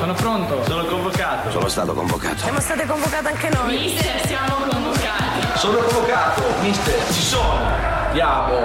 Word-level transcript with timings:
Sono 0.00 0.14
pronto. 0.14 0.64
Sono 0.64 0.84
convocato. 0.86 1.50
Sono 1.50 1.68
stato 1.68 1.92
convocato. 1.92 2.38
Siamo 2.38 2.58
state 2.58 2.86
convocate 2.86 3.28
anche 3.28 3.50
noi. 3.50 3.76
Mister, 3.76 4.26
siamo 4.26 4.54
convocati. 4.66 5.58
Sono 5.58 5.76
convocato. 5.76 6.42
Mister, 6.62 7.12
ci 7.12 7.20
sono. 7.20 7.68
Andiamo. 8.06 8.58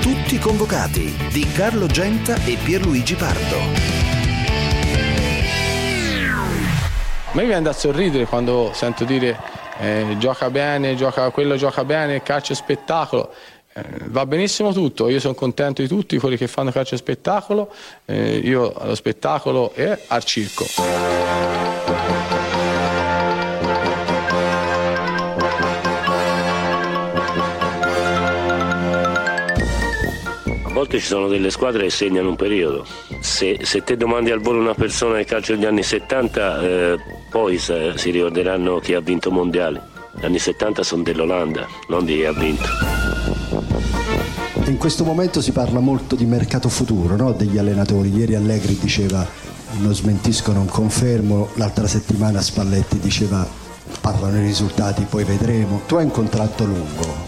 Tutti 0.00 0.38
convocati 0.38 1.14
di 1.30 1.52
Carlo 1.52 1.86
Genta 1.86 2.34
e 2.46 2.56
Pierluigi 2.64 3.14
Pardo. 3.14 3.56
A 7.30 7.32
me 7.32 7.44
viene 7.44 7.60
da 7.60 7.74
sorridere 7.74 8.24
quando 8.24 8.70
sento 8.72 9.04
dire 9.04 9.56
eh, 9.80 10.16
gioca 10.18 10.50
bene, 10.50 10.94
gioca, 10.96 11.30
quello 11.30 11.56
gioca 11.56 11.84
bene, 11.84 12.22
calcio 12.22 12.54
spettacolo. 12.54 13.32
Eh, 13.72 13.82
va 14.06 14.26
benissimo 14.26 14.72
tutto, 14.72 15.08
io 15.08 15.20
sono 15.20 15.34
contento 15.34 15.82
di 15.82 15.88
tutti 15.88 16.18
quelli 16.18 16.36
che 16.36 16.48
fanno 16.48 16.70
calcio 16.70 16.96
spettacolo, 16.96 17.72
eh, 18.06 18.36
io 18.36 18.72
allo 18.72 18.94
spettacolo 18.94 19.72
e 19.74 19.98
al 20.08 20.24
circo. 20.24 20.64
Volte 30.78 31.00
ci 31.00 31.06
sono 31.06 31.26
delle 31.26 31.50
squadre 31.50 31.84
che 31.84 31.90
segnano 31.90 32.28
un 32.28 32.36
periodo. 32.36 32.86
Se, 33.20 33.58
se 33.62 33.82
te 33.82 33.96
domandi 33.96 34.30
al 34.30 34.38
volo 34.38 34.60
una 34.60 34.74
persona 34.74 35.16
del 35.16 35.24
calcio 35.24 35.54
degli 35.54 35.64
anni 35.64 35.82
70, 35.82 36.62
eh, 36.62 36.98
poi 37.28 37.58
sa- 37.58 37.96
si 37.96 38.10
ricorderanno 38.10 38.78
chi 38.78 38.94
ha 38.94 39.00
vinto 39.00 39.32
mondiali. 39.32 39.80
Gli 40.14 40.24
anni 40.24 40.38
70 40.38 40.84
sono 40.84 41.02
dell'Olanda, 41.02 41.66
non 41.88 42.04
di 42.04 42.14
chi 42.14 42.24
ha 42.24 42.32
vinto. 42.32 42.68
In 44.66 44.76
questo 44.78 45.02
momento 45.02 45.40
si 45.40 45.50
parla 45.50 45.80
molto 45.80 46.14
di 46.14 46.26
mercato 46.26 46.68
futuro 46.68 47.16
no? 47.16 47.32
degli 47.32 47.58
allenatori. 47.58 48.14
Ieri 48.14 48.36
Allegri 48.36 48.78
diceva 48.78 49.26
non 49.80 49.92
smentisco, 49.92 50.52
non 50.52 50.66
confermo, 50.66 51.48
l'altra 51.54 51.88
settimana 51.88 52.40
Spalletti 52.40 53.00
diceva 53.00 53.46
parlano 54.00 54.38
i 54.38 54.42
risultati, 54.42 55.06
poi 55.08 55.24
vedremo. 55.24 55.82
Tu 55.86 55.96
hai 55.96 56.04
un 56.04 56.10
contratto 56.12 56.64
lungo, 56.64 57.27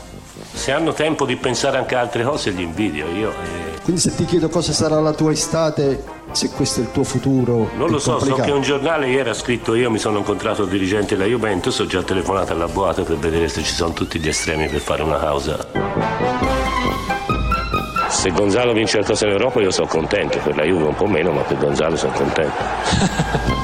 Se 0.53 0.73
hanno 0.73 0.93
tempo 0.93 1.25
di 1.25 1.37
pensare 1.37 1.79
anche 1.79 1.95
a 1.95 2.01
altre 2.01 2.25
cose, 2.25 2.51
li 2.51 2.63
invidio. 2.63 3.07
Io 3.09 3.31
eh, 3.31 3.71
quindi 3.83 4.01
se 4.01 4.15
ti 4.15 4.25
chiedo 4.25 4.49
cosa 4.49 4.73
sarà 4.73 5.01
la 5.01 5.13
tua 5.13 5.33
estate, 5.33 6.05
se 6.33 6.51
questo 6.51 6.81
è 6.81 6.83
il 6.85 6.93
tuo 6.93 7.03
futuro, 7.03 7.71
non 7.77 7.91
lo 7.91 7.99
so, 7.99 8.13
so 8.13 8.17
complicato. 8.19 8.43
che 8.45 8.51
un 8.51 8.63
giornale 8.63 9.09
ieri 9.09 9.29
ha 9.31 9.35
scritto 9.35 9.75
io 9.75 9.91
mi 9.91 9.99
sono 9.99 10.19
incontrato 10.19 10.63
il 10.63 10.69
dirigente 10.69 11.17
della 11.17 11.29
Juventus, 11.29 11.79
ho 11.79 11.87
già 11.87 12.03
telefonato 12.03 12.53
alla 12.53 12.69
Boato 12.69 13.03
per 13.05 13.17
vedere 13.17 13.49
se 13.49 13.63
ci 13.63 13.73
sono 13.73 13.93
tutti 13.93 14.21
gli 14.21 14.29
estremi 14.29 14.69
per 14.69 14.81
fare 14.81 15.03
una 15.03 15.19
causa. 15.19 15.67
Se 18.09 18.31
Gonzalo 18.31 18.73
vince 18.73 18.99
la 18.99 19.05
cosa 19.05 19.27
in 19.27 19.33
Europa 19.33 19.61
io 19.61 19.71
sono 19.71 19.87
contento, 19.87 20.39
per 20.39 20.57
la 20.57 20.65
Juve 20.65 20.85
un 20.85 20.95
po' 20.95 21.07
meno, 21.07 21.33
ma 21.33 21.43
per 21.43 21.57
Gonzalo 21.57 21.97
sono 21.97 22.13
contento. 22.13 23.59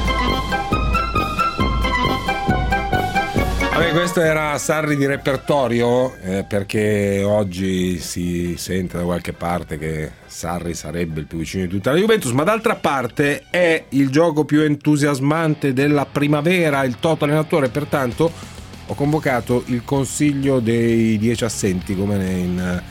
Vabbè, 3.86 3.98
questo 3.98 4.20
era 4.20 4.58
Sarri 4.58 4.96
di 4.96 5.06
repertorio 5.06 6.16
eh, 6.16 6.42
perché 6.42 7.22
oggi 7.24 8.00
si 8.00 8.56
sente 8.58 8.96
da 8.96 9.04
qualche 9.04 9.32
parte 9.32 9.78
che 9.78 10.10
Sarri 10.26 10.74
sarebbe 10.74 11.20
il 11.20 11.26
più 11.26 11.38
vicino 11.38 11.66
di 11.66 11.70
tutta 11.70 11.92
la 11.92 11.98
Juventus, 11.98 12.32
ma 12.32 12.42
d'altra 12.42 12.74
parte 12.74 13.44
è 13.48 13.84
il 13.90 14.10
gioco 14.10 14.44
più 14.44 14.62
entusiasmante 14.62 15.72
della 15.72 16.04
primavera, 16.04 16.82
il 16.82 16.98
toto 16.98 17.26
allenatore, 17.26 17.68
pertanto 17.68 18.32
ho 18.86 18.94
convocato 18.94 19.62
il 19.66 19.84
consiglio 19.84 20.58
dei 20.58 21.16
dieci 21.16 21.44
assenti 21.44 21.94
come 21.94 22.16
in 22.24 22.82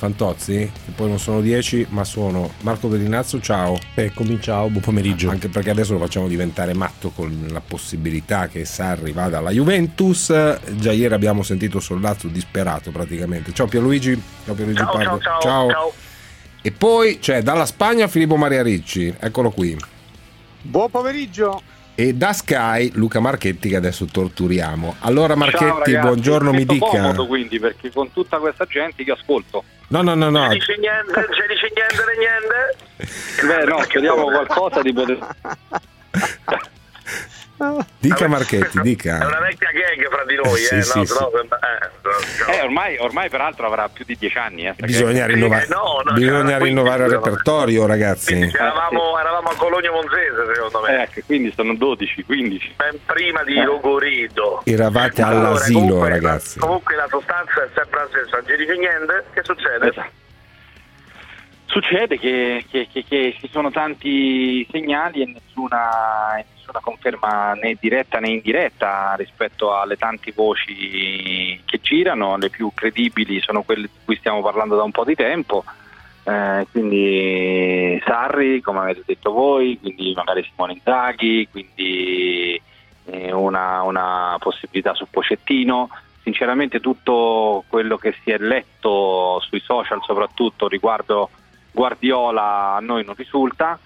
Fantozzi, 0.00 0.54
che 0.86 0.92
poi 0.96 1.08
non 1.10 1.18
sono 1.18 1.42
dieci 1.42 1.84
ma 1.90 2.04
sono 2.04 2.52
Marco 2.62 2.88
Bellinazzo, 2.88 3.38
ciao. 3.38 3.78
Eccomi, 3.92 4.40
ciao, 4.40 4.68
buon 4.68 4.80
pomeriggio. 4.80 5.28
Anche 5.28 5.48
perché 5.50 5.68
adesso 5.68 5.92
lo 5.92 5.98
facciamo 5.98 6.26
diventare 6.26 6.72
matto 6.72 7.10
con 7.10 7.48
la 7.50 7.60
possibilità 7.60 8.48
che 8.48 8.64
Sarri 8.64 9.12
vada 9.12 9.36
alla 9.36 9.50
Juventus. 9.50 10.32
Già 10.76 10.92
ieri 10.92 11.12
abbiamo 11.12 11.42
sentito 11.42 11.80
Sollazzo 11.80 12.28
disperato 12.28 12.90
praticamente. 12.90 13.52
Ciao 13.52 13.66
Pierluigi. 13.66 14.18
Ciao 14.46 14.54
Pierluigi 14.54 14.80
Ciao, 14.80 14.90
Pardo. 14.90 15.18
ciao, 15.20 15.40
ciao, 15.42 15.68
ciao. 15.68 15.92
E 16.62 16.72
poi 16.72 17.18
c'è 17.18 17.42
dalla 17.42 17.66
Spagna 17.66 18.08
Filippo 18.08 18.36
Maria 18.36 18.62
Ricci, 18.62 19.14
eccolo 19.20 19.50
qui. 19.50 19.76
Buon 20.62 20.88
pomeriggio. 20.88 21.60
E 21.94 22.14
da 22.14 22.32
Sky 22.32 22.92
Luca 22.94 23.20
Marchetti 23.20 23.68
che 23.68 23.76
adesso 23.76 24.06
torturiamo. 24.06 24.94
Allora 25.00 25.34
Marchetti, 25.34 25.92
Ciao, 25.92 26.00
buongiorno, 26.00 26.52
mi 26.52 26.64
dica. 26.64 26.86
comodo 26.86 27.26
quindi 27.26 27.60
perché 27.60 27.92
con 27.92 28.10
tutta 28.14 28.38
questa 28.38 28.64
gente 28.64 29.02
io 29.02 29.12
ascolto. 29.12 29.62
No, 29.90 30.02
no, 30.02 30.14
no, 30.14 30.30
no. 30.30 30.38
Non 30.40 30.48
dice 30.50 30.76
niente, 30.78 31.12
non 31.12 31.26
ci 31.32 31.42
dice 31.48 31.68
niente, 31.74 32.04
niente. 32.18 32.76
Beh, 33.46 33.64
no, 33.64 33.82
speriamo 33.82 34.22
qualcosa 34.24 34.82
di 34.82 34.92
poter. 34.92 35.18
Dica 37.98 38.28
Marchetti, 38.28 38.78
È 38.78 38.80
dica. 38.82 39.16
una 39.26 39.40
vecchia 39.40 39.68
gag 39.72 40.08
fra 40.10 40.24
di 40.24 40.34
noi, 40.36 40.56
Sì, 40.60 40.74
eh, 40.76 40.82
sì, 40.82 40.98
no, 40.98 41.04
sì. 41.04 41.12
sennò 41.12 41.30
sembra- 41.36 41.58
eh, 41.58 41.90
Eh, 42.50 42.60
ormai, 42.62 42.96
ormai 42.98 43.28
peraltro 43.28 43.66
avrà 43.66 43.88
più 43.88 44.04
di 44.04 44.16
dieci 44.18 44.38
anni. 44.38 44.66
Eh, 44.66 44.74
Bisogna 44.78 45.26
che- 45.26 45.32
rinnovare, 45.34 45.66
no, 45.68 46.02
no, 46.04 46.12
bisogna 46.12 46.58
rinnovare 46.58 47.04
il 47.04 47.10
15, 47.10 47.24
repertorio, 47.28 47.86
ragazzi. 47.86 48.34
Eravamo, 48.52 49.18
eravamo 49.18 49.48
a 49.48 49.54
Cologno 49.56 49.92
Monzese, 49.92 50.54
secondo 50.54 50.80
me. 50.86 51.02
Ecco, 51.02 51.20
quindi 51.26 51.52
sono 51.54 51.74
12, 51.74 52.24
15. 52.24 52.74
Ben 52.76 52.98
prima 53.04 53.42
di 53.44 53.56
Eh. 53.56 53.64
Logorido. 53.64 54.62
Eravate 54.64 55.22
Allora, 55.22 55.48
all'asilo, 55.48 55.78
comunque, 55.80 56.08
ragazzi. 56.08 56.58
comunque 56.58 56.94
la 56.96 57.06
sostanza 57.08 57.62
è 57.64 57.68
sempre 57.74 58.00
la 58.00 58.06
stessa, 58.08 58.36
non 58.36 58.46
ci 58.46 58.56
dice 58.56 58.76
niente, 58.76 59.24
che 59.32 59.40
succede? 59.44 59.88
Esatto. 59.88 60.10
Succede 61.70 62.18
che, 62.18 62.64
che- 62.68 62.88
che- 62.92 63.04
che 63.04 63.36
ci 63.38 63.48
sono 63.48 63.70
tanti 63.70 64.66
segnali 64.72 65.22
e 65.22 65.26
nessuna, 65.26 66.34
nessuna 66.34 66.80
conferma 66.80 67.52
né 67.52 67.76
diretta 67.78 68.18
né 68.18 68.30
indiretta 68.30 69.14
rispetto 69.16 69.76
alle 69.78 69.96
tante 69.96 70.32
voci 70.34 71.60
che 71.64 71.78
girano. 71.80 72.36
Le 72.38 72.50
più 72.50 72.72
credibili 72.74 73.40
sono 73.40 73.62
quelle 73.62 73.82
di 73.82 73.98
cui 74.04 74.16
stiamo 74.16 74.42
parlando 74.42 74.74
da 74.74 74.82
un 74.82 74.90
po' 74.90 75.04
di 75.04 75.14
tempo. 75.14 75.62
Eh, 76.24 76.66
quindi 76.72 78.02
Sarri, 78.04 78.60
come 78.60 78.80
avete 78.80 79.02
detto 79.06 79.30
voi, 79.30 79.78
quindi 79.80 80.12
magari 80.12 80.42
Simone 80.50 80.72
Inzaghi, 80.72 81.46
quindi 81.52 82.60
eh, 83.04 83.30
una, 83.32 83.82
una 83.82 84.36
possibilità 84.40 84.92
su 84.94 85.06
Pocettino. 85.08 85.88
Sinceramente 86.24 86.80
tutto 86.80 87.62
quello 87.68 87.96
che 87.96 88.12
si 88.24 88.32
è 88.32 88.38
letto 88.38 89.40
sui 89.40 89.60
social 89.60 90.00
soprattutto 90.02 90.66
riguardo 90.66 91.30
Guardiola 91.72 92.74
a 92.74 92.80
noi 92.80 93.04
non 93.04 93.14
risulta, 93.14 93.78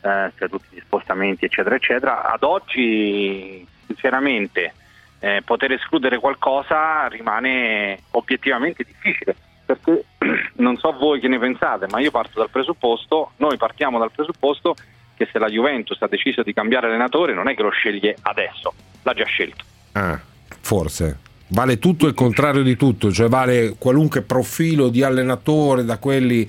eh, 0.00 0.32
cioè 0.36 0.48
tutti 0.48 0.66
gli 0.70 0.80
spostamenti 0.84 1.44
eccetera 1.44 1.74
eccetera. 1.74 2.30
Ad 2.30 2.42
oggi 2.42 3.66
sinceramente 3.86 4.74
eh, 5.20 5.42
poter 5.44 5.72
escludere 5.72 6.18
qualcosa 6.18 7.06
rimane 7.08 8.02
obiettivamente 8.12 8.84
difficile 8.84 9.34
perché 9.68 10.04
non 10.56 10.78
so 10.78 10.92
voi 10.92 11.20
che 11.20 11.28
ne 11.28 11.38
pensate, 11.38 11.86
ma 11.90 12.00
io 12.00 12.10
parto 12.10 12.38
dal 12.38 12.48
presupposto, 12.48 13.32
noi 13.36 13.58
partiamo 13.58 13.98
dal 13.98 14.10
presupposto 14.10 14.74
che 15.14 15.28
se 15.30 15.38
la 15.38 15.48
Juventus 15.48 16.00
ha 16.00 16.06
deciso 16.06 16.42
di 16.42 16.54
cambiare 16.54 16.86
allenatore 16.86 17.34
non 17.34 17.48
è 17.48 17.54
che 17.54 17.62
lo 17.62 17.70
sceglie 17.70 18.16
adesso, 18.22 18.72
l'ha 19.02 19.12
già 19.12 19.24
scelto. 19.24 19.64
Ah, 19.92 20.18
forse. 20.60 21.18
Vale 21.50 21.78
tutto 21.78 22.06
il 22.06 22.14
contrario 22.14 22.62
di 22.62 22.76
tutto, 22.76 23.10
cioè 23.10 23.28
vale 23.28 23.74
qualunque 23.78 24.22
profilo 24.22 24.88
di 24.88 25.02
allenatore 25.02 25.84
da 25.84 25.98
quelli 25.98 26.48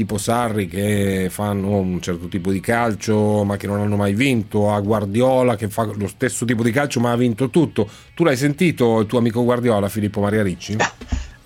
tipo 0.00 0.16
Sarri 0.16 0.66
che 0.66 1.28
fanno 1.28 1.76
un 1.76 2.00
certo 2.00 2.26
tipo 2.26 2.50
di 2.50 2.60
calcio 2.60 3.44
ma 3.44 3.58
che 3.58 3.66
non 3.66 3.80
hanno 3.80 3.96
mai 3.96 4.14
vinto, 4.14 4.72
a 4.72 4.80
Guardiola 4.80 5.56
che 5.56 5.68
fa 5.68 5.84
lo 5.84 6.08
stesso 6.08 6.46
tipo 6.46 6.62
di 6.62 6.70
calcio 6.70 7.00
ma 7.00 7.12
ha 7.12 7.16
vinto 7.16 7.50
tutto. 7.50 7.86
Tu 8.14 8.24
l'hai 8.24 8.38
sentito 8.38 9.00
il 9.00 9.06
tuo 9.06 9.18
amico 9.18 9.44
Guardiola, 9.44 9.90
Filippo 9.90 10.22
Maria 10.22 10.42
Ricci? 10.42 10.78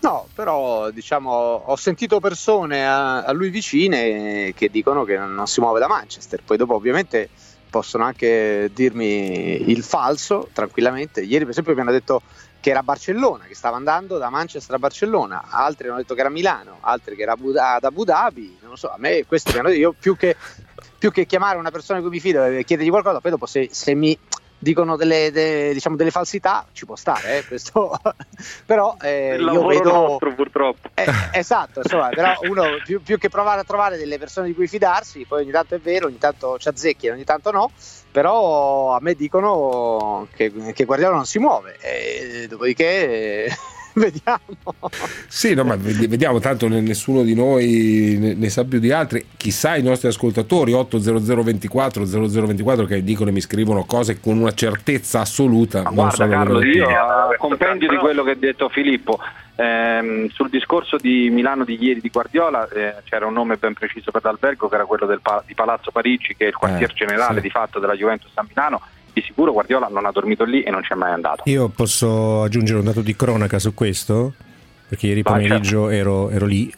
No, 0.02 0.28
però 0.34 0.90
diciamo 0.90 1.30
ho 1.30 1.74
sentito 1.74 2.20
persone 2.20 2.86
a, 2.86 3.24
a 3.24 3.32
lui 3.32 3.50
vicine 3.50 4.52
che 4.54 4.68
dicono 4.70 5.02
che 5.02 5.16
non 5.16 5.48
si 5.48 5.60
muove 5.60 5.80
da 5.80 5.88
Manchester, 5.88 6.42
poi 6.44 6.56
dopo 6.56 6.74
ovviamente 6.74 7.30
possono 7.68 8.04
anche 8.04 8.70
dirmi 8.72 9.68
il 9.68 9.82
falso 9.82 10.48
tranquillamente. 10.52 11.22
Ieri 11.22 11.40
per 11.40 11.50
esempio 11.50 11.74
mi 11.74 11.80
hanno 11.80 11.90
detto 11.90 12.22
che 12.64 12.70
era 12.70 12.78
a 12.78 12.82
Barcellona, 12.82 13.44
che 13.44 13.54
stava 13.54 13.76
andando 13.76 14.16
da 14.16 14.30
Manchester 14.30 14.76
a 14.76 14.78
Barcellona, 14.78 15.48
altri 15.50 15.88
hanno 15.88 15.98
detto 15.98 16.14
che 16.14 16.20
era 16.20 16.30
a 16.30 16.32
Milano, 16.32 16.78
altri 16.80 17.14
che 17.14 17.20
era 17.20 17.32
ad 17.32 17.84
Abu 17.84 18.04
Dhabi, 18.04 18.56
non 18.62 18.70
lo 18.70 18.76
so, 18.76 18.90
a 18.90 18.96
me 18.96 19.26
questo 19.26 19.52
mi 19.52 19.58
hanno 19.58 19.68
detto, 19.68 19.80
io 19.80 19.92
più 19.92 20.16
che, 20.16 20.34
più 20.96 21.12
che 21.12 21.26
chiamare 21.26 21.58
una 21.58 21.70
persona 21.70 21.98
di 21.98 22.06
cui 22.06 22.14
mi 22.14 22.20
fido 22.20 22.42
e 22.42 22.64
chiedergli 22.64 22.88
qualcosa, 22.88 23.20
poi 23.20 23.32
dopo 23.32 23.44
se, 23.44 23.68
se 23.70 23.94
mi 23.94 24.18
dicono 24.56 24.96
delle, 24.96 25.30
de- 25.30 25.74
diciamo 25.74 25.94
delle 25.94 26.10
falsità, 26.10 26.64
ci 26.72 26.86
può 26.86 26.96
stare, 26.96 27.36
eh, 27.36 27.44
questo. 27.44 28.00
però 28.64 28.96
eh, 28.98 29.36
io 29.38 29.66
vedo... 29.66 29.92
nostro 29.92 30.32
purtroppo. 30.32 30.88
Eh, 30.94 31.04
esatto, 31.32 31.80
insomma, 31.80 32.08
però 32.08 32.32
uno 32.48 32.64
più, 32.82 33.02
più 33.02 33.18
che 33.18 33.28
provare 33.28 33.60
a 33.60 33.64
trovare 33.64 33.98
delle 33.98 34.18
persone 34.18 34.46
di 34.46 34.54
cui 34.54 34.68
fidarsi, 34.68 35.26
poi 35.26 35.42
ogni 35.42 35.50
tanto 35.50 35.74
è 35.74 35.80
vero, 35.80 36.06
ogni 36.06 36.16
tanto 36.16 36.58
ci 36.58 36.68
azzecchi, 36.68 37.10
ogni 37.10 37.24
tanto 37.24 37.50
no, 37.50 37.70
però 38.14 38.94
a 38.94 38.98
me 39.00 39.14
dicono 39.14 40.28
che, 40.36 40.52
che 40.72 40.84
Guardiola 40.84 41.16
non 41.16 41.24
si 41.24 41.40
muove, 41.40 41.76
e 41.80 42.46
dopodiché 42.46 43.48
vediamo. 43.94 44.38
Sì, 45.26 45.52
no, 45.54 45.64
ma 45.64 45.74
ved- 45.74 46.06
vediamo, 46.06 46.38
tanto 46.38 46.68
ne- 46.68 46.80
nessuno 46.80 47.22
di 47.22 47.34
noi 47.34 48.36
ne, 48.38 48.48
sa 48.50 48.62
più 48.62 48.78
di 48.78 48.92
altri. 48.92 49.26
Chissà 49.36 49.74
i 49.74 49.82
nostri 49.82 50.06
ascoltatori 50.06 50.70
80024 50.70 52.04
0024 52.04 52.84
che 52.84 53.02
dicono 53.02 53.30
e 53.30 53.32
mi 53.32 53.40
scrivono 53.40 53.82
cose 53.82 54.20
con 54.20 54.38
una 54.38 54.52
certezza 54.52 55.18
assoluta. 55.18 55.82
non 55.82 55.94
Guarda 55.94 56.14
sono 56.14 56.30
Carlo, 56.30 56.64
io 56.64 56.86
a 56.86 57.34
compendio 57.36 57.88
di 57.88 57.96
quello 57.96 58.22
che 58.22 58.30
ha 58.30 58.36
detto 58.36 58.68
Filippo, 58.68 59.18
ehm, 59.56 60.28
sul 60.30 60.48
discorso 60.50 60.96
di 60.96 61.30
Milano 61.30 61.64
di 61.64 61.76
ieri 61.82 62.00
di 62.00 62.08
Guardiola 62.10 62.68
eh, 62.68 62.94
c'era 63.04 63.26
un 63.26 63.32
nome 63.34 63.56
ben 63.56 63.72
preciso 63.74 64.10
per 64.10 64.22
l'albergo 64.24 64.68
che 64.68 64.74
era 64.74 64.84
quello 64.84 65.06
del 65.06 65.20
pa- 65.20 65.42
di 65.46 65.54
Palazzo 65.54 65.90
Parigi 65.90 66.34
che 66.36 66.44
è 66.44 66.48
il 66.48 66.54
quartier 66.56 66.90
Eh, 66.90 66.94
generale 66.94 67.36
sì. 67.36 67.42
di 67.42 67.50
fatto 67.50 67.78
della 67.78 67.94
Juventus 67.94 68.30
a 68.34 68.44
Milano. 68.48 68.80
Di 69.12 69.22
sicuro 69.22 69.52
Guardiola 69.52 69.86
non 69.88 70.06
ha 70.06 70.10
dormito 70.10 70.42
lì 70.44 70.62
e 70.62 70.70
non 70.70 70.82
c'è 70.82 70.96
mai 70.96 71.12
andato. 71.12 71.42
Io 71.46 71.68
posso 71.68 72.42
aggiungere 72.42 72.80
un 72.80 72.84
dato 72.86 73.00
di 73.00 73.14
cronaca 73.14 73.60
su 73.60 73.72
questo, 73.72 74.32
perché 74.88 75.06
ieri 75.06 75.22
Vai, 75.22 75.34
pomeriggio 75.46 75.88
ero, 75.88 76.30
ero 76.30 76.46
lì 76.46 76.72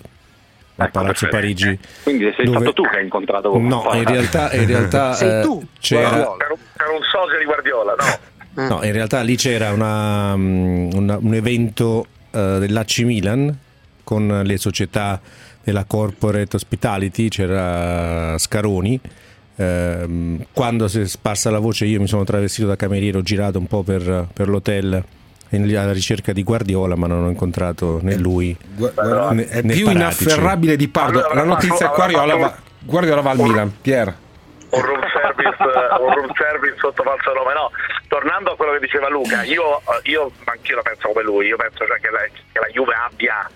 a 0.79 0.89
Palazzo 0.89 1.27
perfetto. 1.27 1.37
Parigi. 1.37 1.79
Quindi 2.03 2.31
sei 2.37 2.45
dove- 2.45 2.59
stato 2.59 2.73
tu 2.75 2.83
che 2.83 2.97
hai 2.99 3.05
incontrato 3.05 3.57
No, 3.59 3.89
in 3.95 4.05
realtà, 4.05 4.53
in 4.53 4.67
realtà 4.69 5.15
Sei 5.15 5.39
eh, 5.39 5.43
tu, 5.43 5.65
c'era, 5.81 6.11
Per 6.11 6.51
un, 6.51 6.59
per 6.77 6.87
un 6.91 7.01
socio 7.11 7.39
di 7.39 7.45
Guardiola, 7.47 7.95
no? 7.95 8.69
no, 8.69 8.85
in 8.85 8.93
realtà 8.93 9.23
lì 9.23 9.37
c'era 9.37 9.73
una, 9.73 10.37
mm, 10.37 10.91
una- 10.93 11.17
un 11.19 11.33
evento 11.33 12.05
eh, 12.05 12.16
dell'AC 12.59 12.99
Milan 13.01 13.57
con 14.05 14.43
le 14.45 14.57
società 14.57 15.21
della 15.65 15.85
corporate 15.85 16.55
hospitality, 16.57 17.29
c'era 17.29 18.39
Scaroni. 18.39 19.01
Ehm, 19.57 20.45
quando 20.53 20.87
si 20.87 21.01
è 21.01 21.07
sparsa 21.07 21.51
la 21.51 21.59
voce 21.59 21.87
io 21.87 22.01
mi 22.01 22.07
sono 22.07 22.25
travestito 22.25 22.67
da 22.69 22.77
cameriere, 22.77 23.19
ho 23.19 23.23
girato 23.23 23.59
un 23.59 23.67
po' 23.67 23.83
per, 23.83 24.29
per 24.33 24.49
l'hotel 24.49 25.03
alla 25.49 25.93
ricerca 25.93 26.33
di 26.33 26.43
Guardiola 26.43 26.97
ma 26.97 27.07
non 27.07 27.25
ho 27.25 27.31
incontrato 27.31 28.01
né 28.03 28.17
lui 28.17 28.55
Gu- 28.75 28.93
guarda, 28.93 29.31
né, 29.31 29.47
è 29.47 29.63
né 29.63 29.75
più 29.75 29.87
Paratici. 29.87 30.25
inafferrabile 30.25 30.77
di 30.77 30.89
Pardo. 30.89 31.27
La 31.33 31.45
notizia 31.45 31.91
è 31.91 31.95
Guardiola 31.95 32.59
Guardiola 32.81 33.21
va 33.21 33.31
al 33.31 33.39
Milan. 33.39 33.73
Pier. 33.81 34.15
Un 34.77 34.83
room 34.85 35.03
service, 35.11 35.57
un 36.01 36.15
room 36.15 36.33
service 36.35 36.77
sotto 36.79 37.03
falso 37.03 37.33
nome. 37.33 37.55
No, 37.55 37.71
tornando 38.09 38.53
a 38.53 38.57
quello 38.57 38.73
che 38.73 38.81
diceva 38.81 39.09
Luca, 39.09 39.43
io, 39.43 39.83
io 40.03 40.31
anch'io 40.45 40.77
la 40.77 40.83
penso 40.83 41.09
come 41.09 41.23
lui. 41.23 41.47
Io 41.47 41.57
penso 41.57 41.87
cioè, 41.87 42.01
che, 42.01 42.11
la, 42.11 42.21
che 42.21 42.61
la 42.61 42.69
Juve 42.69 42.95
abbia 42.95 43.49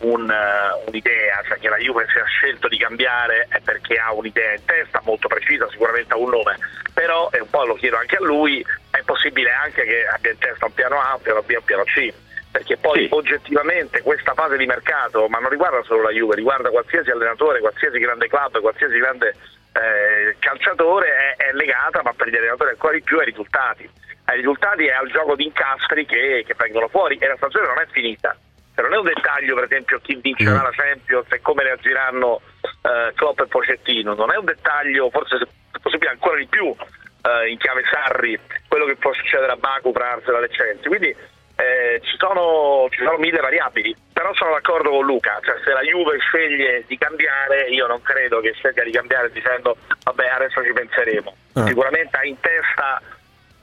un, 0.00 0.30
eh, 0.30 0.84
un'idea, 0.86 1.42
cioè 1.46 1.58
che 1.58 1.68
la 1.68 1.78
Juve 1.78 2.06
se 2.12 2.20
ha 2.20 2.24
scelto 2.24 2.68
di 2.68 2.78
cambiare 2.78 3.46
è 3.48 3.60
perché 3.60 3.96
ha 3.98 4.12
un'idea 4.12 4.54
in 4.54 4.64
testa 4.64 5.00
molto 5.04 5.28
precisa, 5.28 5.68
sicuramente 5.70 6.14
ha 6.14 6.18
un 6.18 6.30
nome. 6.30 6.56
Però, 6.92 7.30
e 7.32 7.40
un 7.40 7.50
po' 7.50 7.64
lo 7.64 7.74
chiedo 7.74 7.96
anche 7.96 8.16
a 8.16 8.22
lui, 8.22 8.64
è 8.90 9.02
possibile 9.04 9.50
anche 9.52 9.84
che 9.84 10.06
abbia 10.06 10.32
in 10.32 10.38
testa 10.38 10.66
un 10.66 10.74
piano 10.74 11.00
A, 11.00 11.14
un 11.14 11.22
piano 11.22 11.42
B, 11.42 11.54
un 11.56 11.64
piano 11.64 11.84
C. 11.84 12.12
Perché 12.50 12.76
poi 12.78 13.06
Sì. 13.06 13.08
oggettivamente 13.12 14.00
questa 14.02 14.32
fase 14.34 14.56
di 14.56 14.66
mercato, 14.66 15.28
ma 15.28 15.38
non 15.38 15.50
riguarda 15.50 15.82
solo 15.82 16.02
la 16.02 16.10
Juve, 16.10 16.34
riguarda 16.34 16.70
qualsiasi 16.70 17.10
allenatore, 17.10 17.60
qualsiasi 17.60 17.98
grande 17.98 18.26
club, 18.26 18.60
qualsiasi 18.60 18.98
grande 18.98 19.34
eh, 19.80 20.36
calciatore 20.38 21.34
è, 21.36 21.48
è 21.48 21.52
legata, 21.52 22.02
ma 22.02 22.12
per 22.12 22.28
gli 22.28 22.36
allenatori 22.36 22.70
ancora 22.70 22.94
di 22.94 23.02
più, 23.02 23.18
ai 23.18 23.26
risultati. 23.26 23.88
Ai 24.24 24.36
risultati 24.36 24.84
e 24.84 24.92
al 24.92 25.10
gioco 25.10 25.34
di 25.34 25.44
incastri 25.44 26.04
che, 26.04 26.44
che 26.46 26.54
vengono 26.56 26.88
fuori 26.88 27.16
e 27.16 27.26
la 27.26 27.36
stagione 27.36 27.66
non 27.66 27.80
è 27.80 27.86
finita. 27.90 28.36
Cioè, 28.74 28.84
non 28.84 28.94
è 28.94 28.98
un 28.98 29.06
dettaglio, 29.06 29.54
per 29.54 29.64
esempio, 29.64 29.98
chi 30.00 30.14
vincerà 30.16 30.62
la 30.62 30.70
Champions 30.70 31.26
e 31.32 31.40
come 31.40 31.62
reagiranno 31.62 32.40
eh, 32.82 33.12
Klopp 33.14 33.40
e 33.40 33.46
Pocettino. 33.46 34.14
Non 34.14 34.32
è 34.32 34.36
un 34.36 34.44
dettaglio, 34.44 35.10
forse 35.10 35.38
se 35.38 35.46
possibile 35.80 36.10
ancora 36.10 36.36
di 36.36 36.46
più 36.46 36.66
eh, 36.66 37.50
in 37.50 37.58
chiave 37.58 37.82
Sarri, 37.90 38.38
quello 38.68 38.84
che 38.84 38.96
può 38.96 39.12
succedere 39.12 39.52
a 39.52 39.56
Baku 39.56 39.92
tra 39.92 40.12
Arsenal 40.12 40.44
e 40.44 40.48
Chelsea. 40.48 40.88
Quindi 40.88 41.16
eh, 41.58 42.00
ci, 42.04 42.16
sono, 42.16 42.86
ci 42.90 43.02
sono 43.02 43.18
mille 43.18 43.40
variabili, 43.40 43.94
però 44.12 44.32
sono 44.34 44.52
d'accordo 44.52 44.90
con 44.90 45.04
Luca, 45.04 45.40
cioè 45.42 45.56
se 45.64 45.72
la 45.72 45.80
Juve 45.80 46.18
sceglie 46.18 46.84
di 46.86 46.96
cambiare, 46.96 47.68
io 47.68 47.88
non 47.88 48.00
credo 48.00 48.38
che 48.38 48.52
scelga 48.52 48.84
di 48.84 48.92
cambiare 48.92 49.32
dicendo 49.32 49.76
vabbè 50.04 50.28
adesso 50.28 50.62
ci 50.62 50.72
penseremo. 50.72 51.34
Ah. 51.54 51.66
Sicuramente 51.66 52.16
ha 52.16 52.24
in 52.24 52.38
testa 52.38 53.02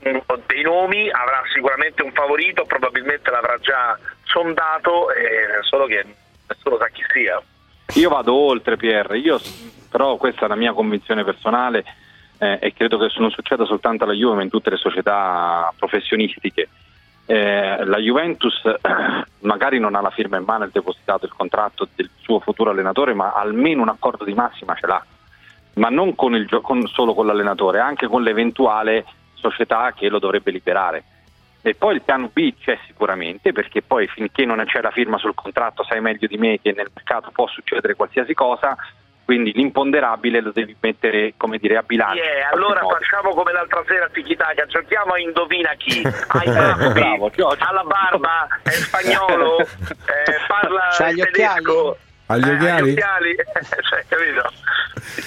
mm, 0.06 0.18
dei 0.46 0.62
nomi, 0.62 1.08
avrà 1.08 1.42
sicuramente 1.54 2.02
un 2.02 2.12
favorito, 2.12 2.66
probabilmente 2.66 3.30
l'avrà 3.30 3.56
già 3.60 3.98
sondato, 4.24 5.10
eh, 5.12 5.62
solo 5.62 5.86
che 5.86 6.04
nessuno 6.48 6.76
sa 6.76 6.88
chi 6.88 7.02
sia. 7.14 7.40
Io 7.94 8.10
vado 8.10 8.34
oltre 8.34 8.76
Pierre, 8.76 9.16
io, 9.16 9.40
però 9.90 10.16
questa 10.16 10.44
è 10.44 10.48
la 10.48 10.56
mia 10.56 10.74
convinzione 10.74 11.24
personale 11.24 11.82
eh, 12.38 12.58
e 12.60 12.74
credo 12.74 12.98
che 12.98 13.10
non 13.16 13.30
succeda 13.30 13.64
soltanto 13.64 14.04
alla 14.04 14.12
Juve 14.12 14.34
ma 14.36 14.42
in 14.42 14.50
tutte 14.50 14.68
le 14.68 14.76
società 14.76 15.72
professionistiche. 15.78 16.68
Eh, 17.28 17.84
la 17.84 17.98
Juventus 17.98 18.62
magari 19.40 19.80
non 19.80 19.96
ha 19.96 20.00
la 20.00 20.10
firma 20.10 20.36
in 20.36 20.44
mano 20.44 20.64
il 20.64 20.70
depositato 20.72 21.26
il 21.26 21.32
contratto 21.36 21.88
del 21.94 22.08
suo 22.20 22.38
futuro 22.38 22.70
allenatore, 22.70 23.14
ma 23.14 23.32
almeno 23.32 23.82
un 23.82 23.88
accordo 23.88 24.24
di 24.24 24.32
massima 24.32 24.74
ce 24.74 24.86
l'ha, 24.86 25.04
ma 25.74 25.88
non 25.88 26.14
con 26.14 26.34
il 26.34 26.48
con- 26.62 26.86
solo 26.86 27.14
con 27.14 27.26
l'allenatore, 27.26 27.80
anche 27.80 28.06
con 28.06 28.22
l'eventuale 28.22 29.04
società 29.34 29.92
che 29.92 30.08
lo 30.08 30.20
dovrebbe 30.20 30.52
liberare. 30.52 31.04
E 31.62 31.74
poi 31.74 31.96
il 31.96 32.02
piano 32.02 32.30
B 32.32 32.54
c'è 32.60 32.78
sicuramente, 32.86 33.50
perché 33.50 33.82
poi 33.82 34.06
finché 34.06 34.44
non 34.44 34.62
c'è 34.64 34.80
la 34.80 34.92
firma 34.92 35.18
sul 35.18 35.34
contratto 35.34 35.82
sai 35.82 36.00
meglio 36.00 36.28
di 36.28 36.38
me 36.38 36.60
che 36.60 36.72
nel 36.72 36.90
mercato 36.94 37.32
può 37.32 37.48
succedere 37.48 37.96
qualsiasi 37.96 38.34
cosa, 38.34 38.76
quindi 39.26 39.52
l'imponderabile 39.52 40.40
lo 40.40 40.52
devi 40.52 40.74
mettere 40.80 41.34
come 41.36 41.58
dire 41.58 41.76
a 41.76 41.82
bilancio. 41.82 42.22
Yeah, 42.22 42.50
allora 42.52 42.80
modo. 42.80 42.94
facciamo 42.94 43.34
come 43.34 43.52
l'altra 43.52 43.82
sera 43.88 44.04
a 44.04 44.08
Tiki-Taka, 44.08 44.66
giochiamo 44.66 45.14
a 45.14 45.18
Indovina 45.18 45.74
chi. 45.76 46.00
Hai 46.28 46.46
Eh, 46.46 46.52
baffi, 46.52 46.88
bravo, 46.92 47.30
Giorgio. 47.34 47.64
ha 47.64 47.72
la 47.72 47.82
barba, 47.82 48.46
è 48.62 48.70
spagnolo, 48.70 49.58
eh, 49.58 49.66
parla 50.46 50.88
C'ha 50.92 51.10
gli 51.10 51.22
tedesco. 51.24 51.98
Ha 52.26 52.36
gli 52.38 52.48
eh, 52.48 52.52
occhiali? 52.54 52.88
gli 52.88 52.92
occhiali, 52.92 53.36
cioè, 53.90 54.04
capito? 54.08 54.52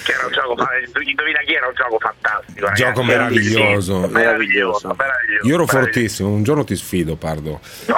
Che 0.04 0.12
era 0.12 0.26
un 0.26 0.32
gioco, 0.32 0.54
indovina 1.02 1.40
chi 1.40 1.54
era 1.54 1.66
un 1.66 1.74
gioco 1.74 1.98
fantastico. 1.98 2.60
ragazzi. 2.60 2.82
Gioco 2.82 3.02
meraviglioso. 3.02 3.98
Meraviglioso, 4.08 4.88
meraviglioso. 4.96 5.46
Io 5.46 5.54
ero 5.54 5.64
meraviglioso. 5.64 5.66
fortissimo, 5.66 6.28
un 6.28 6.42
giorno 6.42 6.64
ti 6.64 6.76
sfido, 6.76 7.16
Pardo. 7.16 7.60
Eh 7.86 7.92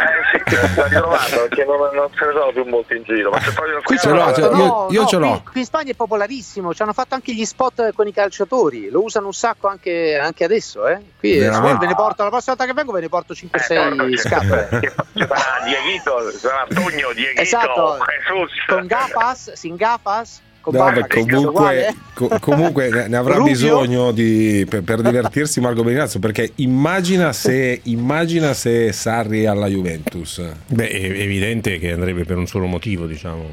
sì, 0.49 0.55
l'ho 0.77 0.85
ritrovato 0.85 1.37
perché 1.49 1.65
non, 1.65 1.79
non 1.95 2.09
se 2.17 2.25
ne 2.27 2.33
sono 2.33 2.53
più 2.53 2.65
molti 2.65 2.97
in 2.97 3.03
giro. 3.05 3.31
Ma 3.31 3.39
c'è 3.39 3.53
proprio 3.53 3.81
Qui 3.83 3.99
Ce 3.99 4.09
l'ho, 4.11 4.33
ce. 4.35 4.41
Io- 4.41 4.51
no, 4.55 4.87
io 4.91 5.01
no, 5.03 5.07
ce 5.07 5.17
l'ho. 5.17 5.41
Qui, 5.43 5.51
qui 5.53 5.61
in 5.61 5.67
Spagna 5.67 5.91
è 5.91 5.95
popolarissimo, 5.95 6.73
ci 6.75 6.83
hanno 6.83 6.93
fatto 6.93 7.15
anche 7.15 7.35
gli 7.35 7.45
spot 7.45 7.93
con 7.93 8.07
i 8.07 8.13
calciatori, 8.13 8.89
lo 8.91 9.03
usano 9.03 9.27
un 9.27 9.33
sacco 9.35 9.69
anche, 9.69 10.19
anche 10.21 10.45
adesso. 10.45 10.87
Eh. 10.87 11.01
Qui 11.19 11.37
eh, 11.39 11.51
ve 11.51 11.87
ne 11.87 11.95
porto, 11.95 12.23
la 12.23 12.31
prossima 12.31 12.55
volta 12.57 12.67
che 12.67 12.73
vengo 12.73 12.93
ve 12.93 13.01
ne 13.01 13.09
porto 13.09 13.35
5-6 13.35 14.13
Eh, 14.13 14.17
scarpe. 14.17 14.79
Che 14.81 14.93
ci 15.15 15.27
sarà 15.29 16.31
sarà 16.39 16.67
Tugno, 16.69 17.13
Dieguito, 17.13 17.41
Esatto, 17.41 17.99
Jesus. 18.29 18.65
con 18.67 18.87
gafas, 18.87 19.53
sin 19.53 19.77
gafas, 19.77 20.41
No, 20.65 20.89
è 20.91 21.07
comunque, 21.09 21.37
uguale. 21.49 21.95
co- 22.15 22.37
comunque 22.41 23.09
ne 23.09 23.17
avrà 23.17 23.35
Rubio. 23.35 23.53
bisogno 23.53 24.13
di- 24.13 24.65
per, 24.69 24.83
per 24.83 25.01
divertirsi 25.03 25.61
Marco 25.61 25.83
Benazzo 25.83 26.19
perché 26.19 26.53
immagina 26.57 27.33
se, 27.33 27.81
immagina 27.85 28.55
se 28.55 28.93
Sarri 28.93 29.47
alla 29.47 29.67
Juventus 29.67 30.41
Beh, 30.69 30.89
è 30.89 31.05
evidente 31.05 31.79
che 31.79 31.93
andrebbe 31.93 32.25
per 32.25 32.37
un 32.37 32.47
solo 32.47 32.67
motivo, 32.67 33.07
diciamo. 33.07 33.47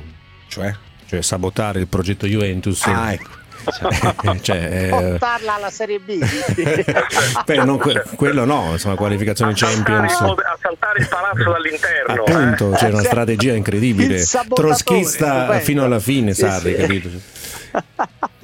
Cioè? 0.47 0.73
Cioè 1.07 1.21
sabotare 1.21 1.79
il 1.79 1.87
progetto 1.87 2.27
Juventus. 2.27 2.85
Ah, 2.85 3.13
ecco. 3.13 3.29
Cioè, 4.41 4.57
eh, 4.57 4.89
Portarla 4.89 5.55
alla 5.55 5.69
Serie 5.69 5.99
B. 5.99 6.17
beh, 7.45 7.63
non 7.63 7.77
que- 7.77 8.03
quello 8.15 8.45
no, 8.45 8.69
insomma, 8.71 8.95
qualificazione 8.95 9.53
Champions. 9.55 10.13
a 10.13 10.57
saltare 10.61 10.99
il 10.99 11.07
palazzo 11.07 11.51
dall'interno. 11.51 12.23
Appunto, 12.23 12.73
eh. 12.73 12.77
c'era 12.77 12.93
una 12.93 13.03
strategia 13.07 13.53
incredibile. 13.53 14.23
Troschista 14.53 15.37
stupendo. 15.39 15.63
fino 15.63 15.83
alla 15.83 15.99
fine, 15.99 16.33
Sì, 16.33 16.41
Sarri, 16.41 16.75
sì. 16.75 16.81
capito? 16.81 17.09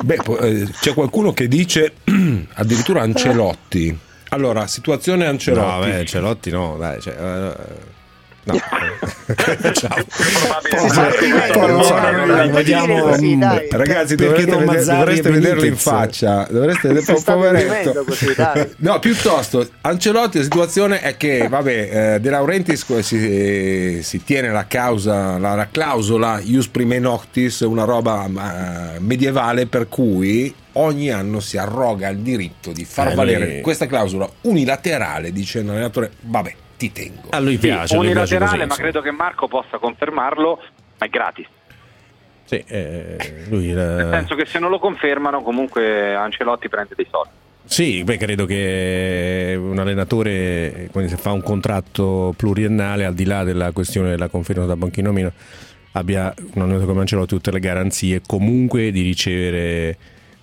Beh, 0.04 0.16
po- 0.24 0.38
eh, 0.40 0.68
c'è 0.80 0.94
qualcuno 0.94 1.34
che 1.34 1.48
dice 1.48 1.94
addirittura 2.54 3.02
Ancelotti. 3.02 3.98
Allora, 4.30 4.68
situazione 4.68 5.26
Ancelotti. 5.26 5.90
No, 5.90 5.94
beh, 5.98 6.06
Celotti 6.06 6.50
no, 6.52 6.78
dai, 6.78 7.02
cioè, 7.02 7.14
eh, 7.18 7.94
No. 8.46 8.60
Ciao. 9.74 10.06
Dai. 13.38 13.68
ragazzi, 13.72 14.16
Perché 14.16 14.46
dovreste, 14.46 15.32
vederlo 15.32 15.66
in 15.66 15.76
faccia. 15.76 16.48
Dovreste 16.50 16.90
vedere 16.90 17.22
poveretto. 17.24 18.06
No, 18.78 19.00
piuttosto, 19.00 19.68
Ancelotti, 19.82 20.38
la 20.38 20.44
situazione 20.44 21.02
è 21.02 21.18
che, 21.18 21.48
vabbè, 21.50 22.16
eh, 22.16 22.20
De 22.20 22.30
Laurentiis 22.30 23.00
si, 23.00 24.00
si 24.04 24.24
tiene 24.24 24.52
la 24.52 24.68
causa, 24.68 25.38
la, 25.38 25.56
la 25.56 25.68
clausola 25.72 26.40
Ius 26.44 26.68
Prime 26.68 27.00
Noctis, 27.00 27.62
una 27.62 27.84
roba 27.84 28.26
eh, 28.26 29.00
medievale 29.00 29.66
per 29.66 29.88
cui 29.90 30.54
ogni 30.74 31.10
anno 31.10 31.40
si 31.40 31.58
arroga 31.58 32.10
il 32.10 32.20
diritto 32.20 32.72
di 32.72 32.86
far 32.86 33.12
Eh, 33.12 33.16
valere 33.16 33.62
questa 33.62 33.88
clausola 33.88 34.30
unilaterale 34.42 35.32
dicendo 35.32 35.72
all'allenatore, 35.72 36.12
vabbè, 36.22 36.56
ti 36.78 36.92
tengo. 36.92 37.30
A 37.30 37.40
lui 37.40 37.54
Sì, 37.54 37.60
piace, 37.60 37.96
piace 37.96 37.98
unilaterale, 37.98 38.58
così, 38.58 38.68
ma 38.68 38.76
credo 38.76 39.02
che 39.02 39.12
Marco 39.12 39.48
possa 39.48 39.78
confermarlo, 39.78 40.62
ma 40.98 41.06
è 41.06 41.10
gratis. 41.10 41.48
Sì, 42.46 42.64
eh, 42.68 43.18
lui 43.50 43.68
Nel 43.74 44.08
eh, 44.08 44.10
senso 44.12 44.36
che 44.36 44.46
se 44.46 44.60
non 44.60 44.70
lo 44.70 44.80
confermano, 44.80 45.42
comunque 45.42 46.14
Ancelotti 46.14 46.70
prende 46.70 46.94
dei 46.96 47.08
soldi. 47.10 47.32
Sì, 47.68 48.04
beh, 48.04 48.18
credo 48.18 48.46
che 48.46 49.58
un 49.60 49.80
allenatore, 49.80 50.88
quando 50.92 51.10
si 51.10 51.16
fa 51.16 51.32
un 51.32 51.42
contratto 51.42 52.34
pluriennale, 52.38 53.06
al 53.06 53.16
di 53.16 53.26
là 53.26 53.44
della 53.44 53.72
questione 53.72 54.10
della 54.12 54.28
conferma 54.28 54.66
da 54.66 54.76
banchino 54.76 55.10
o 55.10 55.14
meno, 55.14 55.32
abbia 55.94 56.32
un 56.54 56.62
allenatore 56.62 56.86
come 56.86 57.00
Ancelotti 57.00 57.34
tutte 57.34 57.52
le 57.52 57.60
garanzie 57.60 58.22
comunque 58.24 58.92
di 58.92 59.02
ricevere 59.02 59.98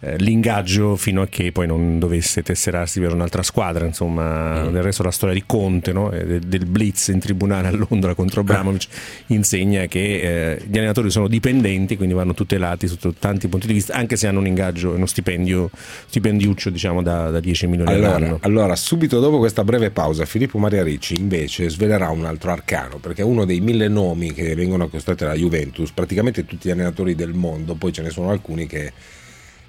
eh, 0.04 0.16
l'ingaggio 0.16 0.96
fino 0.96 1.22
a 1.22 1.28
che 1.28 1.52
poi 1.52 1.68
non 1.68 2.00
dovesse 2.00 2.42
tesserarsi 2.42 2.98
per 2.98 3.12
un'altra 3.14 3.44
squadra. 3.44 3.86
Insomma, 3.86 4.68
del 4.68 4.82
resto 4.82 5.04
la 5.04 5.12
storia 5.12 5.34
di 5.34 5.44
Conte, 5.46 5.92
no? 5.92 6.10
E 6.10 6.24
de- 6.26 6.40
del 6.40 6.66
blitz 6.66 7.08
in 7.08 7.20
tribunale 7.20 7.68
a 7.68 7.70
Londra 7.70 8.14
contro 8.14 8.40
Abramovic, 8.40 8.86
insegna 9.28 9.86
che 9.86 10.54
eh, 10.54 10.62
gli 10.66 10.76
allenatori 10.76 11.08
sono 11.10 11.28
dipendenti, 11.28 11.96
quindi 11.96 12.14
vanno 12.14 12.34
tutelati 12.34 12.88
sotto 12.88 13.14
tanti 13.16 13.46
punti 13.46 13.68
di 13.68 13.74
vista, 13.74 13.94
anche 13.94 14.16
se 14.16 14.26
hanno 14.26 14.40
un 14.40 14.46
ingaggio, 14.48 14.90
uno 14.90 15.06
stipendio, 15.06 15.70
stipendiuccio 16.08 16.70
diciamo 16.70 17.00
da, 17.00 17.30
da 17.30 17.38
10 17.38 17.66
milioni 17.68 17.92
Allora, 17.92 18.16
all'anno. 18.16 18.38
allora, 18.42 18.74
subito 18.74 19.20
dopo 19.20 19.38
questa 19.38 19.62
breve 19.62 19.90
pausa, 19.90 20.24
Filippo 20.24 20.58
Maria 20.58 20.82
Ricci 20.82 21.14
invece 21.18 21.70
svelerà 21.70 22.08
un 22.10 22.24
altro 22.24 22.50
arcano, 22.50 22.96
perché 22.98 23.22
uno 23.22 23.44
dei 23.44 23.60
mille 23.60 23.86
nomi 23.86 24.32
che 24.32 24.54
vengono 24.56 24.84
accostati 24.84 25.22
alla 25.22 25.34
Juventus, 25.34 25.92
praticamente 25.92 26.44
tutti 26.44 26.66
gli 26.66 26.72
allenatori 26.72 27.14
del 27.14 27.34
mondo, 27.34 27.74
poi 27.74 27.92
ce 27.92 28.02
ne 28.02 28.10
sono 28.10 28.30
alcuni 28.30 28.66
che, 28.66 28.92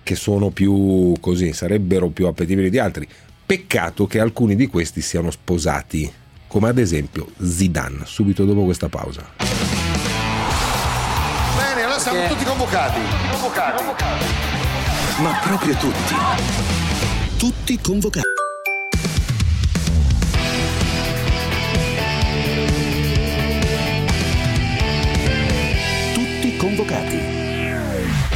che 0.04 0.16
sono 0.16 0.50
più 0.50 1.14
così, 1.20 1.54
sarebbero 1.54 2.10
più 2.10 2.28
appetibili 2.28 2.70
di 2.70 2.78
altri. 2.78 3.08
Peccato 3.46 4.06
che 4.06 4.20
alcuni 4.20 4.56
di 4.56 4.68
questi 4.68 5.02
siano 5.02 5.32
sposati, 5.32 6.12
come 6.48 6.70
ad 6.70 6.78
esempio 6.78 7.28
Zidane, 7.42 8.02
subito 8.06 8.46
dopo 8.46 8.64
questa 8.64 8.90
pausa. 8.90 9.26
Bene, 11.58 11.82
allora 11.84 12.00
siamo 12.00 12.28
tutti 12.28 12.44
convocati. 12.44 13.00
Convocati. 13.32 13.84
Ma 15.22 15.40
proprio 15.44 15.76
tutti. 15.76 16.16
Tutti 17.38 17.80
convocati. 17.80 18.28
Tutti 26.14 26.58
convocati. 26.58 27.33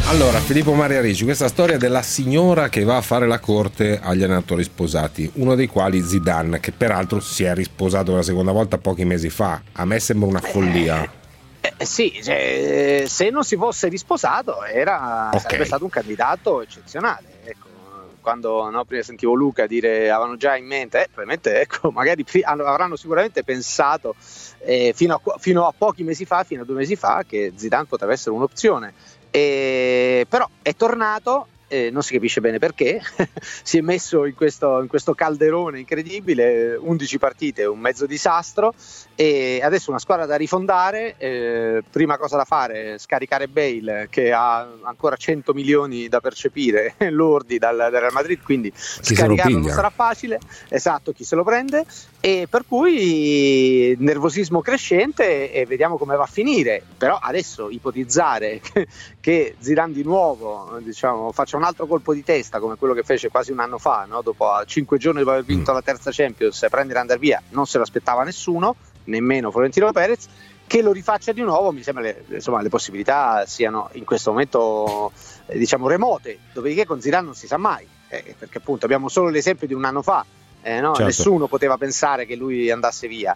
Allora, 0.09 0.39
Filippo 0.39 0.73
Maria 0.73 1.01
Ricci, 1.01 1.25
questa 1.25 1.49
storia 1.49 1.77
della 1.77 2.01
signora 2.01 2.69
che 2.69 2.85
va 2.85 2.95
a 2.95 3.01
fare 3.01 3.27
la 3.27 3.39
corte 3.39 3.99
agli 4.01 4.23
allenatori 4.23 4.63
sposati, 4.63 5.29
uno 5.35 5.53
dei 5.53 5.67
quali 5.67 6.01
Zidane, 6.01 6.61
che 6.61 6.71
peraltro 6.71 7.19
si 7.19 7.43
è 7.43 7.53
risposato 7.53 8.05
per 8.05 8.15
la 8.15 8.23
seconda 8.23 8.53
volta 8.53 8.77
pochi 8.77 9.03
mesi 9.03 9.29
fa. 9.29 9.61
A 9.73 9.83
me 9.83 9.99
sembra 9.99 10.29
una 10.29 10.39
follia. 10.39 11.11
Eh, 11.59 11.85
sì, 11.85 12.17
cioè, 12.23 13.03
se 13.05 13.29
non 13.29 13.43
si 13.43 13.57
fosse 13.57 13.89
risposato 13.89 14.63
era, 14.63 15.29
Ok. 15.33 15.41
sarebbe 15.41 15.65
stato 15.65 15.83
un 15.83 15.89
candidato 15.89 16.61
eccezionale. 16.61 17.41
Ecco, 17.43 17.67
quando 18.21 18.69
no, 18.69 18.85
prima 18.85 19.03
sentivo 19.03 19.33
Luca 19.33 19.67
dire 19.67 20.09
avevano 20.09 20.37
già 20.37 20.55
in 20.55 20.67
mente, 20.67 21.01
eh, 21.01 21.07
probabilmente 21.11 21.59
ecco, 21.59 21.91
magari 21.95 22.25
avranno 22.43 22.95
sicuramente 22.95 23.43
pensato 23.43 24.15
eh, 24.59 24.93
fino, 24.95 25.15
a, 25.21 25.37
fino 25.37 25.67
a 25.67 25.73
pochi 25.77 26.03
mesi 26.03 26.23
fa, 26.23 26.45
fino 26.45 26.61
a 26.61 26.65
due 26.65 26.75
mesi 26.75 26.95
fa, 26.95 27.25
che 27.27 27.51
Zidane 27.55 27.85
poteva 27.85 28.13
essere 28.13 28.33
un'opzione. 28.35 28.93
E- 29.31 30.25
però 30.29 30.47
è 30.61 30.73
tornato. 30.75 31.47
Eh, 31.67 31.89
non 31.91 32.01
si 32.01 32.13
capisce 32.13 32.41
bene 32.41 32.59
perché, 32.59 33.01
si 33.63 33.77
è 33.77 33.81
messo 33.81 34.25
in 34.25 34.35
questo, 34.35 34.81
in 34.81 34.87
questo 34.87 35.13
calderone 35.13 35.79
incredibile, 35.79 36.75
11 36.75 37.17
partite, 37.17 37.65
un 37.65 37.79
mezzo 37.79 38.05
disastro 38.05 38.73
e 39.15 39.59
adesso 39.61 39.89
una 39.89 39.99
squadra 39.99 40.25
da 40.25 40.35
rifondare, 40.35 41.15
eh, 41.17 41.83
prima 41.89 42.17
cosa 42.17 42.37
da 42.37 42.45
fare 42.45 42.97
scaricare 42.97 43.47
Bale 43.47 44.07
che 44.09 44.31
ha 44.31 44.67
ancora 44.83 45.15
100 45.15 45.53
milioni 45.53 46.07
da 46.07 46.19
percepire 46.19 46.95
lordi 47.11 47.57
dal, 47.57 47.75
dal 47.75 47.91
Real 47.91 48.13
Madrid, 48.13 48.41
quindi 48.41 48.69
lo 48.69 49.03
scaricarlo 49.03 49.59
non 49.59 49.69
sarà 49.69 49.89
facile, 49.89 50.39
esatto 50.69 51.11
chi 51.11 51.23
se 51.23 51.35
lo 51.35 51.43
prende. 51.43 51.85
E 52.19 52.47
per 52.49 52.65
cui 52.67 53.95
nervosismo 53.99 54.61
crescente 54.61 55.51
e 55.51 55.65
vediamo 55.65 55.97
come 55.97 56.15
va 56.15 56.23
a 56.23 56.27
finire, 56.27 56.81
però 56.97 57.17
adesso 57.21 57.69
ipotizzare 57.69 58.59
che, 58.59 58.87
che 59.19 59.55
Zidane 59.59 59.93
di 59.93 60.03
nuovo 60.03 60.77
diciamo, 60.81 61.31
faccia 61.31 61.56
un 61.57 61.63
altro 61.63 61.85
colpo 61.87 62.13
di 62.13 62.23
testa 62.23 62.59
come 62.59 62.75
quello 62.75 62.93
che 62.93 63.03
fece 63.03 63.29
quasi 63.29 63.51
un 63.51 63.59
anno 63.59 63.77
fa, 63.77 64.05
no? 64.07 64.21
dopo 64.21 64.47
5 64.65 64.97
giorni 64.97 65.19
dopo 65.19 65.31
aver 65.31 65.43
vinto 65.43 65.71
la 65.71 65.81
terza 65.81 66.11
Champions, 66.11 66.65
prendere 66.69 66.99
e 66.99 67.01
andare 67.01 67.19
via, 67.19 67.41
non 67.49 67.65
se 67.65 67.77
lo 67.77 67.83
aspettava 67.83 68.23
nessuno, 68.23 68.75
nemmeno 69.05 69.51
Florentino 69.51 69.91
Perez, 69.91 70.27
che 70.67 70.81
lo 70.81 70.91
rifaccia 70.91 71.31
di 71.31 71.41
nuovo, 71.41 71.71
mi 71.71 71.81
sembra 71.81 72.03
le, 72.03 72.25
insomma, 72.27 72.61
le 72.61 72.69
possibilità 72.69 73.45
siano 73.45 73.89
in 73.93 74.03
questo 74.03 74.31
momento 74.31 75.11
eh, 75.45 75.57
diciamo 75.57 75.87
remote, 75.87 76.39
dopodiché 76.53 76.85
con 76.85 76.99
Zidane 76.99 77.25
non 77.25 77.35
si 77.35 77.47
sa 77.47 77.57
mai, 77.57 77.87
eh, 78.09 78.35
perché 78.37 78.57
appunto 78.57 78.85
abbiamo 78.85 79.07
solo 79.07 79.29
l'esempio 79.29 79.65
di 79.65 79.73
un 79.73 79.85
anno 79.85 80.01
fa, 80.01 80.25
eh, 80.61 80.81
no? 80.81 80.89
Certo. 80.89 81.03
nessuno 81.03 81.47
poteva 81.47 81.77
pensare 81.77 82.25
che 82.25 82.35
lui 82.35 82.69
andasse 82.69 83.07
via 83.07 83.35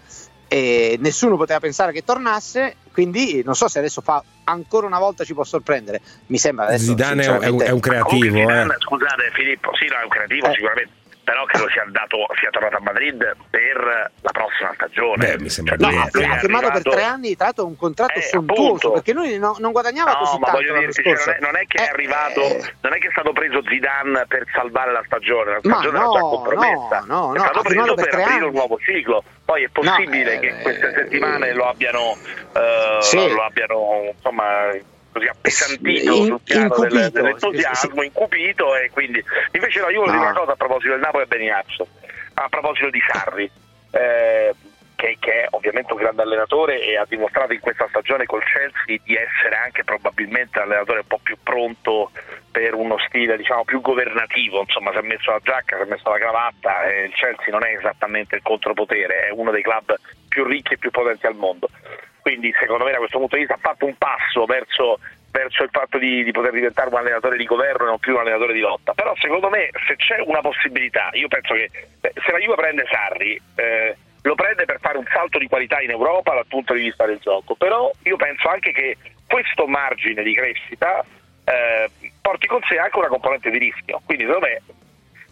e 0.54 0.98
nessuno 1.00 1.38
poteva 1.38 1.62
pensare 1.62 1.94
che 1.94 2.04
tornasse, 2.04 2.76
quindi 2.92 3.42
non 3.42 3.56
so 3.56 3.70
se 3.70 3.80
adesso 3.80 4.02
fa 4.02 4.22
ancora 4.44 4.86
una 4.86 5.00
volta 5.00 5.24
ci 5.24 5.34
può 5.34 5.46
sorprendere, 5.46 6.02
mi 6.26 6.38
sembra 6.38 6.66
adesso 6.66 6.88
Zidane 6.88 7.24
è 7.24 7.48
un, 7.48 7.62
è 7.62 7.70
un- 7.70 7.80
creativo, 7.80 8.36
eh. 8.36 8.42
Zidane, 8.42 8.76
Scusate 8.80 9.32
Filippo, 9.34 9.74
sì, 9.78 9.86
no, 9.86 9.96
è 10.02 10.04
un 10.04 10.10
creativo 10.10 10.48
Eh. 10.48 10.52
sicuramente, 10.54 10.92
però 11.32 11.46
credo 11.46 11.70
sia, 11.70 11.82
andato, 11.84 12.18
sia 12.40 12.50
tornato 12.50 12.76
a 12.76 12.82
Madrid 12.82 13.36
per 13.50 14.12
la 14.22 14.32
prossima 14.32 14.72
stagione. 14.74 15.26
Beh, 15.26 15.40
mi 15.40 15.50
sembra 15.50 15.76
No, 15.80 15.88
di- 15.88 15.96
ha, 15.98 16.36
è 16.36 16.38
firmato 16.40 16.70
per 16.72 16.82
tre 16.82 17.04
anni, 17.04 17.36
tra 17.36 17.46
l'altro 17.46 17.66
un 17.68 17.78
contratto 17.78 18.20
Eh, 18.20 18.22
sontuoso, 18.22 18.64
appunto. 18.68 18.92
perché 18.92 19.14
lui 19.14 19.38
no- 19.40 19.56
non 19.60 19.72
guadagnava 19.72 20.16
così 20.18 20.34
No, 20.34 20.40
ma 20.40 20.46
tanto 20.52 20.74
dirti, 20.80 21.04
cioè, 21.04 21.14
non, 21.14 21.34
è, 21.34 21.38
non 21.40 21.56
è 21.56 21.66
che 21.68 21.78
è 21.78 21.82
Eh, 21.84 21.88
arrivato, 21.90 22.42
eh, 22.42 22.74
non 22.82 22.94
è 22.94 22.98
che 22.98 23.08
è 23.08 23.12
stato 23.12 23.32
preso 23.32 23.62
Zidane 23.66 24.26
per 24.28 24.46
salvare 24.54 24.92
la 24.92 25.04
stagione, 25.06 25.52
la 25.52 25.60
Ma 25.64 25.74
stagione 25.76 25.98
no, 26.00 26.04
era 26.12 26.14
già 26.14 26.20
compromessa, 26.20 27.00
no, 27.08 27.28
no, 27.28 27.34
è 27.34 27.40
stato 27.40 27.62
preso 27.62 27.94
per 27.94 28.10
per 28.10 28.20
aprire 28.20 28.38
anni. 28.38 28.48
un 28.48 28.54
nuovo 28.54 28.78
ciclo. 28.80 29.24
Poi 29.46 29.64
è 29.64 29.70
possibile 29.70 30.34
No, 30.36 30.40
che 30.42 30.48
eh, 30.48 30.62
queste 30.62 30.90
eh, 30.90 30.94
settimane 30.96 31.54
lo 31.54 31.68
abbiano, 31.70 32.18
eh, 32.54 32.98
Sì. 33.02 33.30
lo 33.34 33.44
abbiano 33.44 34.12
insomma 34.14 34.70
così 35.12 35.28
appesantito 35.28 36.14
In- 36.16 36.26
sul 36.26 36.40
piano 36.44 36.68
del- 36.80 36.92
incupito, 36.92 37.10
dell'entusiasmo, 37.12 38.04
incupito 38.04 38.76
e 38.76 38.90
quindi 38.92 39.24
invece 39.52 39.80
no, 39.80 39.90
io 39.90 40.00
voglio 40.02 40.12
No. 40.12 40.18
dire 40.18 40.30
una 40.32 40.40
cosa 40.40 40.52
a 40.54 40.56
proposito 40.56 40.92
del 40.94 41.02
Napoli 41.02 41.24
e 41.24 41.28
Beniazzo, 41.28 41.88
a 42.36 42.48
proposito 42.50 42.90
di 42.90 43.02
Sarri. 43.08 43.52
eh, 43.94 44.54
che, 44.96 45.18
che 45.20 45.32
è 45.44 45.48
ovviamente 45.50 45.92
un 45.94 46.00
grande 46.00 46.22
allenatore 46.22 46.80
e 46.80 46.96
ha 46.96 47.06
dimostrato 47.10 47.54
in 47.54 47.60
questa 47.60 47.88
stagione 47.90 48.26
col 48.28 48.44
Chelsea 48.44 49.00
di 49.04 49.16
essere 49.16 49.56
anche 49.56 49.84
probabilmente 49.84 50.60
l'allenatore 50.60 51.00
un 51.00 51.08
po' 51.08 51.20
più 51.24 51.36
pronto 51.42 52.12
per 52.52 52.76
uno 52.76 52.98
stile 53.08 53.36
diciamo 53.36 53.64
più 53.66 53.82
governativo, 53.82 54.60
insomma 54.62 54.92
si 54.92 54.98
è 55.00 55.02
messo 55.02 55.32
la 55.32 55.40
giacca, 55.42 55.76
si 55.78 55.82
è 55.82 55.86
messo 55.86 56.08
la 56.08 56.20
cravatta 56.20 56.84
e 56.84 57.06
il 57.06 57.14
Chelsea 57.16 57.48
non 57.50 57.66
è 57.66 57.76
esattamente 57.76 58.36
il 58.36 58.44
contropotere, 58.44 59.26
è 59.28 59.32
uno 59.32 59.50
dei 59.50 59.64
club 59.64 59.96
più 60.30 60.44
ricchi 60.46 60.74
e 60.76 60.78
più 60.78 60.92
potenti 60.92 61.26
al 61.26 61.36
mondo. 61.36 61.68
Quindi 62.22 62.54
secondo 62.60 62.86
me 62.86 62.92
da 62.92 62.98
questo 62.98 63.18
punto 63.18 63.36
di 63.36 63.42
vista 63.42 63.56
ha 63.56 63.62
fatto 63.62 63.86
un 63.86 63.98
passo 63.98 64.46
verso, 64.46 65.00
verso 65.32 65.64
il 65.64 65.70
fatto 65.72 65.98
di, 65.98 66.24
di 66.24 66.32
poter 66.32 66.52
diventare 66.52 66.90
un 66.90 66.96
allenatore 66.96 67.38
di 67.38 67.46
governo 67.46 67.86
e 67.86 67.90
non 67.90 68.00
più 68.00 68.14
un 68.14 68.20
allenatore 68.20 68.54
di 68.54 68.60
lotta. 68.60 68.94
Però 68.94 69.14
secondo 69.18 69.50
me 69.50 69.70
se 69.88 69.96
c'è 69.96 70.20
una 70.26 70.42
possibilità, 70.42 71.10
io 71.14 71.28
penso 71.28 71.54
che 71.54 71.70
se 72.00 72.32
la 72.32 72.38
Juve 72.38 72.56
prende 72.56 72.86
Sarri, 72.90 73.42
eh, 73.56 73.98
lo 74.24 74.36
prende 74.36 74.66
per 74.66 74.80
fare 74.80 74.98
un 74.98 75.06
salto 75.12 75.40
di 75.40 75.48
qualità 75.48 75.82
in 75.82 75.90
Europa 75.90 76.34
dal 76.34 76.46
punto 76.48 76.74
di 76.74 76.82
vista 76.82 77.06
del 77.06 77.18
gioco, 77.20 77.56
però 77.56 77.92
io 78.04 78.16
penso 78.18 78.50
anche 78.50 78.72
che 78.72 78.98
questo 79.28 79.66
margine 79.66 80.22
di 80.22 80.36
crescita 80.36 81.04
eh, 81.44 81.90
porti 82.22 82.46
con 82.46 82.62
sé 82.68 82.78
anche 82.78 82.98
una 82.98 83.08
componente 83.08 83.50
di 83.50 83.58
rischio. 83.58 84.02
Quindi 84.06 84.26
secondo 84.26 84.46
me 84.46 84.62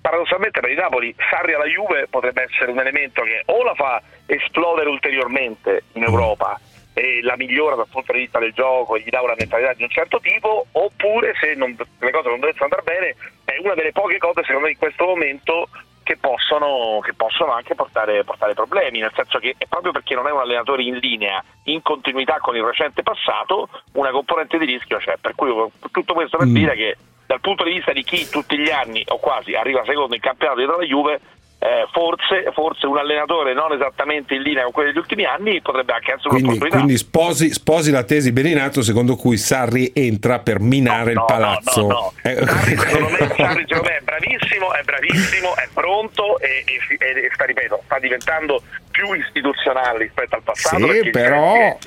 paradossalmente 0.01 0.59
per 0.59 0.71
il 0.71 0.77
Napoli 0.77 1.13
Sarri 1.29 1.53
alla 1.53 1.65
Juve 1.65 2.07
potrebbe 2.09 2.43
essere 2.43 2.71
un 2.71 2.79
elemento 2.79 3.21
che 3.21 3.43
o 3.45 3.63
la 3.63 3.75
fa 3.75 4.01
esplodere 4.25 4.89
ulteriormente 4.89 5.83
in 5.93 6.03
Europa 6.03 6.59
e 6.93 7.21
la 7.21 7.37
migliora 7.37 7.75
dal 7.75 7.87
punto 7.89 8.11
di 8.11 8.19
vista 8.19 8.39
del 8.39 8.53
gioco 8.53 8.95
e 8.95 9.01
gli 9.01 9.09
dà 9.09 9.21
una 9.21 9.35
mentalità 9.37 9.73
di 9.73 9.83
un 9.83 9.89
certo 9.89 10.19
tipo 10.19 10.65
oppure 10.71 11.33
se 11.39 11.53
non- 11.55 11.75
le 11.75 12.11
cose 12.11 12.29
non 12.29 12.39
dovessero 12.39 12.65
andare 12.65 12.83
bene 12.83 13.15
è 13.45 13.57
una 13.61 13.73
delle 13.73 13.91
poche 13.91 14.17
cose 14.17 14.41
secondo 14.43 14.65
me 14.65 14.71
in 14.71 14.77
questo 14.77 15.05
momento 15.05 15.69
che 16.09 16.17
possono, 16.17 16.99
che 17.03 17.13
possono 17.13 17.51
anche 17.51 17.75
portare, 17.75 18.23
portare, 18.23 18.55
problemi, 18.55 18.97
nel 18.97 19.11
senso 19.13 19.37
che 19.37 19.53
è 19.55 19.67
proprio 19.67 19.91
perché 19.91 20.15
non 20.15 20.25
è 20.25 20.31
un 20.31 20.39
allenatore 20.39 20.81
in 20.81 20.95
linea, 20.97 21.43
in 21.65 21.83
continuità 21.83 22.39
con 22.39 22.55
il 22.55 22.63
recente 22.63 23.03
passato, 23.03 23.69
una 23.93 24.09
componente 24.09 24.57
di 24.57 24.65
rischio 24.65 24.97
c'è. 24.97 25.17
Per 25.21 25.35
cui 25.35 25.53
tutto 25.91 26.13
questo 26.15 26.37
per 26.37 26.47
mm. 26.47 26.53
dire 26.55 26.75
che 26.75 26.97
dal 27.27 27.41
punto 27.41 27.63
di 27.63 27.73
vista 27.73 27.93
di 27.93 28.01
chi 28.01 28.27
tutti 28.27 28.57
gli 28.57 28.71
anni 28.71 29.03
o 29.09 29.19
quasi 29.19 29.53
arriva 29.53 29.83
secondo 29.85 30.15
in 30.15 30.21
campionato 30.21 30.57
dietro 30.57 30.79
la 30.79 30.85
Juve, 30.85 31.19
eh, 31.59 31.87
forse, 31.91 32.49
forse, 32.53 32.87
un 32.87 32.97
allenatore 32.97 33.53
non 33.53 33.73
esattamente 33.73 34.33
in 34.33 34.43
linea 34.43 34.63
con 34.63 34.71
quelli 34.71 34.91
degli 34.91 34.99
ultimi 34.99 35.25
anni 35.25 35.61
potrebbe 35.61 35.91
anche 35.91 36.13
essere 36.13 36.29
quindi, 36.29 36.47
un'opportunità. 36.47 36.77
Quindi 36.77 36.97
sposi, 36.97 37.51
sposi, 37.51 37.91
la 37.91 38.03
tesi 38.03 38.31
Beninato 38.31 38.81
secondo 38.81 39.17
cui 39.17 39.35
Sarri 39.35 39.91
entra 39.93 40.39
per 40.39 40.61
minare 40.61 41.11
no, 41.11 41.19
il 41.19 41.25
palazzo. 41.27 41.81
No, 41.81 41.87
no, 41.87 41.93
no. 41.93 42.13
Eh. 42.23 42.45
Sarri, 42.45 42.77
secondo 42.77 43.09
me, 43.09 43.17
Sarri 43.35 43.65
secondo 43.67 43.89
me 43.89 43.97
è 43.97 44.01
bravissimo, 44.01 44.73
è 44.73 44.83
bravissimo, 44.83 45.55
è 45.57 45.67
pronto 45.73 46.39
e, 46.39 46.63
e, 46.65 47.25
e 47.25 47.29
sta, 47.33 47.43
ripeto, 47.43 47.81
sta 47.83 47.99
diventando 47.99 48.61
più 48.89 49.13
istituzionale 49.13 49.97
rispetto 49.97 50.35
al 50.35 50.41
passato. 50.43 50.91
Sì, 50.93 51.09
però... 51.09 51.77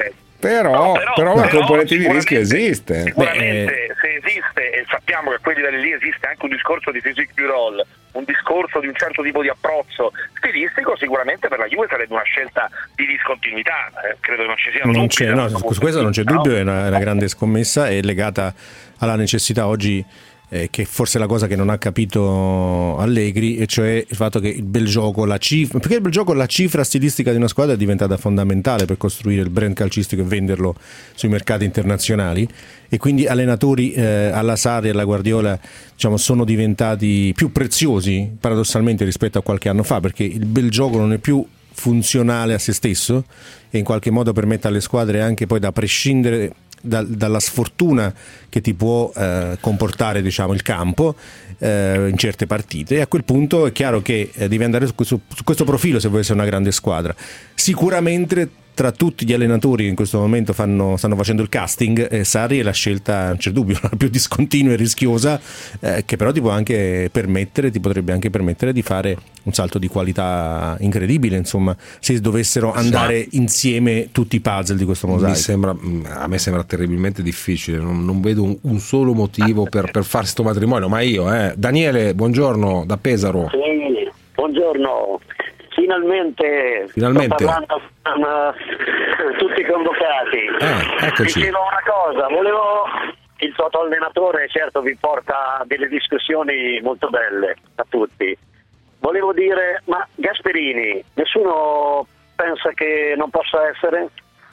Però, 0.43 0.73
no, 0.73 0.93
però, 0.95 1.13
però, 1.15 1.35
una 1.35 1.49
componente 1.49 1.97
di 1.97 2.11
rischio 2.11 2.41
esiste. 2.41 3.05
Sicuramente 3.05 3.65
Beh, 3.65 3.95
se 4.01 4.21
esiste, 4.21 4.71
e 4.73 4.85
sappiamo 4.89 5.31
che 5.31 5.37
a 5.37 5.39
quei 5.41 5.55
livelli 5.55 5.81
lì 5.81 5.93
esiste 5.93 6.27
anche 6.27 6.45
un 6.47 6.51
discorso 6.51 6.91
di 6.91 7.01
physique 7.01 7.33
du 7.37 7.47
role, 7.47 7.87
un 8.15 8.25
discorso 8.25 8.81
di 8.81 8.89
un 8.89 8.95
certo 8.97 9.23
tipo 9.23 9.41
di 9.41 9.49
approccio 9.49 10.11
stilistico, 10.39 10.97
sicuramente 10.97 11.47
per 11.47 11.61
la 11.61 11.67
Juve 11.67 11.87
sarebbe 11.89 12.15
una 12.15 12.25
scelta 12.25 12.69
di 12.97 13.07
discontinuità. 13.07 13.87
Eh, 14.03 14.17
credo 14.19 14.43
che 14.43 14.49
non 14.49 14.57
ci 14.57 14.71
siano 14.73 14.91
non 14.91 15.07
dubbi. 15.07 15.27
No, 15.33 15.49
su 15.49 15.79
questo 15.79 16.03
non 16.03 16.11
c'è 16.11 16.25
dubbio, 16.25 16.57
è 16.57 16.63
una, 16.63 16.89
una 16.89 16.99
grande 16.99 17.29
scommessa, 17.29 17.87
è 17.87 18.01
legata 18.03 18.53
alla 18.99 19.15
necessità 19.15 19.69
oggi 19.69 20.05
eh, 20.55 20.69
che 20.69 20.85
forse 20.85 21.17
è 21.17 21.21
la 21.21 21.27
cosa 21.27 21.47
che 21.47 21.57
non 21.57 21.71
ha 21.71 21.79
capito 21.79 22.99
Allegri, 22.99 23.57
e 23.57 23.67
cioè 23.67 24.05
il 24.07 24.17
fatto 24.17 24.39
che 24.39 24.49
il 24.49 24.65
bel 24.65 24.85
gioco, 24.85 25.25
la 25.25 25.39
cifra, 25.39 25.79
perché 25.79 25.95
il 25.95 26.03
bel 26.03 26.13
gioco, 26.13 26.35
la 26.35 26.45
cifra 26.45 26.85
stilistica 26.85 27.31
di 27.31 27.39
una 27.39 27.49
squadra 27.49 27.73
è 27.73 27.79
diventata 27.79 28.19
fondamentale 28.19 28.85
per 28.85 28.99
costruire 28.99 29.41
il 29.41 29.49
brand 29.49 29.73
calcistico 29.73 30.21
e 30.21 30.25
venderlo 30.27 30.77
sui 31.15 31.31
mercati 31.31 31.65
internazionali. 31.65 32.47
E 32.91 32.99
quindi 32.99 33.27
allenatori 33.27 33.95
eh, 33.95 34.27
alla 34.27 34.57
Sarri 34.57 34.89
e 34.89 34.91
alla 34.91 35.05
Guardiola 35.05 35.59
diciamo, 35.95 36.19
sono 36.19 36.45
diventati 36.45 37.33
più 37.35 37.51
preziosi 37.51 38.31
paradossalmente 38.39 39.07
rispetto 39.07 39.39
a 39.39 39.43
qualche 39.43 39.71
anno 39.71 39.83
fa 39.83 40.01
perché 40.01 40.25
il 40.25 40.45
bel 40.45 40.69
gioco 40.69 40.99
non 40.99 41.15
è 41.15 41.17
più 41.17 41.43
funzionale 41.73 42.53
a 42.53 42.59
se 42.59 42.75
stesso 42.75 43.25
e 43.71 43.79
in 43.79 43.85
qualche 43.85 44.11
modo 44.11 44.35
permette 44.35 44.69
alle 44.69 44.83
squadre 44.83 45.23
anche 45.23 45.47
poi 45.47 45.59
da 45.59 45.73
prescindere 45.73 46.53
da, 46.83 47.03
dalla 47.03 47.41
sfortuna 47.41 48.13
che 48.49 48.61
ti 48.61 48.75
può 48.75 49.11
eh, 49.17 49.57
comportare 49.61 50.21
diciamo, 50.21 50.53
il 50.53 50.63
campo 50.63 51.15
eh, 51.59 52.09
in 52.11 52.19
certe 52.19 52.47
partite 52.47 52.97
e 52.97 53.01
a 53.01 53.07
quel 53.07 53.25
punto 53.25 53.67
è 53.67 53.73
chiaro 53.73 54.03
che 54.03 54.31
eh, 54.35 54.49
devi 54.49 54.65
andare 54.65 54.87
su 54.87 54.95
questo, 54.95 55.21
su 55.35 55.45
questo 55.45 55.65
profilo 55.65 55.99
se 55.99 56.09
vuoi 56.09 56.21
essere 56.21 56.39
una 56.39 56.47
grande 56.47 56.73
squadra. 56.73 57.15
Sicuramente 57.55 58.51
tra 58.75 58.93
tutti 58.93 59.27
gli 59.27 59.33
allenatori 59.33 59.85
che 59.85 59.89
in 59.91 59.95
questo 59.95 60.19
momento 60.19 60.53
fanno, 60.53 60.97
stanno 60.97 61.17
facendo 61.17 61.43
il 61.43 61.49
casting, 61.49 62.11
eh, 62.11 62.25
Sarri 62.25 62.59
è 62.59 62.63
la 62.63 62.73
scelta, 62.73 63.29
non 63.29 63.37
c'è 63.37 63.51
dubbio, 63.51 63.79
la 63.83 63.91
più 63.97 64.09
discontinua 64.09 64.73
e 64.73 64.77
rischiosa, 64.77 65.41
eh, 65.81 66.05
che 66.05 66.17
però 66.17 66.33
ti 66.33 66.41
può 66.41 66.51
anche 66.51 67.09
permettere, 67.13 67.71
ti 67.71 67.81
potrebbe 67.81 68.13
anche 68.13 68.31
permettere 68.31 68.73
di 68.73 68.83
fare 68.83 69.17
un 69.45 69.53
salto 69.53 69.79
di 69.79 69.89
qualità 69.89 70.77
incredibile, 70.81 71.37
insomma, 71.37 71.77
se 71.99 72.21
dovessero 72.21 72.73
andare 72.73 73.27
insieme 73.33 74.09
tutti 74.13 74.37
i 74.37 74.41
puzzle 74.41 74.77
di 74.77 74.85
questo 74.85 75.07
mosaico. 75.07 75.35
Sembra, 75.35 75.77
a 76.15 76.27
me 76.27 76.39
sembra 76.39 76.63
terribilmente 76.65 77.23
difficile, 77.23 77.79
non, 77.79 78.05
non 78.05 78.21
vedo 78.21 78.43
un, 78.45 78.57
un, 78.63 78.79
solo 78.79 79.15
motivo 79.15 79.65
per, 79.65 79.91
per 79.91 80.05
fare 80.05 80.25
questo 80.25 80.43
matrimonio, 80.43 80.89
ma 80.89 81.01
io, 81.01 81.33
eh. 81.33 81.55
Daniele, 81.57 82.15
buongiorno 82.15 82.85
da 82.87 82.97
Pesaro. 82.97 83.49
Sì, 83.51 84.11
buongiorno 84.35 85.21
finalmente, 85.75 86.87
finalmente. 86.89 87.45
con 87.45 87.65
uh, 87.65 89.37
tutti 89.37 89.65
convocati. 89.65 91.07
Eccoci. 91.07 91.39
Dicevo 91.41 91.59
una 91.61 91.83
cosa, 91.85 92.29
volevo 92.29 92.85
il 93.39 93.55
toto 93.57 93.81
allenatore 93.81 94.49
certo 94.49 94.81
vi 94.81 94.97
porta 94.97 95.63
delle 95.67 95.89
discussioni 95.89 96.81
molto 96.83 97.09
belle 97.09 97.57
a 97.77 97.87
tutti. 97.89 98.37
Volevo 99.01 99.33
dire, 99.33 99.83
ma 99.87 100.07
Gasperini, 100.15 101.03
nessuno 101.15 102.07
pensa 102.37 102.71
che 102.71 103.15
non 103.17 103.31
possa 103.31 103.69
essere? 103.69 104.11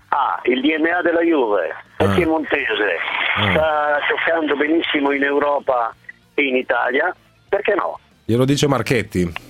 Ah, 0.09 0.39
il 0.45 0.61
DNA 0.61 1.03
della 1.03 1.21
Juve, 1.21 1.67
è 1.97 2.03
ah. 2.03 2.13
piemontese, 2.15 2.97
ah. 3.35 3.51
sta 3.51 3.99
giocando 4.07 4.55
benissimo 4.55 5.11
in 5.11 5.21
Europa 5.21 5.93
e 6.33 6.47
in 6.47 6.55
Italia, 6.55 7.15
perché 7.47 7.75
no? 7.75 7.99
Glielo 8.25 8.45
dice 8.45 8.67
Marchetti. 8.67 9.48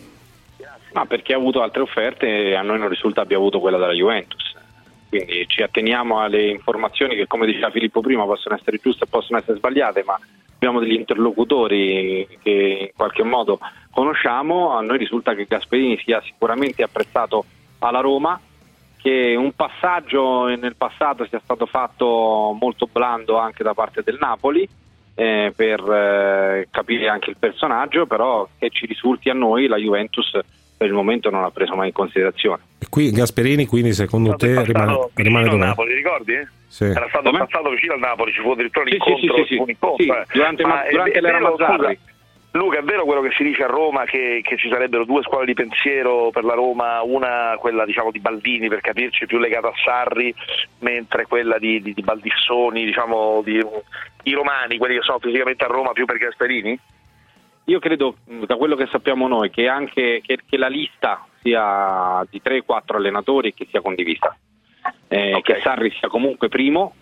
Ma 0.99 1.05
perché 1.05 1.33
ha 1.33 1.37
avuto 1.37 1.61
altre 1.61 1.81
offerte 1.81 2.27
e 2.27 2.55
a 2.55 2.61
noi 2.61 2.77
non 2.77 2.89
risulta 2.89 3.21
abbia 3.21 3.37
avuto 3.37 3.61
quella 3.61 3.77
della 3.77 3.93
Juventus. 3.93 4.53
Quindi 5.07 5.45
ci 5.47 5.61
atteniamo 5.61 6.19
alle 6.19 6.49
informazioni 6.49 7.15
che, 7.15 7.25
come 7.25 7.45
diceva 7.45 7.69
Filippo 7.69 8.01
prima, 8.01 8.25
possono 8.25 8.55
essere 8.55 8.79
giuste 8.83 9.05
e 9.05 9.07
possono 9.07 9.39
essere 9.39 9.55
sbagliate, 9.55 10.03
ma 10.03 10.19
abbiamo 10.55 10.81
degli 10.81 10.95
interlocutori 10.95 12.27
che 12.43 12.77
in 12.81 12.89
qualche 12.97 13.23
modo 13.23 13.59
conosciamo. 13.91 14.75
A 14.75 14.81
noi 14.81 14.97
risulta 14.97 15.35
che 15.35 15.45
Gasperini 15.47 15.97
sia 16.03 16.21
sicuramente 16.21 16.83
apprezzato 16.83 17.45
alla 17.79 18.01
Roma, 18.01 18.37
che 18.97 19.35
un 19.37 19.53
passaggio 19.53 20.47
nel 20.47 20.75
passato 20.75 21.25
sia 21.29 21.39
stato 21.41 21.65
fatto 21.65 22.57
molto 22.59 22.89
blando 22.91 23.37
anche 23.37 23.63
da 23.63 23.73
parte 23.73 24.03
del 24.03 24.17
Napoli 24.19 24.67
eh, 25.15 25.53
per 25.55 25.79
eh, 25.79 26.67
capire 26.69 27.07
anche 27.07 27.29
il 27.29 27.37
personaggio, 27.39 28.05
però 28.05 28.45
che 28.59 28.69
ci 28.69 28.85
risulti 28.85 29.29
a 29.29 29.33
noi 29.33 29.67
la 29.67 29.77
Juventus 29.77 30.37
per 30.79 30.87
il 30.87 30.93
momento 30.93 31.29
non 31.29 31.43
ha 31.43 31.51
preso 31.51 31.75
mai 31.75 31.87
in 31.87 31.93
considerazione. 31.93 32.61
E 32.79 32.85
qui 32.89 33.11
Gasperini, 33.11 33.65
quindi 33.65 33.91
secondo 33.91 34.37
te 34.37 34.63
rimane, 34.63 35.09
rimane 35.13 35.49
dove? 35.49 35.57
Napoli, 35.57 35.93
ricordi? 35.93 36.47
Sì. 36.67 36.85
Era 36.85 37.05
stato 37.09 37.31
Come? 37.31 37.39
passato 37.39 37.69
vicino 37.69 37.95
al 37.95 37.99
Napoli, 37.99 38.31
ci 38.31 38.39
fu 38.39 38.51
addirittura 38.51 38.85
sì, 38.85 38.91
l'incontro, 38.91 39.35
sì, 39.35 39.43
sì, 39.43 39.55
un 39.55 39.69
incontro 39.69 40.03
sì, 40.03 40.09
eh. 40.09 40.25
durante, 40.31 40.65
ma, 40.65 40.83
durante 40.89 41.19
l'era 41.19 41.39
Mazzarri. 41.41 41.99
Luca, 42.51 42.79
è 42.79 42.81
vero 42.81 43.03
quello 43.03 43.19
che 43.21 43.31
si 43.35 43.43
dice 43.43 43.63
a 43.63 43.67
Roma 43.67 44.05
che, 44.05 44.39
che, 44.41 44.55
ci 44.55 44.69
sarebbero 44.69 45.03
due 45.03 45.21
scuole 45.21 45.45
di 45.45 45.53
pensiero 45.53 46.29
per 46.31 46.45
la 46.45 46.53
Roma, 46.53 47.01
una 47.03 47.55
quella 47.59 47.85
diciamo 47.85 48.09
di 48.09 48.19
Baldini 48.19 48.69
per 48.69 48.79
capirci 48.79 49.25
più 49.25 49.37
legata 49.37 49.67
a 49.67 49.73
Sarri, 49.83 50.33
mentre 50.79 51.25
quella 51.25 51.59
di, 51.59 51.81
di, 51.81 51.93
di 51.93 52.01
Baldissoni, 52.01 52.85
diciamo 52.85 53.41
di, 53.43 53.61
i 54.23 54.31
romani, 54.31 54.77
quelli 54.77 54.95
che 54.95 55.03
sono 55.03 55.19
fisicamente 55.19 55.65
a 55.65 55.67
Roma 55.67 55.91
più 55.91 56.05
per 56.05 56.17
Gasperini? 56.17 56.79
Io 57.69 57.77
credo, 57.77 58.15
da 58.47 58.55
quello 58.55 58.75
che 58.75 58.87
sappiamo 58.87 59.27
noi, 59.27 59.51
che 59.51 59.67
anche 59.67 60.21
che, 60.25 60.39
che 60.43 60.57
la 60.57 60.67
lista 60.67 61.23
sia 61.39 62.25
di 62.27 62.41
3-4 62.43 62.95
allenatori 62.95 63.49
e 63.49 63.53
che 63.53 63.67
sia 63.69 63.79
condivisa. 63.79 64.35
Eh, 65.07 65.35
okay. 65.35 65.41
Che 65.41 65.61
Sarri 65.61 65.91
sia 65.91 66.07
comunque 66.07 66.49
primo, 66.49 66.95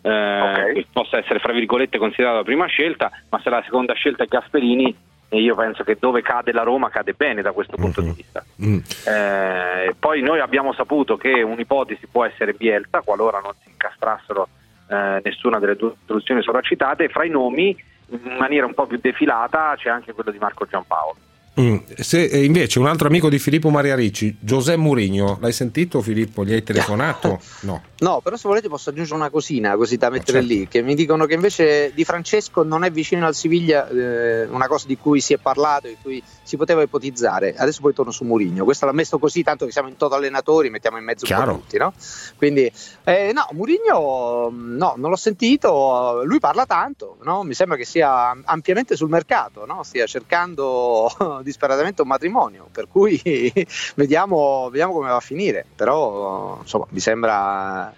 eh, 0.00 0.08
okay. 0.08 0.72
che 0.72 0.86
possa 0.90 1.18
essere 1.18 1.40
fra 1.40 1.52
virgolette 1.52 1.98
considerato 1.98 2.38
la 2.38 2.42
prima 2.42 2.64
scelta, 2.66 3.10
ma 3.28 3.38
se 3.42 3.50
la 3.50 3.62
seconda 3.64 3.92
scelta 3.92 4.24
è 4.24 4.26
Gasperini, 4.26 4.96
e 5.28 5.40
io 5.40 5.54
penso 5.54 5.84
che 5.84 5.96
dove 6.00 6.22
cade 6.22 6.52
la 6.52 6.62
Roma 6.62 6.88
cade 6.88 7.12
bene 7.12 7.42
da 7.42 7.52
questo 7.52 7.76
punto 7.76 8.00
mm-hmm. 8.00 8.10
di 8.10 8.16
vista. 8.16 8.44
Mm. 8.64 8.78
Eh, 9.06 9.94
poi 9.98 10.22
noi 10.22 10.40
abbiamo 10.40 10.72
saputo 10.72 11.18
che 11.18 11.42
un'ipotesi 11.42 12.06
può 12.06 12.24
essere 12.24 12.54
Bielsa, 12.54 13.02
qualora 13.02 13.40
non 13.40 13.52
si 13.62 13.68
incastrassero 13.68 14.48
eh, 14.88 15.20
nessuna 15.22 15.58
delle 15.58 15.76
due 15.76 15.92
soluzioni 16.06 16.42
sopracitate, 16.42 17.08
fra 17.08 17.24
i 17.24 17.30
nomi 17.30 17.76
in 18.22 18.36
maniera 18.38 18.66
un 18.66 18.74
po' 18.74 18.86
più 18.86 18.98
defilata 19.00 19.74
c'è 19.76 19.90
anche 19.90 20.12
quello 20.12 20.30
di 20.30 20.38
Marco 20.38 20.66
Giampaolo. 20.66 21.16
Mm. 21.60 21.76
Se, 21.96 22.24
eh, 22.24 22.44
invece 22.44 22.80
un 22.80 22.86
altro 22.86 23.06
amico 23.06 23.28
di 23.28 23.38
Filippo 23.38 23.70
Maria 23.70 23.94
Ricci, 23.94 24.36
Giuseppe 24.40 24.78
Murigno, 24.78 25.38
l'hai 25.40 25.52
sentito 25.52 26.00
Filippo? 26.02 26.44
Gli 26.44 26.52
hai 26.52 26.64
telefonato? 26.64 27.40
No. 27.60 27.82
No, 27.98 28.20
però 28.20 28.36
se 28.36 28.48
volete 28.48 28.68
posso 28.68 28.90
aggiungere 28.90 29.16
una 29.16 29.30
cosina 29.30 29.76
così 29.76 29.96
da 29.96 30.10
mettere 30.10 30.40
certo. 30.40 30.52
lì, 30.52 30.68
che 30.68 30.82
mi 30.82 30.94
dicono 30.94 31.26
che 31.26 31.34
invece 31.34 31.92
Di 31.94 32.04
Francesco 32.04 32.64
non 32.64 32.82
è 32.84 32.90
vicino 32.90 33.24
al 33.26 33.34
Siviglia, 33.34 33.88
eh, 33.88 34.44
una 34.44 34.66
cosa 34.66 34.86
di 34.86 34.98
cui 34.98 35.20
si 35.20 35.32
è 35.32 35.38
parlato, 35.38 35.86
di 35.86 35.96
cui 36.02 36.22
si 36.42 36.56
poteva 36.56 36.82
ipotizzare. 36.82 37.54
Adesso 37.56 37.80
poi 37.80 37.94
torno 37.94 38.10
su 38.10 38.24
Murigno. 38.24 38.64
Questo 38.64 38.84
l'ha 38.84 38.92
messo 38.92 39.18
così, 39.18 39.42
tanto 39.42 39.64
che 39.64 39.72
siamo 39.72 39.88
in 39.88 39.96
toto 39.96 40.16
allenatori, 40.16 40.70
mettiamo 40.70 40.98
in 40.98 41.04
mezzo 41.04 41.24
Chiaro. 41.24 41.54
tutti, 41.54 41.78
no? 41.78 41.94
Quindi, 42.36 42.70
eh, 43.04 43.30
no, 43.32 43.46
Murigno, 43.52 44.50
no, 44.50 44.94
non 44.96 45.10
l'ho 45.10 45.16
sentito, 45.16 46.22
lui 46.24 46.40
parla 46.40 46.66
tanto, 46.66 47.16
no? 47.22 47.44
Mi 47.44 47.54
sembra 47.54 47.76
che 47.76 47.84
sia 47.84 48.36
ampiamente 48.44 48.96
sul 48.96 49.08
mercato, 49.08 49.64
no? 49.66 49.82
Stia 49.84 50.04
cercando 50.06 51.42
disperatamente 51.44 52.02
un 52.02 52.08
matrimonio, 52.08 52.68
per 52.72 52.88
cui 52.88 53.20
vediamo, 53.94 54.68
vediamo 54.70 54.92
come 54.92 55.08
va 55.08 55.16
a 55.16 55.20
finire. 55.20 55.64
Però, 55.76 56.58
insomma, 56.60 56.86
mi 56.88 57.00
sembra 57.00 57.94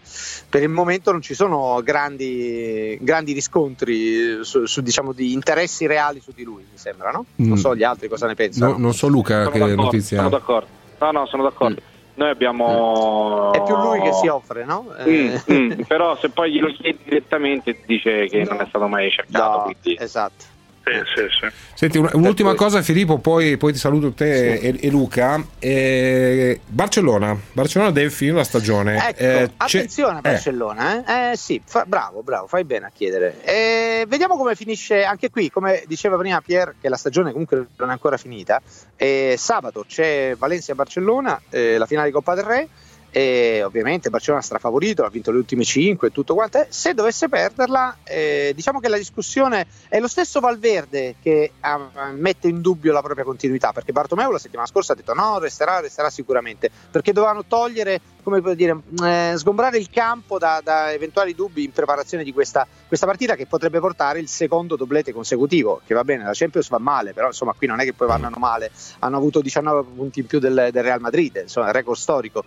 per 0.48 0.62
il 0.62 0.68
momento 0.68 1.12
non 1.12 1.20
ci 1.20 1.35
sono 1.35 1.80
grandi, 1.82 2.96
grandi 3.00 3.32
riscontri 3.32 4.44
su, 4.44 4.66
su, 4.66 4.80
diciamo, 4.80 5.12
di 5.12 5.32
interessi 5.32 5.87
reali 5.87 6.20
su 6.20 6.32
di 6.35 6.44
lui, 6.44 6.64
mi 6.70 6.78
sembra, 6.78 7.11
no? 7.11 7.26
Non 7.37 7.50
mm. 7.50 7.54
so 7.54 7.74
gli 7.74 7.82
altri 7.82 8.09
cosa 8.09 8.26
ne 8.26 8.35
pensano. 8.35 8.72
No, 8.72 8.78
non 8.78 8.94
so 8.94 9.09
Luca 9.09 9.44
sono 9.44 9.50
che 9.50 9.59
d'accordo, 9.59 9.82
notizia. 9.82 10.16
Sono 10.18 10.28
d'accordo. 10.28 10.68
No, 10.98 11.11
no, 11.11 11.26
sono 11.26 11.42
d'accordo. 11.42 11.80
Mm. 11.80 11.94
Noi 12.14 12.30
abbiamo. 12.30 13.52
È 13.52 13.62
più 13.62 13.76
lui 13.76 14.00
che 14.00 14.12
si 14.14 14.26
offre, 14.28 14.64
no? 14.64 14.87
Mm, 15.06 15.35
mm, 15.52 15.72
però 15.87 16.16
se 16.16 16.30
poi 16.30 16.50
glielo 16.50 16.68
chiedi 16.68 16.98
direttamente 17.04 17.82
dice 17.85 18.26
che 18.28 18.42
no. 18.44 18.52
non 18.52 18.62
è 18.62 18.66
stato 18.68 18.87
mai 18.88 19.11
cercato. 19.11 19.56
No, 19.56 19.62
quindi... 19.64 20.02
Esatto. 20.02 20.56
Sì, 20.88 20.92
sì, 21.16 21.27
sì. 21.40 21.55
Senti, 21.75 21.99
un- 21.99 22.09
un'ultima 22.12 22.55
cosa 22.55 22.81
Filippo, 22.81 23.18
poi, 23.18 23.57
poi 23.57 23.72
ti 23.72 23.79
saluto 23.79 24.12
te 24.12 24.55
e, 24.55 24.79
e 24.81 24.88
Luca. 24.90 25.44
Eh, 25.59 26.61
Barcellona. 26.64 27.37
Barcellona 27.53 27.90
deve 27.90 28.09
finire 28.11 28.37
la 28.37 28.44
stagione. 28.44 29.09
Ecco, 29.09 29.20
Eh, 29.20 29.51
attenzione 29.57 30.14
a 30.14 30.18
eh, 30.18 30.20
Barcellona, 30.20 31.05
eh? 31.05 31.33
Eh, 31.33 31.37
sì, 31.37 31.61
fa- 31.64 31.85
bravo, 31.87 32.22
bravo, 32.22 32.46
fai 32.46 32.62
bene 32.62 32.87
a 32.87 32.92
chiedere. 32.94 33.42
Eh, 33.42 34.05
vediamo 34.07 34.37
come 34.37 34.55
finisce 34.55 35.03
anche 35.03 35.29
qui, 35.29 35.51
come 35.51 35.83
diceva 35.88 36.16
prima 36.16 36.40
Pier, 36.40 36.77
che 36.81 36.88
la 36.88 36.96
stagione 36.96 37.33
comunque 37.33 37.66
non 37.79 37.88
è 37.88 37.92
ancora 37.92 38.16
finita. 38.16 38.62
Eh, 38.94 39.35
sabato 39.37 39.85
c'è 39.88 40.37
Valencia-Barcellona, 40.38 41.40
eh, 41.51 41.79
la 41.79 41.87
finale 41.87 42.07
di 42.07 42.12
Coppa 42.12 42.35
del 42.37 42.44
Re. 42.44 42.68
E 43.16 43.62
ovviamente 43.64 44.11
Barcellona 44.11 44.42
strafavorito, 44.42 45.02
ha 45.02 45.09
vinto 45.09 45.31
le 45.31 45.38
ultime 45.38 45.64
5 45.64 46.09
e 46.09 46.11
tutto 46.11 46.35
quanto. 46.35 46.66
Se 46.68 46.92
dovesse 46.92 47.31
perderla, 47.31 47.96
eh, 48.05 48.52
diciamo 48.55 48.79
che 48.79 48.90
la 48.90 48.98
discussione 48.98 49.66
è 49.88 49.98
lo 50.00 50.07
stesso 50.07 50.38
Valverde 50.38 51.14
che 51.22 51.52
ah, 51.61 52.12
mette 52.14 52.48
in 52.48 52.61
dubbio 52.61 52.92
la 52.92 53.00
propria 53.00 53.24
continuità, 53.24 53.72
perché 53.72 53.92
Bartomeu 53.92 54.31
la 54.31 54.38
settimana 54.38 54.68
scorsa 54.68 54.92
ha 54.92 54.96
detto 54.96 55.14
no, 55.14 55.38
resterà, 55.38 55.81
resterà 55.81 56.11
sicuramente, 56.11 56.70
perché 56.90 57.14
dovevano 57.14 57.46
togliere, 57.46 58.02
come 58.22 58.55
dire, 58.55 58.83
eh, 59.02 59.33
sgombrare 59.35 59.79
il 59.79 59.88
campo 59.88 60.37
da, 60.37 60.61
da 60.62 60.92
eventuali 60.92 61.35
dubbi 61.35 61.64
in 61.64 61.72
preparazione 61.72 62.22
di 62.22 62.35
questa, 62.35 62.66
questa 62.87 63.07
partita 63.07 63.35
che 63.35 63.46
potrebbe 63.46 63.81
portare 63.81 64.18
il 64.18 64.29
secondo 64.29 64.76
doblete 64.76 65.14
consecutivo, 65.14 65.81
che 65.87 65.94
va 65.94 66.05
bene, 66.05 66.24
la 66.24 66.35
Champions 66.35 66.68
va 66.68 66.79
male, 66.79 67.14
però 67.14 67.29
insomma 67.29 67.55
qui 67.57 67.66
non 67.66 67.81
è 67.81 67.85
che 67.85 67.94
poi 67.94 68.09
vanno 68.09 68.29
male, 68.37 68.70
hanno 68.98 69.16
avuto 69.16 69.40
19 69.40 69.88
punti 69.94 70.20
in 70.20 70.26
più 70.26 70.38
del, 70.38 70.68
del 70.70 70.83
Real 70.83 71.00
Madrid, 71.00 71.40
insomma, 71.44 71.70
record 71.70 71.96
storico. 71.96 72.44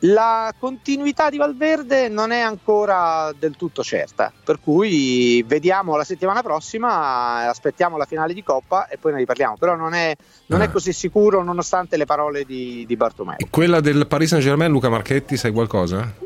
La 0.00 0.52
continuità 0.58 1.30
di 1.30 1.38
Valverde 1.38 2.08
non 2.08 2.30
è 2.30 2.40
ancora 2.40 3.32
del 3.38 3.56
tutto 3.56 3.82
certa, 3.82 4.30
per 4.44 4.60
cui 4.60 5.42
vediamo 5.46 5.96
la 5.96 6.04
settimana 6.04 6.42
prossima, 6.42 7.48
aspettiamo 7.48 7.96
la 7.96 8.04
finale 8.04 8.34
di 8.34 8.42
Coppa 8.42 8.88
e 8.88 8.98
poi 8.98 9.12
ne 9.12 9.18
riparliamo, 9.18 9.56
però 9.56 9.74
non 9.74 9.94
è, 9.94 10.14
non 10.46 10.60
è 10.60 10.70
così 10.70 10.92
sicuro 10.92 11.42
nonostante 11.42 11.96
le 11.96 12.04
parole 12.04 12.44
di, 12.44 12.84
di 12.86 12.96
Bartomeu. 12.96 13.36
Quella 13.48 13.80
del 13.80 14.06
Paris 14.06 14.28
Saint 14.28 14.44
Germain, 14.44 14.70
Luca 14.70 14.90
Marchetti, 14.90 15.36
sai 15.36 15.52
qualcosa? 15.52 16.24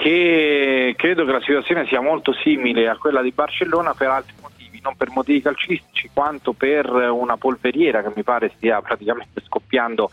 che 0.00 0.94
credo 0.96 1.26
che 1.26 1.32
la 1.32 1.40
situazione 1.40 1.84
sia 1.86 2.00
molto 2.00 2.32
simile 2.32 2.88
a 2.88 2.96
quella 2.96 3.20
di 3.20 3.32
Barcellona 3.32 3.92
per 3.92 4.08
altri 4.08 4.32
motivi, 4.40 4.80
non 4.82 4.96
per 4.96 5.10
motivi 5.10 5.42
calcistici 5.42 6.08
quanto 6.14 6.54
per 6.54 6.88
una 6.88 7.36
polveriera 7.36 8.02
che 8.02 8.10
mi 8.16 8.22
pare 8.22 8.50
stia 8.56 8.80
praticamente 8.80 9.42
scoppiando 9.44 10.08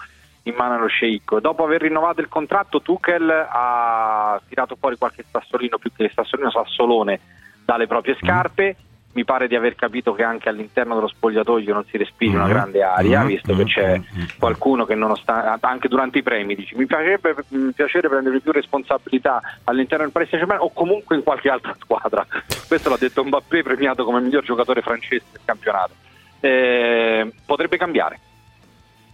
in 0.47 0.55
mano 0.55 0.75
allo 0.75 0.87
sceicco. 0.87 1.39
Dopo 1.39 1.63
aver 1.63 1.81
rinnovato 1.81 2.21
il 2.21 2.27
contratto 2.27 2.81
Tuchel 2.81 3.29
ha 3.29 4.39
tirato 4.47 4.75
fuori 4.79 4.97
qualche 4.97 5.25
sassolino, 5.29 5.77
più 5.77 5.91
che 5.95 6.11
sassolino, 6.13 6.49
sassolone 6.51 7.19
dalle 7.65 7.87
proprie 7.87 8.15
scarpe. 8.21 8.75
Mi 9.13 9.23
pare 9.25 9.47
di 9.47 9.55
aver 9.55 9.73
capito 9.73 10.13
che 10.13 10.21
anche 10.21 10.47
all'interno 10.47 10.93
dello 10.93 11.07
spogliatoio 11.07 11.73
non 11.73 11.83
si 11.85 11.97
respiri 11.97 12.35
una 12.35 12.45
Mm. 12.45 12.49
grande 12.49 12.83
aria, 12.83 13.23
Mm, 13.23 13.25
visto 13.25 13.53
mm, 13.53 13.57
che 13.57 13.63
c'è 13.63 13.97
mm, 13.97 14.01
mm. 14.21 14.23
qualcuno 14.37 14.85
che 14.85 14.93
nonostante 14.93 15.65
anche 15.65 15.87
durante 15.87 16.19
i 16.19 16.23
premi 16.23 16.53
dice 16.53 16.75
mi 16.77 16.85
piacerebbe 16.85 17.33
mi 17.47 17.71
piacere 17.71 18.09
prendere 18.09 18.39
più 18.41 18.51
responsabilità 18.51 19.41
all'interno 19.63 20.03
del 20.03 20.13
Paris 20.13 20.29
Saint-Germain 20.29 20.63
o 20.63 20.71
comunque 20.71 21.15
in 21.15 21.23
qualche 21.23 21.49
altra 21.49 21.75
squadra 21.79 22.27
questo 22.67 22.89
l'ha 22.89 22.97
detto 22.99 23.23
Mbappé 23.23 23.63
premiato 23.63 24.03
come 24.03 24.21
miglior 24.21 24.43
giocatore 24.43 24.81
francese 24.83 25.25
del 25.31 25.41
campionato 25.43 25.93
Eh, 26.39 27.33
potrebbe 27.43 27.77
cambiare 27.77 28.19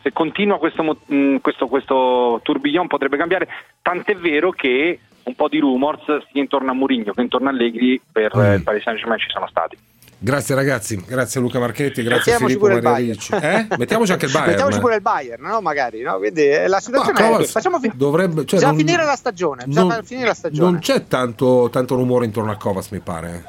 se 0.04 0.12
continua 0.14 0.60
questo, 0.60 0.84
mo- 0.84 0.98
mh, 1.06 1.38
questo, 1.38 1.68
questo 1.68 2.40
tourbillon 2.44 2.88
potrebbe 2.88 3.18
cambiare 3.18 3.48
tant'è 3.82 4.16
vero 4.16 4.52
che 4.52 5.00
un 5.24 5.36
po' 5.36 5.48
di 5.48 5.58
rumors 5.60 6.04
sia 6.06 6.42
intorno 6.42 6.72
a 6.72 6.74
Mourinho 6.74 7.14
che 7.14 7.22
intorno 7.22 7.48
a 7.48 7.52
Allegri 7.52 8.00
per 8.12 8.36
eh, 8.36 8.56
il 8.56 8.64
Paris 8.64 8.84
Saint-Germain 8.84 9.20
ci 9.20 9.30
sono 9.30 9.48
stati 9.48 9.78
Grazie 10.24 10.56
ragazzi, 10.56 10.96
grazie 11.06 11.42
Luca 11.42 11.60
Marchetti, 11.60 12.02
grazie 12.02 12.32
Mettiamoci 12.32 12.46
Filippo 12.58 12.66
pure 12.68 12.78
il 12.78 12.82
Maria 12.82 12.98
Bayern. 12.98 13.12
Ricci. 13.20 13.34
Eh? 13.34 13.68
Mettiamoci 13.78 14.12
anche 14.14 14.26
il 14.28 14.32
Bayern. 14.32 14.50
Mettiamoci 14.52 14.80
pure 14.80 14.96
il 14.96 15.02
Bayern, 15.02 15.44
no? 15.46 15.60
Magari, 15.60 16.02
no? 16.02 16.18
Quindi 16.18 16.48
eh, 16.48 16.68
la 16.70 16.80
situazione 16.80 17.20
Ma 17.30 17.40
è 17.40 17.44
facciamo 17.44 17.78
fi- 17.80 17.92
dovrebbe, 17.94 18.36
cioè, 18.46 18.60
bisogna 18.60 18.68
non- 18.68 18.78
finire 18.78 19.04
la 19.04 19.16
stagione, 19.18 19.66
bisogna 19.66 19.96
non- 19.96 20.04
finire 20.06 20.28
la 20.28 20.34
stagione. 20.34 20.70
Non 20.72 20.80
c'è 20.80 21.08
tanto, 21.08 21.68
tanto 21.70 21.96
rumore 21.96 22.24
intorno 22.24 22.52
a 22.52 22.56
Kovas, 22.56 22.90
mi 22.92 23.00
pare. 23.00 23.44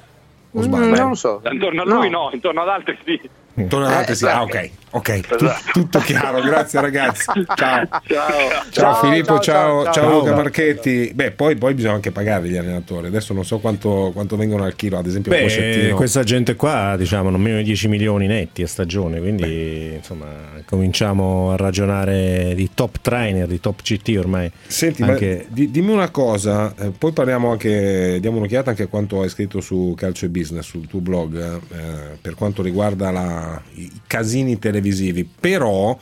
O 0.50 0.58
Mm, 0.58 0.62
sbaglio? 0.62 0.96
non 0.96 1.08
lo 1.10 1.14
so. 1.14 1.40
intorno 1.48 1.82
a 1.82 1.84
lui 1.84 2.10
no, 2.10 2.30
intorno 2.32 2.62
ad 2.62 2.68
altri 2.68 2.98
sì 3.04 3.20
Ad 3.56 4.08
Eh. 4.08 4.26
Ah, 4.26 4.42
ok, 4.42 4.70
ok, 4.90 5.08
Esatto. 5.08 5.70
tutto 5.72 5.98
chiaro, 6.00 6.40
grazie 6.40 6.80
ragazzi. 6.80 7.24
Ciao. 7.54 7.86
ciao 7.88 8.02
Ciao, 8.04 8.70
Ciao, 8.70 8.94
Filippo, 8.96 9.38
ciao, 9.38 9.42
ciao, 9.42 9.82
ciao, 9.84 9.92
ciao, 9.92 9.92
ciao. 9.92 10.10
Luca 10.18 10.26
Ciao. 10.30 10.36
Marchetti. 10.36 11.12
Beh, 11.14 11.30
poi, 11.30 11.54
poi 11.54 11.74
bisogna 11.74 11.94
anche 11.94 12.10
pagare 12.10 12.48
gli 12.48 12.56
allenatori. 12.56 13.06
Adesso 13.06 13.32
non 13.32 13.44
so 13.44 13.58
quanto, 13.60 14.10
quanto 14.12 14.36
vengono 14.36 14.64
al 14.64 14.74
chilo, 14.74 14.98
ad 14.98 15.06
esempio 15.06 15.30
Beh, 15.30 15.92
questa 15.94 16.24
gente 16.24 16.56
qua 16.56 16.96
diciamo 16.98 17.30
non 17.30 17.40
meno 17.40 17.58
di 17.58 17.62
10 17.62 17.86
milioni 17.86 18.26
netti 18.26 18.62
a 18.62 18.66
stagione, 18.66 19.20
quindi 19.20 19.92
insomma 19.94 20.26
cominciamo 20.64 21.52
a 21.52 21.56
ragionare 21.56 22.54
di 22.56 22.70
top 22.74 22.96
trainer, 23.02 23.46
di 23.46 23.60
top 23.60 23.82
CT 23.82 24.16
ormai. 24.18 24.50
Senti, 24.66 25.02
Anche- 25.04 25.44
ma 25.48 25.54
di- 25.54 25.70
dimmi 25.70 25.92
una 25.92 26.10
cosa, 26.10 26.74
eh, 26.76 26.90
poi 26.90 27.12
parliamo 27.12 27.52
anche, 27.52 28.18
diamo 28.20 28.38
un'occhiata 28.38 28.70
anche 28.70 28.82
a 28.84 28.86
quanto 28.88 29.22
hai 29.22 29.28
scritto 29.28 29.60
su 29.60 29.94
Calcio 29.96 30.24
e 30.24 30.28
Business, 30.28 30.64
sul 30.66 30.88
tuo 30.88 30.98
blog, 31.00 31.36
eh, 31.36 32.16
per 32.20 32.34
quanto 32.34 32.60
riguarda 32.60 33.10
la- 33.12 33.42
i 33.74 33.90
casini 34.06 34.58
televisivi, 34.58 35.24
però 35.24 35.98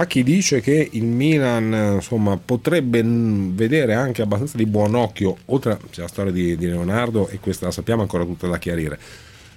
a 0.00 0.06
chi 0.06 0.22
dice 0.22 0.60
che 0.60 0.88
il 0.92 1.04
Milan 1.04 1.94
insomma, 1.96 2.36
potrebbe 2.36 3.02
vedere 3.04 3.94
anche 3.94 4.22
abbastanza 4.22 4.56
di 4.56 4.66
buon 4.66 4.94
occhio, 4.94 5.36
oltre 5.46 5.72
a 5.72 5.78
c'è 5.90 6.02
la 6.02 6.08
storia 6.08 6.30
di, 6.30 6.56
di 6.56 6.66
Leonardo 6.66 7.28
e 7.28 7.40
questa 7.40 7.66
la 7.66 7.72
sappiamo 7.72 8.02
ancora 8.02 8.24
tutta 8.24 8.46
da 8.46 8.58
chiarire. 8.58 8.98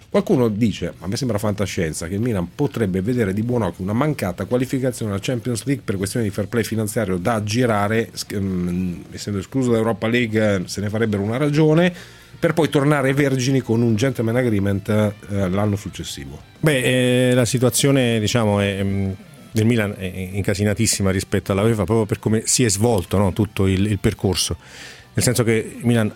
Qualcuno 0.09 0.49
dice, 0.49 0.93
a 0.99 1.07
me 1.07 1.15
sembra 1.15 1.37
fantascienza, 1.37 2.07
che 2.07 2.15
il 2.15 2.19
Milan 2.19 2.49
potrebbe 2.53 3.01
vedere 3.01 3.33
di 3.33 3.43
buon 3.43 3.61
occhio 3.61 3.83
una 3.83 3.93
mancata 3.93 4.43
qualificazione 4.43 5.11
alla 5.11 5.21
Champions 5.21 5.63
League 5.63 5.83
per 5.85 5.95
questioni 5.95 6.25
di 6.25 6.31
fair 6.33 6.47
play 6.47 6.63
finanziario 6.63 7.17
da 7.17 7.35
aggirare, 7.35 8.11
mm, 8.35 9.01
essendo 9.11 9.39
escluso 9.39 9.69
dall'Europa 9.69 10.07
League 10.07 10.63
se 10.65 10.81
ne 10.81 10.89
farebbero 10.89 11.21
una 11.21 11.37
ragione, 11.37 11.93
per 12.39 12.53
poi 12.53 12.69
tornare 12.69 13.13
vergini 13.13 13.61
con 13.61 13.81
un 13.81 13.95
gentleman 13.95 14.35
agreement 14.35 14.89
eh, 14.89 15.13
l'anno 15.49 15.75
successivo. 15.75 16.39
Beh, 16.59 17.29
eh, 17.29 17.33
la 17.33 17.45
situazione 17.45 18.19
diciamo 18.19 18.59
è, 18.59 18.83
mm, 18.83 19.11
del 19.51 19.65
Milan 19.65 19.93
è 19.97 20.05
incasinatissima 20.05 21.11
rispetto 21.11 21.51
alla 21.51 21.61
UEFA 21.61 21.83
proprio 21.83 22.05
per 22.05 22.19
come 22.19 22.43
si 22.45 22.63
è 22.63 22.69
svolto 22.69 23.17
no, 23.17 23.33
tutto 23.33 23.67
il, 23.67 23.85
il 23.85 23.99
percorso. 23.99 24.57
Nel 25.13 25.23
senso 25.23 25.43
che 25.43 25.75
il 25.77 25.85
Milan 25.85 26.11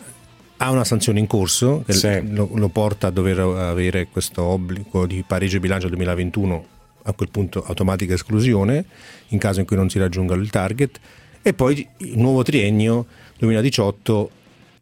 ha 0.58 0.72
una 0.72 0.86
sanzione 0.86 1.20
in 1.20 1.28
corso 1.28 1.84
che 1.86 1.94
Sì. 1.94 2.34
lo, 2.34 2.50
lo 2.54 2.70
porta 2.70 3.08
a 3.08 3.10
dover 3.12 3.40
avere 3.40 4.08
questo 4.10 4.42
obbligo 4.42 5.06
di 5.06 5.24
pareggio 5.28 5.60
bilancio 5.60 5.88
2021 5.90 6.66
a 7.04 7.14
quel 7.14 7.30
punto 7.30 7.64
automatica 7.64 8.14
esclusione 8.14 8.86
in 9.30 9.38
caso 9.38 9.60
in 9.60 9.66
cui 9.66 9.76
non 9.76 9.90
si 9.90 10.00
raggiunga 10.00 10.34
il 10.36 10.50
target 10.50 11.00
e 11.42 11.54
poi 11.54 11.88
il 11.98 12.18
nuovo 12.18 12.42
triennio 12.42 13.06
2018 13.38 14.30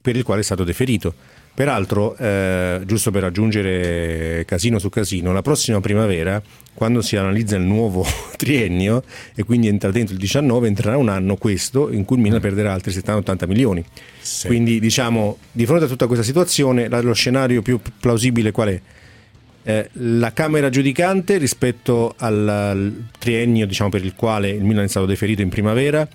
per 0.03 0.17
il 0.17 0.23
quale 0.23 0.41
è 0.41 0.43
stato 0.43 0.65
deferito. 0.65 1.15
Peraltro, 1.55 2.17
eh, 2.17 2.81
giusto 2.83 3.09
per 3.11 3.23
aggiungere 3.23 4.43
casino 4.45 4.79
su 4.79 4.89
casino, 4.89 5.31
la 5.31 5.41
prossima 5.41 5.79
primavera, 5.79 6.41
quando 6.73 7.01
si 7.01 7.15
analizza 7.15 7.55
il 7.55 7.61
nuovo 7.61 8.05
triennio 8.35 9.03
e 9.33 9.43
quindi 9.43 9.67
entra 9.67 9.91
dentro 9.91 10.13
il 10.13 10.19
19, 10.19 10.67
entrerà 10.67 10.97
un 10.97 11.09
anno 11.09 11.35
questo 11.37 11.89
in 11.91 12.03
cui 12.03 12.17
il 12.17 12.23
Milan 12.23 12.41
perderà 12.41 12.73
altri 12.73 12.91
70-80 12.91 13.47
milioni. 13.47 13.85
Quindi 14.45 14.79
diciamo, 14.79 15.37
di 15.51 15.65
fronte 15.65 15.85
a 15.85 15.87
tutta 15.87 16.07
questa 16.07 16.25
situazione, 16.25 16.89
lo 16.89 17.13
scenario 17.13 17.61
più 17.61 17.79
plausibile 17.99 18.51
qual 18.51 18.69
è? 18.69 18.81
Eh, 19.65 19.89
la 19.93 20.33
Camera 20.33 20.69
giudicante 20.69 21.37
rispetto 21.37 22.15
al, 22.17 22.49
al 22.49 23.03
triennio 23.17 23.65
diciamo, 23.65 23.89
per 23.89 24.03
il 24.03 24.15
quale 24.15 24.49
il 24.49 24.63
Milan 24.63 24.83
è 24.83 24.89
stato 24.89 25.05
deferito 25.05 25.41
in 25.41 25.49
primavera 25.49 26.05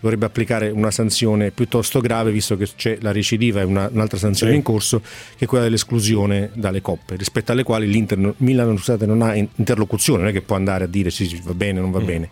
dovrebbe 0.00 0.26
applicare 0.26 0.70
una 0.70 0.90
sanzione 0.90 1.50
piuttosto 1.50 2.00
grave 2.00 2.30
visto 2.30 2.56
che 2.56 2.68
c'è 2.76 2.98
la 3.00 3.12
recidiva 3.12 3.60
e 3.60 3.64
una- 3.64 3.88
un'altra 3.92 4.18
sanzione 4.18 4.52
Sì. 4.52 4.58
in 4.58 4.62
corso 4.64 5.00
che 5.00 5.44
è 5.44 5.46
quella 5.46 5.64
dell'esclusione 5.64 6.50
dalle 6.54 6.80
coppe 6.80 7.16
rispetto 7.16 7.52
alle 7.52 7.62
quali 7.64 7.88
l'Inter 7.88 8.18
no- 8.18 8.34
Milan 8.38 8.76
scusate, 8.76 9.06
non 9.06 9.22
ha 9.22 9.34
in- 9.34 9.48
interlocuzione 9.56 10.20
non 10.20 10.28
è 10.28 10.32
che 10.32 10.42
può 10.42 10.56
andare 10.56 10.84
a 10.84 10.86
dire 10.86 11.10
sì, 11.10 11.26
sì, 11.26 11.40
va 11.42 11.54
bene 11.54 11.80
non 11.80 11.90
va 11.90 12.00
bene 12.00 12.28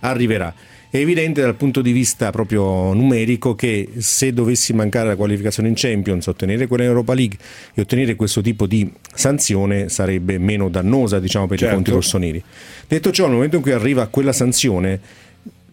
arriverà 0.00 0.52
è 0.90 0.98
evidente 0.98 1.40
dal 1.40 1.56
punto 1.56 1.82
di 1.82 1.90
vista 1.90 2.30
proprio 2.30 2.92
numerico 2.92 3.56
che 3.56 3.88
se 3.96 4.32
dovessi 4.32 4.72
mancare 4.74 5.08
la 5.08 5.16
qualificazione 5.16 5.68
in 5.68 5.74
Champions, 5.76 6.28
ottenere 6.28 6.68
quella 6.68 6.84
in 6.84 6.90
Europa 6.90 7.14
League 7.14 7.36
e 7.74 7.80
ottenere 7.80 8.14
questo 8.14 8.40
tipo 8.40 8.66
di 8.68 8.88
sanzione 9.12 9.88
sarebbe 9.88 10.38
meno 10.38 10.68
dannosa 10.68 11.18
diciamo, 11.18 11.48
per 11.48 11.58
Certo. 11.58 11.72
i 11.72 11.76
conti 11.76 11.90
rossoneri. 11.90 12.40
Detto 12.86 13.10
ciò, 13.10 13.24
nel 13.24 13.34
momento 13.34 13.56
in 13.56 13.62
cui 13.62 13.72
arriva 13.72 14.06
quella 14.06 14.32
sanzione, 14.32 15.00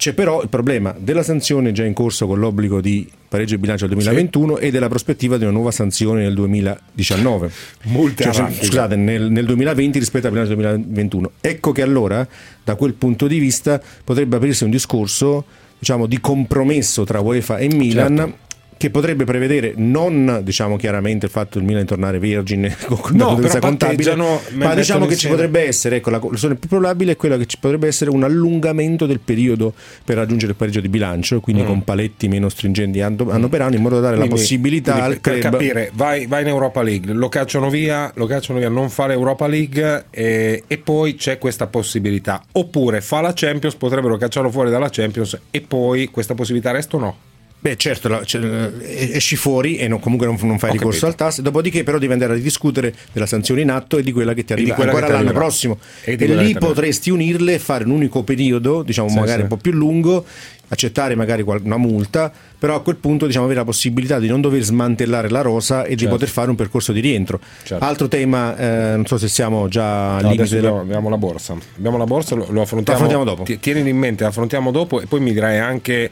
c'è 0.01 0.13
però 0.13 0.41
il 0.41 0.49
problema 0.49 0.95
della 0.97 1.21
sanzione 1.21 1.71
già 1.73 1.85
in 1.85 1.93
corso 1.93 2.25
con 2.25 2.39
l'obbligo 2.39 2.81
di 2.81 3.07
pareggio 3.29 3.53
di 3.53 3.61
bilancio 3.61 3.85
del 3.85 3.93
2021 3.97 4.57
e 4.57 4.71
della 4.71 4.89
prospettiva 4.89 5.37
di 5.37 5.43
una 5.43 5.53
nuova 5.53 5.69
sanzione 5.69 6.23
nel 6.23 6.33
2019. 6.33 7.51
Molte 7.83 8.23
Cioè, 8.23 8.33
arrabbiate. 8.33 8.65
scusate, 8.65 8.95
nel, 8.95 9.29
nel 9.29 9.45
2020 9.45 9.99
rispetto 9.99 10.25
al 10.25 10.31
bilancio 10.33 10.55
2021. 10.55 11.31
Ecco 11.39 11.71
che 11.71 11.83
allora, 11.83 12.27
da 12.63 12.73
quel 12.73 12.95
punto 12.95 13.27
di 13.27 13.37
vista, 13.37 13.79
potrebbe 14.03 14.37
aprirsi 14.37 14.63
un 14.63 14.71
discorso 14.71 15.45
diciamo, 15.77 16.07
di 16.07 16.19
compromesso 16.19 17.03
tra 17.03 17.19
UEFA 17.19 17.57
e 17.57 17.67
Milan. 17.67 18.17
Certo. 18.17 18.37
Che 18.81 18.89
potrebbe 18.89 19.25
prevedere 19.25 19.73
non 19.75 20.41
diciamo 20.43 20.75
chiaramente 20.75 21.27
il 21.27 21.31
fatto 21.31 21.59
del 21.59 21.67
Milan 21.67 21.81
di 21.83 21.87
tornare 21.87 22.17
vergine 22.17 22.75
con 22.89 23.15
No, 23.15 23.35
però 23.35 23.59
contabile, 23.59 24.15
ma 24.53 24.73
diciamo 24.73 25.01
che 25.05 25.15
ci 25.15 25.27
insieme. 25.27 25.35
potrebbe 25.35 25.67
essere, 25.67 25.97
ecco, 25.97 26.09
la 26.09 26.19
soluzione 26.19 26.55
più 26.55 26.67
probabile 26.67 27.11
è 27.11 27.15
quella 27.15 27.37
che 27.37 27.45
ci 27.45 27.57
potrebbe 27.59 27.85
essere 27.85 28.09
un 28.09 28.23
allungamento 28.23 29.05
del 29.05 29.19
periodo 29.19 29.71
per 30.03 30.15
raggiungere 30.15 30.53
il 30.53 30.57
pareggio 30.57 30.79
di 30.79 30.89
bilancio, 30.89 31.39
quindi 31.41 31.61
Mm. 31.61 31.65
con 31.67 31.83
paletti 31.83 32.27
meno 32.27 32.49
stringenti 32.49 33.01
anno, 33.01 33.29
anno 33.29 33.49
per 33.49 33.61
anno, 33.61 33.75
in 33.75 33.81
modo 33.83 33.95
da 33.95 34.01
dare 34.01 34.15
Quindi- 34.15 34.33
la 34.33 34.39
possibilità 34.41 34.91
quindi 34.93 35.11
al 35.13 35.19
per, 35.19 35.39
club 35.39 35.51
capire, 35.51 35.91
vai, 35.93 36.25
vai 36.25 36.41
in 36.41 36.47
Europa 36.47 36.81
League, 36.81 37.13
lo 37.13 37.29
cacciano 37.29 37.69
via, 37.69 38.11
lo 38.15 38.25
cacciano 38.25 38.57
via, 38.57 38.69
non 38.69 38.89
fa 38.89 39.05
l'Europa 39.05 39.45
League 39.47 40.05
e, 40.09 40.63
e 40.65 40.77
poi 40.79 41.13
c'è 41.15 41.37
questa 41.37 41.67
possibilità. 41.67 42.41
Oppure 42.53 43.01
fa 43.01 43.21
la 43.21 43.33
Champions, 43.35 43.75
potrebbero 43.75 44.17
cacciarlo 44.17 44.49
fuori 44.49 44.71
dalla 44.71 44.89
Champions 44.89 45.37
e 45.51 45.61
poi 45.61 46.07
questa 46.07 46.33
possibilità 46.33 46.71
resta 46.71 46.95
o 46.97 46.99
no? 46.99 47.17
Beh, 47.63 47.77
certo, 47.77 48.07
la- 48.07 48.23
cioè, 48.23 48.71
esci 49.13 49.35
fuori 49.35 49.77
e 49.77 49.87
non- 49.87 49.99
comunque 49.99 50.25
non, 50.25 50.35
non 50.41 50.57
fai 50.57 50.71
Ho 50.71 50.73
ricorso 50.73 51.05
capito. 51.05 51.23
al 51.23 51.29
TAS, 51.29 51.41
dopodiché 51.41 51.83
però 51.83 51.99
devi 51.99 52.11
andare 52.11 52.33
a 52.33 52.35
discutere 52.37 52.91
della 53.11 53.27
sanzione 53.27 53.61
in 53.61 53.69
atto 53.69 53.99
e 53.99 54.03
di 54.03 54.11
quella 54.11 54.33
che 54.33 54.43
ti 54.43 54.53
di 54.55 54.61
arriva 54.61 54.75
ancora 54.77 54.91
l'anno 55.03 55.15
arriverà. 55.17 55.37
prossimo. 55.37 55.77
E 56.03 56.13
E, 56.13 56.15
di 56.17 56.35
lì 56.37 56.53
potresti 56.55 57.11
unirle 57.11 57.53
e 57.53 57.59
fare 57.59 57.83
un 57.83 57.91
unico 57.91 58.23
periodo, 58.23 58.81
diciamo 58.81 59.09
Sì, 59.09 59.15
magari 59.15 59.35
sì. 59.37 59.41
un 59.43 59.47
po' 59.49 59.57
più 59.57 59.73
lungo, 59.73 60.25
accettare 60.69 61.13
magari 61.15 61.43
qual- 61.43 61.61
una 61.63 61.77
multa, 61.77 62.31
però 62.57 62.73
a 62.75 62.81
quel 62.81 62.95
punto 62.95 63.27
diciamo 63.27 63.45
avere 63.45 63.59
la 63.59 63.65
possibilità 63.65 64.17
di 64.17 64.27
non 64.27 64.41
dover 64.41 64.63
smantellare 64.63 65.29
la 65.29 65.41
rosa 65.41 65.83
e 65.83 65.89
di 65.89 65.97
Certo. 65.97 66.13
poter 66.15 66.29
fare 66.29 66.49
un 66.49 66.55
percorso 66.55 66.91
di 66.93 66.99
rientro. 66.99 67.39
Certo. 67.63 67.83
Altro 67.85 68.07
tema, 68.07 68.57
eh, 68.57 68.95
non 68.95 69.05
so 69.05 69.19
se 69.19 69.27
siamo 69.27 69.67
già 69.67 70.15
al 70.15 70.23
No, 70.23 70.31
limite 70.31 70.49
della... 70.55 70.67
abbiamo, 70.69 70.81
abbiamo 70.81 71.09
la 71.09 71.17
borsa. 71.17 71.55
Abbiamo 71.77 71.97
la 71.97 72.05
borsa, 72.05 72.33
lo, 72.33 72.47
lo 72.49 72.61
affrontiamo, 72.61 72.97
affrontiamo 72.97 73.23
dopo. 73.23 73.43
Ti- 73.43 73.59
Tienilo 73.59 73.87
in 73.89 73.97
mente, 73.97 74.23
affrontiamo 74.23 74.71
dopo 74.71 74.99
e 74.99 75.05
poi 75.05 75.19
mi 75.19 75.31
dirai 75.31 75.59
anche 75.59 76.09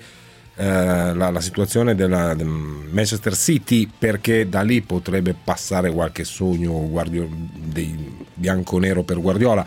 eh, 0.59 1.13
la, 1.13 1.29
la 1.29 1.39
situazione 1.39 1.95
della 1.95 2.33
del 2.33 2.45
Manchester 2.45 3.33
City 3.33 3.89
perché 3.97 4.49
da 4.49 4.61
lì 4.61 4.81
potrebbe 4.81 5.33
passare 5.41 5.89
qualche 5.89 6.25
sogno 6.25 6.85
Guardio- 6.89 7.29
dei 7.55 8.25
bianco-nero 8.33 9.03
per 9.03 9.21
Guardiola. 9.21 9.65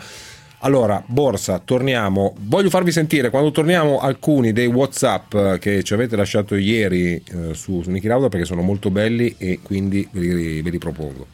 Allora, 0.59 1.03
borsa, 1.05 1.57
torniamo. 1.57 2.35
Voglio 2.41 2.69
farvi 2.69 2.91
sentire 2.91 3.31
quando 3.31 3.49
torniamo 3.49 3.99
alcuni 3.99 4.53
dei 4.53 4.67
WhatsApp 4.67 5.33
eh, 5.33 5.57
che 5.59 5.83
ci 5.83 5.95
avete 5.95 6.15
lasciato 6.15 6.55
ieri 6.55 7.15
eh, 7.15 7.53
su, 7.53 7.81
su 7.81 7.89
Niki 7.89 8.05
Lauda 8.05 8.29
perché 8.29 8.45
sono 8.45 8.61
molto 8.61 8.91
belli 8.91 9.33
e 9.39 9.59
quindi 9.63 10.07
ve 10.11 10.19
li, 10.19 10.61
ve 10.61 10.69
li 10.69 10.77
propongo. 10.77 11.25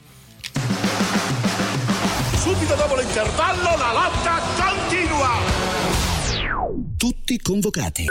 Subito 2.37 2.75
dopo 2.75 2.95
l'intervallo 2.95 3.77
la 3.77 3.91
lotta 3.91 4.39
continua. 4.55 5.29
Tutti 6.97 7.37
convocati. 7.39 8.05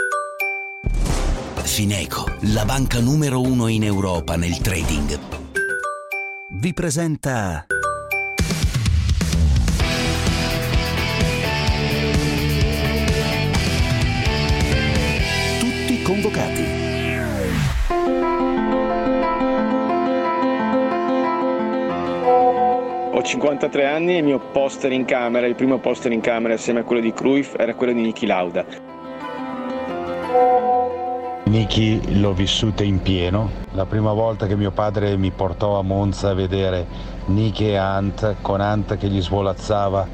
Fineco, 1.69 2.25
la 2.53 2.65
banca 2.65 2.99
numero 2.99 3.39
uno 3.39 3.67
in 3.67 3.83
Europa 3.83 4.35
nel 4.35 4.57
trading, 4.57 5.17
vi 6.53 6.73
presenta 6.73 7.65
Tutti 15.59 16.01
convocati. 16.01 16.63
Ho 23.13 23.21
53 23.21 23.85
anni 23.85 24.15
e 24.15 24.17
il 24.17 24.23
mio 24.23 24.39
poster 24.39 24.91
in 24.91 25.05
camera, 25.05 25.45
il 25.45 25.55
primo 25.55 25.77
poster 25.77 26.11
in 26.11 26.19
camera 26.19 26.55
assieme 26.55 26.81
a 26.81 26.83
quello 26.83 27.01
di 27.01 27.13
Cruyff, 27.13 27.53
era 27.57 27.73
quello 27.75 27.93
di 27.93 28.01
Niki 28.01 28.25
Lauda. 28.25 28.65
Niki 31.49 32.19
l'ho 32.19 32.31
vissuta 32.33 32.83
in 32.83 33.01
pieno. 33.01 33.49
La 33.71 33.87
prima 33.87 34.13
volta 34.13 34.45
che 34.45 34.55
mio 34.55 34.69
padre 34.69 35.17
mi 35.17 35.31
portò 35.31 35.79
a 35.79 35.81
Monza 35.81 36.29
a 36.29 36.33
vedere 36.35 36.85
Niki 37.25 37.69
e 37.69 37.75
Ant, 37.75 38.35
con 38.41 38.61
Ant 38.61 38.97
che 38.97 39.07
gli 39.07 39.19
svolazzava 39.19 40.07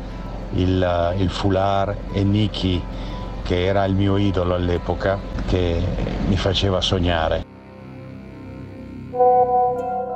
il, 0.53 1.13
il 1.17 1.29
foulard 1.29 1.93
e 2.13 2.23
Niki 2.23 2.81
che 3.43 3.65
era 3.65 3.83
il 3.83 3.95
mio 3.95 4.15
idolo 4.15 4.53
all'epoca, 4.53 5.19
che 5.45 5.83
mi 6.25 6.37
faceva 6.37 6.79
sognare. 6.79 7.43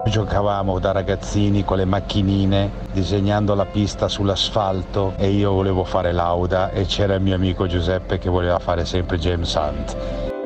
Giocavamo 0.05 0.79
da 0.79 0.93
ragazzini 0.93 1.65
con 1.65 1.75
le 1.75 1.85
macchinine 1.85 2.71
disegnando 2.93 3.55
la 3.55 3.65
pista 3.65 4.07
sull'asfalto 4.07 5.15
e 5.17 5.31
io 5.31 5.51
volevo 5.51 5.83
fare 5.83 6.13
Lauda 6.13 6.71
e 6.71 6.85
c'era 6.85 7.15
il 7.15 7.21
mio 7.21 7.35
amico 7.35 7.67
Giuseppe 7.67 8.19
che 8.19 8.29
voleva 8.29 8.57
fare 8.57 8.85
sempre 8.85 9.17
James 9.17 9.53
Hunt. 9.53 10.37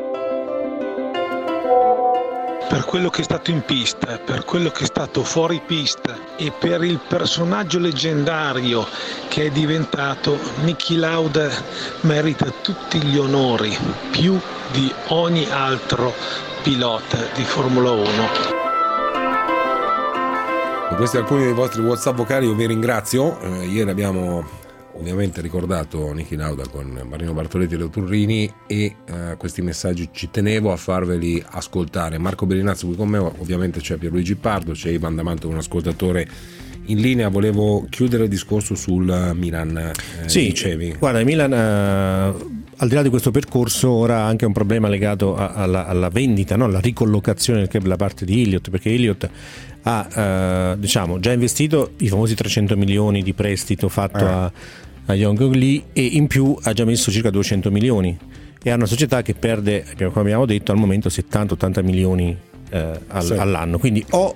Per 2.73 2.86
quello 2.86 3.12
che 3.12 3.21
è 3.21 3.23
stato 3.23 3.51
in 3.51 3.62
pista, 3.62 4.17
per 4.17 4.45
quello 4.45 4.71
che 4.71 4.86
è 4.86 4.88
stato 4.88 5.23
fuori 5.23 5.62
pista 5.63 6.17
e 6.38 6.51
per 6.51 6.83
il 6.83 6.99
personaggio 7.07 7.77
leggendario 7.77 8.88
che 9.27 9.45
è 9.45 9.51
diventato, 9.51 10.39
Niki 10.63 10.95
Lauda 10.95 11.51
merita 12.01 12.51
tutti 12.63 12.99
gli 12.99 13.15
onori, 13.19 13.77
più 14.09 14.39
di 14.71 14.91
ogni 15.09 15.47
altro 15.51 16.15
pilota 16.63 17.19
di 17.36 17.43
Formula 17.43 17.91
1. 17.91 18.05
Con 20.88 20.97
questi 20.97 21.17
alcuni 21.17 21.43
dei 21.43 21.53
vostri 21.53 21.79
WhatsApp 21.83 22.15
vocali 22.15 22.47
io 22.47 22.55
vi 22.55 22.65
ringrazio. 22.65 23.39
Eh, 23.41 23.67
ieri 23.67 23.91
abbiamo 23.91 24.62
ovviamente 24.95 25.41
ricordato 25.41 26.12
Niki 26.13 26.36
Lauda 26.36 26.63
con 26.69 27.01
Marino 27.10 27.34
Bartoletti 27.34 27.73
e 27.73 27.77
Leo 27.77 27.89
Turrini 27.89 28.51
e 28.67 28.95
eh, 29.06 29.36
questi 29.38 29.62
messaggi 29.62 30.10
ci 30.12 30.29
tenevo 30.29 30.71
a 30.71 30.75
farveli 30.77 31.43
ascoltare. 31.45 32.17
Marco 32.17 32.45
Berinazzo 32.45 32.88
qui 32.88 32.95
con 32.95 33.10
me, 33.10 33.17
ovviamente 33.17 33.79
c'è 33.79 33.95
Pierluigi 33.97 34.36
Pardo, 34.36 34.73
c'è 34.73 34.89
Ivan 34.89 35.15
Damanto, 35.15 35.47
un 35.49 35.58
ascoltatore 35.58 36.27
in 36.88 36.99
linea. 36.99 37.29
Volevo 37.29 37.86
chiudere 37.89 38.23
il 38.23 38.29
discorso 38.29 38.75
sul 38.75 39.32
Milan. 39.36 39.77
eh, 39.77 39.91
Sì, 40.29 40.45
dicevi. 40.47 40.95
guarda, 40.99 41.19
il 41.19 41.25
Milan, 41.25 41.53
eh, 41.53 42.62
al 42.77 42.88
di 42.89 42.95
là 42.95 43.01
di 43.01 43.10
questo 43.10 43.32
percorso, 43.32 43.89
ora 43.89 44.19
ha 44.19 44.25
anche 44.27 44.45
un 44.45 44.53
problema 44.53 44.89
legato 44.89 45.36
a- 45.36 45.53
alla, 45.53 45.88
alla 45.88 46.10
vendita, 46.10 46.56
no? 46.56 46.65
alla 46.65 46.79
ricollocazione 46.79 47.60
del 47.60 47.67
club 47.69 47.88
da 47.88 47.95
parte 47.95 48.25
di 48.25 48.41
Elliott, 48.41 48.69
perché 48.69 48.91
Elliott 48.91 49.29
ha 49.84 50.72
eh, 50.74 50.80
diciamo, 50.80 51.19
già 51.19 51.32
investito 51.32 51.91
i 51.98 52.08
famosi 52.08 52.36
300 52.36 52.76
milioni 52.78 53.22
di 53.22 53.34
prestito 53.34 53.89
fatto 53.89 54.26
Eh. 54.26 54.30
a, 54.30 54.52
a 55.08 55.13
Young 55.15 55.39
Lee 55.54 55.84
e 55.93 56.02
in 56.04 56.28
più 56.28 56.58
ha 56.63 56.74
già 56.74 56.86
messo 56.86 57.12
circa 57.12 57.30
200 57.30 57.69
milioni 57.72 58.17
e 58.63 58.69
ha 58.69 58.76
una 58.76 58.86
società 58.86 59.22
che 59.22 59.34
perde, 59.34 59.86
come 59.98 60.12
abbiamo 60.22 60.46
detto, 60.46 60.72
al 60.72 60.78
momento 60.78 61.10
70-80 61.10 61.84
milioni 61.84 62.36
eh, 62.69 62.89
al- 63.08 63.24
Sì. 63.24 63.34
all'anno. 63.34 63.78
Quindi 63.78 64.06
o 64.12 64.36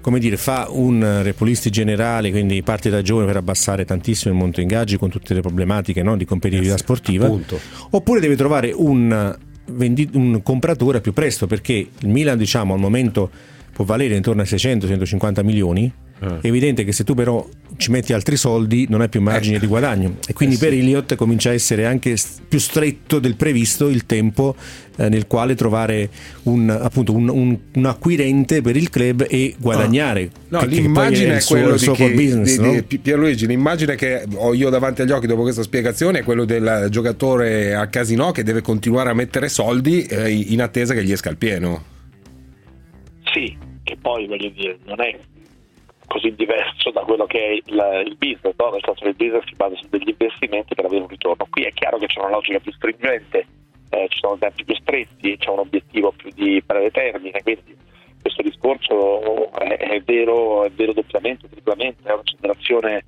come 0.00 0.18
dire, 0.18 0.38
fa 0.38 0.68
un 0.70 1.20
repolisti 1.22 1.68
generale, 1.68 2.30
quindi 2.30 2.62
parte 2.62 2.88
da 2.88 3.02
giovane 3.02 3.26
per 3.26 3.36
abbassare 3.36 3.84
tantissimo 3.84 4.32
il 4.32 4.40
monte 4.40 4.62
ingaggi 4.62 4.96
con 4.96 5.10
tutte 5.10 5.34
le 5.34 5.42
problematiche 5.42 6.02
no, 6.02 6.16
di 6.16 6.24
competitività 6.24 6.78
sportiva, 6.78 7.26
appunto. 7.26 7.60
oppure 7.90 8.18
deve 8.18 8.34
trovare 8.34 8.72
un, 8.74 9.36
vendi- 9.72 10.08
un 10.14 10.42
compratore 10.42 11.02
più 11.02 11.12
presto 11.12 11.46
perché 11.46 11.74
il 11.74 12.08
Milan 12.08 12.38
diciamo 12.38 12.72
al 12.72 12.80
momento 12.80 13.30
può 13.80 13.84
valere 13.84 14.14
intorno 14.14 14.42
ai 14.42 14.46
600-150 14.46 15.42
milioni. 15.42 15.90
Eh. 16.22 16.26
È 16.42 16.46
evidente 16.48 16.84
che 16.84 16.92
se 16.92 17.02
tu 17.02 17.14
però 17.14 17.48
ci 17.78 17.90
metti 17.90 18.12
altri 18.12 18.36
soldi 18.36 18.84
non 18.90 19.00
hai 19.00 19.08
più 19.08 19.22
margine 19.22 19.58
di 19.58 19.66
guadagno 19.66 20.16
e 20.28 20.34
quindi 20.34 20.56
Eh 20.56 20.58
sì. 20.58 20.64
per 20.66 20.74
Elliott 20.74 21.14
comincia 21.14 21.48
a 21.48 21.54
essere 21.54 21.86
anche 21.86 22.14
più 22.46 22.58
stretto 22.58 23.18
del 23.20 23.36
previsto 23.36 23.88
il 23.88 24.04
tempo 24.04 24.54
eh, 24.96 25.08
nel 25.08 25.26
quale 25.26 25.54
trovare 25.54 26.10
un, 26.42 26.68
appunto, 26.68 27.14
un, 27.14 27.30
un- 27.30 27.58
un 27.72 27.86
acquirente 27.86 28.60
per 28.60 28.76
il 28.76 28.90
club 28.90 29.24
e 29.30 29.54
guadagnare. 29.58 30.28
No, 30.48 30.58
che- 30.58 30.66
che 30.66 30.80
l'immagine 30.82 31.32
è, 31.32 31.36
il 31.36 31.40
suo- 31.40 31.56
quello 31.56 31.72
di, 31.72 31.78
suo 31.78 31.94
core 31.94 32.12
business, 32.12 32.56
di- 32.58 32.62
no? 32.66 32.72
di 32.74 32.82
Pi- 32.82 32.98
Pierluigi, 32.98 33.46
l'immagine 33.46 33.94
che 33.94 34.24
ho 34.34 34.52
io 34.52 34.68
davanti 34.68 35.00
agli 35.00 35.12
occhi 35.12 35.26
dopo 35.26 35.40
questa 35.40 35.62
spiegazione 35.62 36.18
è 36.18 36.22
quello 36.22 36.44
del 36.44 36.88
giocatore 36.90 37.74
al 37.74 37.88
casino 37.88 38.30
che 38.30 38.42
deve 38.42 38.60
continuare 38.60 39.08
a 39.08 39.14
mettere 39.14 39.48
soldi 39.48 40.02
eh, 40.02 40.28
in 40.30 40.60
attesa 40.60 40.92
che 40.92 41.02
gli 41.02 41.12
esca 41.12 41.30
il 41.30 41.38
pieno. 41.38 41.82
Sì, 43.32 43.56
che 43.90 43.96
poi 44.00 44.26
voglio 44.26 44.48
dire, 44.50 44.78
non 44.84 45.00
è 45.00 45.18
così 46.06 46.34
diverso 46.34 46.90
da 46.90 47.02
quello 47.02 47.26
che 47.26 47.38
è 47.38 47.50
il, 47.50 48.04
il 48.06 48.16
business, 48.16 48.54
no? 48.56 48.70
nel 48.70 48.82
senso 48.84 49.02
che 49.02 49.08
il 49.08 49.14
business 49.16 49.44
si 49.46 49.54
basa 49.54 49.76
su 49.76 49.86
degli 49.88 50.08
investimenti 50.08 50.74
per 50.74 50.84
avere 50.84 51.02
un 51.02 51.08
ritorno. 51.08 51.46
Qui 51.48 51.62
è 51.62 51.72
chiaro 51.72 51.98
che 51.98 52.06
c'è 52.06 52.20
una 52.20 52.30
logica 52.30 52.58
più 52.58 52.72
stringente, 52.72 53.46
eh, 53.90 54.06
ci 54.08 54.18
sono 54.18 54.36
tempi 54.38 54.64
più 54.64 54.74
stretti, 54.74 55.36
c'è 55.36 55.50
un 55.50 55.60
obiettivo 55.60 56.12
più 56.12 56.30
di 56.34 56.62
breve 56.64 56.90
termine, 56.90 57.42
quindi 57.42 57.76
questo 58.20 58.42
discorso 58.42 59.50
è, 59.52 59.76
è 59.76 60.00
vero, 60.02 60.64
è 60.64 60.70
vero 60.70 60.92
doppiamente, 60.92 61.48
triplamente, 61.48 62.08
è 62.08 62.12
un'accelerazione 62.12 63.04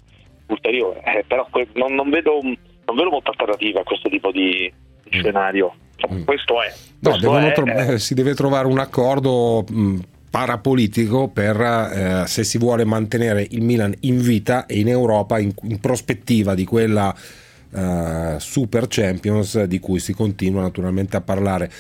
ulteriore, 0.47 1.03
Eh, 1.05 1.25
però 1.27 1.47
que- 1.51 1.69
non, 1.75 1.95
non 1.95 2.09
vedo, 2.11 2.41
non 2.43 2.97
vedo 2.97 3.11
molta 3.11 3.31
alternativa 3.31 3.81
a 3.81 3.85
questo 3.85 4.09
tipo 4.09 4.31
di, 4.31 4.73
di 5.03 5.19
scenario. 5.19 5.75
Insomma, 5.97 6.25
Questo 6.25 6.63
è. 6.63 6.73
No, 7.01 7.11
questo 7.11 7.37
è, 7.39 7.53
tro- 7.53 7.67
eh, 7.67 7.93
eh, 7.95 7.99
si 7.99 8.15
deve 8.15 8.35
trovare 8.35 8.67
un 8.67 8.79
accordo 8.79 9.65
mh, 9.69 9.99
parapolitico 10.33 11.29
per 11.29 11.61
eh, 11.61 12.25
se 12.27 12.43
si 12.43 12.57
vuole 12.57 12.87
mantenere 12.87 13.47
il 13.51 13.61
Milan 13.61 13.95
in 14.01 14.19
vita 14.19 14.65
e 14.65 14.79
in 14.79 14.89
Europa 14.89 15.39
in, 15.39 15.53
in 15.65 15.79
prospettiva 15.79 16.55
di 16.55 16.65
quella 16.65 17.15
eh, 17.71 18.37
Super 18.39 18.87
Champions 18.89 19.63
di 19.65 19.79
cui 19.79 20.01
si 20.01 20.15
continua 20.15 20.63
naturalmente 20.63 21.19
a 21.19 21.21
parlare. 21.21 21.71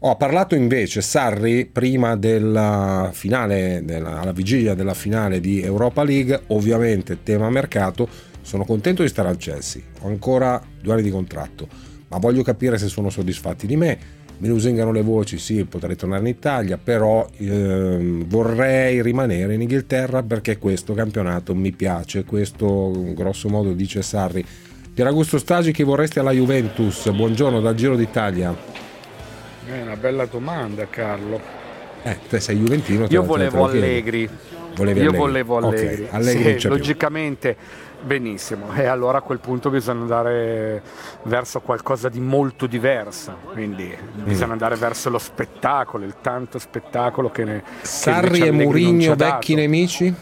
Ho 0.00 0.14
parlato 0.16 0.54
invece 0.54 1.00
Sarri 1.00 1.64
prima 1.64 2.14
della 2.16 3.08
finale, 3.14 3.80
della, 3.82 4.20
alla 4.20 4.32
vigilia 4.32 4.74
della 4.74 4.94
finale 4.94 5.40
di 5.40 5.62
Europa 5.62 6.04
League, 6.04 6.42
ovviamente 6.48 7.22
tema 7.22 7.48
mercato, 7.48 8.06
sono 8.42 8.66
contento 8.66 9.00
di 9.00 9.08
stare 9.08 9.30
al 9.30 9.38
Chelsea, 9.38 9.80
ho 10.00 10.08
ancora 10.08 10.62
due 10.82 10.92
anni 10.92 11.02
di 11.02 11.10
contratto, 11.10 11.66
ma 12.08 12.18
voglio 12.18 12.42
capire 12.42 12.76
se 12.76 12.88
sono 12.88 13.08
soddisfatti 13.08 13.66
di 13.66 13.76
me. 13.76 13.98
Mi 14.42 14.48
lusingano 14.48 14.90
le 14.90 15.02
voci, 15.02 15.38
sì, 15.38 15.64
potrei 15.66 15.94
tornare 15.94 16.22
in 16.22 16.26
Italia, 16.26 16.76
però 16.76 17.24
ehm, 17.36 18.26
vorrei 18.26 19.00
rimanere 19.00 19.54
in 19.54 19.60
Inghilterra 19.60 20.24
perché 20.24 20.58
questo 20.58 20.94
campionato 20.94 21.54
mi 21.54 21.70
piace, 21.70 22.24
questo 22.24 22.90
grosso 23.14 23.48
modo 23.48 23.72
dice 23.72 24.02
Sarri. 24.02 24.44
Pieragusto 24.92 25.38
Stagi 25.38 25.70
che 25.70 25.84
vorresti 25.84 26.18
alla 26.18 26.32
Juventus, 26.32 27.08
buongiorno 27.08 27.60
dal 27.60 27.76
Giro 27.76 27.94
d'Italia. 27.94 28.52
È 29.64 29.80
una 29.80 29.94
bella 29.94 30.24
domanda, 30.26 30.88
Carlo. 30.88 31.40
Eh, 32.02 32.18
te 32.28 32.40
sei 32.40 32.56
Juventino. 32.56 33.06
Io 33.10 33.22
volevo 33.22 33.66
Allegri. 33.66 34.28
Volevi 34.74 35.00
Io 35.00 35.08
Allegri. 35.08 35.18
volevo 35.18 35.56
Allegri. 35.58 36.04
Okay, 36.04 36.08
Allegri 36.10 36.60
Sì, 36.60 36.68
logicamente, 36.68 37.56
benissimo. 38.00 38.72
E 38.74 38.86
allora 38.86 39.18
a 39.18 39.20
quel 39.20 39.38
punto 39.38 39.70
bisogna 39.70 40.00
andare 40.00 40.82
verso 41.24 41.60
qualcosa 41.60 42.08
di 42.08 42.20
molto 42.20 42.66
diverso. 42.66 43.36
Quindi 43.52 43.94
Mm. 43.96 44.24
bisogna 44.24 44.52
andare 44.52 44.76
verso 44.76 45.10
lo 45.10 45.18
spettacolo, 45.18 46.04
il 46.04 46.16
tanto 46.20 46.58
spettacolo 46.58 47.30
che 47.30 47.44
ne. 47.44 47.62
che 47.62 47.86
Sarri 47.86 48.38
invece 48.46 49.12
e 49.12 49.16
dato. 49.16 49.32
vecchi 49.34 49.54
nemici? 49.54 50.14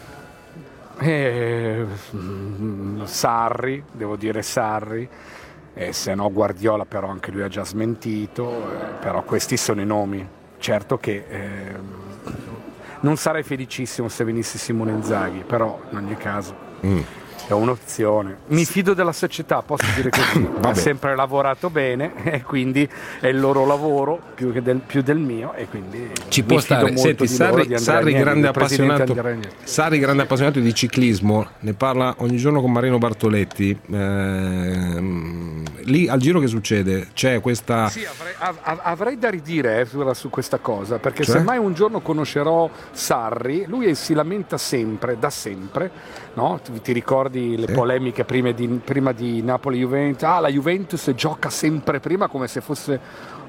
Eh, 1.03 1.85
mm, 2.15 3.03
Sarri, 3.05 3.83
devo 3.91 4.17
dire 4.17 4.43
Sarri, 4.43 5.09
e 5.73 5.93
se 5.95 6.15
no 6.15 6.31
Guardiola 6.31 6.85
però 6.85 7.09
anche 7.09 7.31
lui 7.31 7.41
ha 7.43 7.49
già 7.49 7.65
smentito, 7.65 8.71
eh, 8.71 8.85
però 9.01 9.23
questi 9.23 9.57
sono 9.57 9.81
i 9.81 9.87
nomi. 9.87 10.27
Certo 10.59 10.99
che 10.99 11.25
ehm, 11.27 12.10
non 13.01 13.17
sarei 13.17 13.43
felicissimo 13.43 14.09
se 14.09 14.25
venisse 14.25 14.59
Simone 14.59 14.93
Inzaghi, 14.93 15.45
però 15.47 15.81
in 15.91 15.97
ogni 15.97 16.17
caso 16.17 16.69
Mm. 16.85 17.01
È 17.51 17.55
un'opzione. 17.55 18.37
Mi 18.49 18.65
fido 18.65 18.95
della 18.95 19.13
società, 19.13 19.63
posso 19.63 19.87
dire 19.95 20.11
così, 20.11 20.49
ha 20.63 20.75
sempre 20.75 21.15
lavorato 21.17 21.71
bene 21.71 22.13
e 22.25 22.43
quindi 22.43 22.89
è 23.21 23.27
il 23.27 23.41
loro 23.41 23.67
lavoro 23.67 24.21
più, 24.35 24.53
che 24.53 24.63
del, 24.63 24.79
più 24.79 25.03
del 25.03 25.19
mio 25.19 25.53
e 25.55 25.67
quindi 25.67 26.11
Ci 26.29 26.41
mi 26.43 26.47
può 26.47 26.59
fido 26.59 26.75
stare. 26.77 26.93
molto 26.93 27.01
Senti, 27.01 27.27
Sarri, 27.29 27.79
Sarri 27.79 28.13
grande. 28.13 28.53
Sarri 29.65 29.99
grande 29.99 30.23
appassionato 30.23 30.61
di 30.61 30.75
ciclismo, 30.75 31.47
ne 31.61 31.73
parla 31.75 32.15
ogni 32.19 32.37
giorno 32.37 32.61
con 32.61 32.71
Marino 32.73 32.99
Bartoletti. 32.99 33.79
Ehm, 33.91 35.65
lì 35.85 36.09
al 36.09 36.19
giro 36.19 36.41
che 36.41 36.47
succede? 36.47 37.09
C'è 37.13 37.41
questa... 37.41 37.89
Sì, 37.89 38.05
avrei, 38.05 38.35
av- 38.39 38.59
av- 38.63 38.81
avrei 38.83 39.19
da 39.19 39.31
ridire 39.31 39.81
eh, 39.81 39.85
su, 39.87 40.13
su 40.13 40.31
questa 40.31 40.59
cosa, 40.59 40.99
perché 40.99 41.25
Cioè? 41.25 41.39
se 41.39 41.43
mai 41.43 41.59
un 41.59 41.75
giorno 41.75 42.01
conoscerò 42.01 42.69
Sarri, 42.93 43.65
lui 43.67 43.95
si 43.95 44.15
lamenta 44.15 44.57
sempre, 44.59 45.19
da 45.19 45.31
sempre, 45.31 45.91
no? 46.35 46.61
ti, 46.63 46.81
ti 46.81 46.93
ricordi 46.93 47.40
le 47.57 47.67
Sì. 47.67 47.73
polemiche 47.73 48.25
prima 48.25 48.51
di, 48.53 48.67
prima 48.83 49.13
di 49.13 49.43
Napoli-Juventus? 49.43 50.23
Ah, 50.23 50.41
la 50.41 50.49
Juventus 50.49 51.11
gioca 51.15 51.51
sempre 51.51 52.01
prima 52.01 52.29
come 52.29 52.47
se 52.49 52.61
fosse 52.61 52.99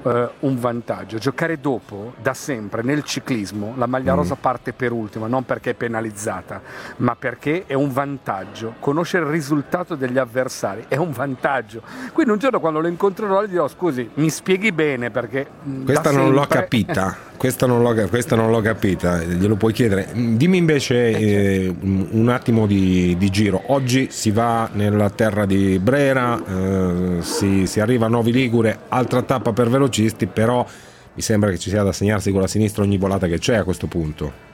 eh, 0.04 0.28
un 0.40 0.58
vantaggio. 0.58 1.18
Giocare 1.18 1.60
dopo, 1.60 2.14
da 2.20 2.34
sempre, 2.34 2.82
nel 2.82 3.02
ciclismo, 3.04 3.74
la 3.76 3.86
maglia 3.86 4.12
Mm. 4.12 4.16
rosa 4.16 4.34
parte 4.36 4.72
per 4.72 4.92
ultima, 4.92 5.26
non 5.26 5.44
perché 5.44 5.70
è 5.70 5.74
penalizzata, 5.74 6.60
ma 6.98 7.14
perché 7.16 7.64
è 7.66 7.74
un 7.74 7.92
vantaggio. 7.92 8.74
Conoscere 8.80 9.24
il 9.24 9.30
risultato 9.30 9.94
degli 9.94 10.18
avversari 10.18 10.84
è 10.88 10.96
un 10.96 11.10
vantaggio. 11.12 11.82
Quindi 12.12 12.32
un 12.32 12.38
giorno 12.38 12.60
quando 12.60 12.80
lo 12.80 12.88
incontrerò 12.88 13.42
gli 13.44 13.48
dirò 13.48 13.68
scusi, 13.68 14.08
mi 14.14 14.30
spieghi 14.30 14.72
bene 14.72 15.10
perché... 15.10 15.46
mh, 15.62 15.84
Questa 15.84 16.10
non 16.10 16.30
l'ho 16.32 16.40
sempre- 16.40 16.58
capita, 16.60 17.16
questa 17.36 17.66
non 17.66 17.82
l'ho, 17.82 18.08
questa 18.08 18.36
non 18.36 18.50
l'ho 18.50 18.60
capita, 18.60 19.22
glielo 19.22 19.56
puoi 19.56 19.72
chiedere. 19.72 20.08
Dimmi 20.12 20.56
invece 20.58 21.10
eh, 21.10 21.74
un 21.80 22.00
un 22.22 22.28
attimo 22.28 22.66
di, 22.66 23.16
di 23.18 23.30
giro. 23.30 23.60
Oggi 23.66 24.08
si 24.10 24.30
va 24.30 24.68
nella 24.72 25.10
terra 25.10 25.44
di 25.44 25.78
Brera, 25.80 26.40
eh, 26.44 27.16
si, 27.20 27.66
si 27.66 27.80
arriva 27.80 28.06
a 28.06 28.08
Novi 28.08 28.30
Ligure, 28.32 28.80
altra 28.88 29.22
tappa 29.22 29.52
per 29.52 29.68
velocisti, 29.92 30.26
però 30.26 30.66
mi 31.14 31.22
sembra 31.22 31.50
che 31.50 31.58
ci 31.58 31.68
sia 31.68 31.82
da 31.82 31.92
segnarsi 31.92 32.32
con 32.32 32.40
la 32.40 32.46
sinistra 32.46 32.82
ogni 32.82 32.96
volata 32.96 33.26
che 33.26 33.38
c'è 33.38 33.56
a 33.56 33.64
questo 33.64 33.86
punto. 33.86 34.50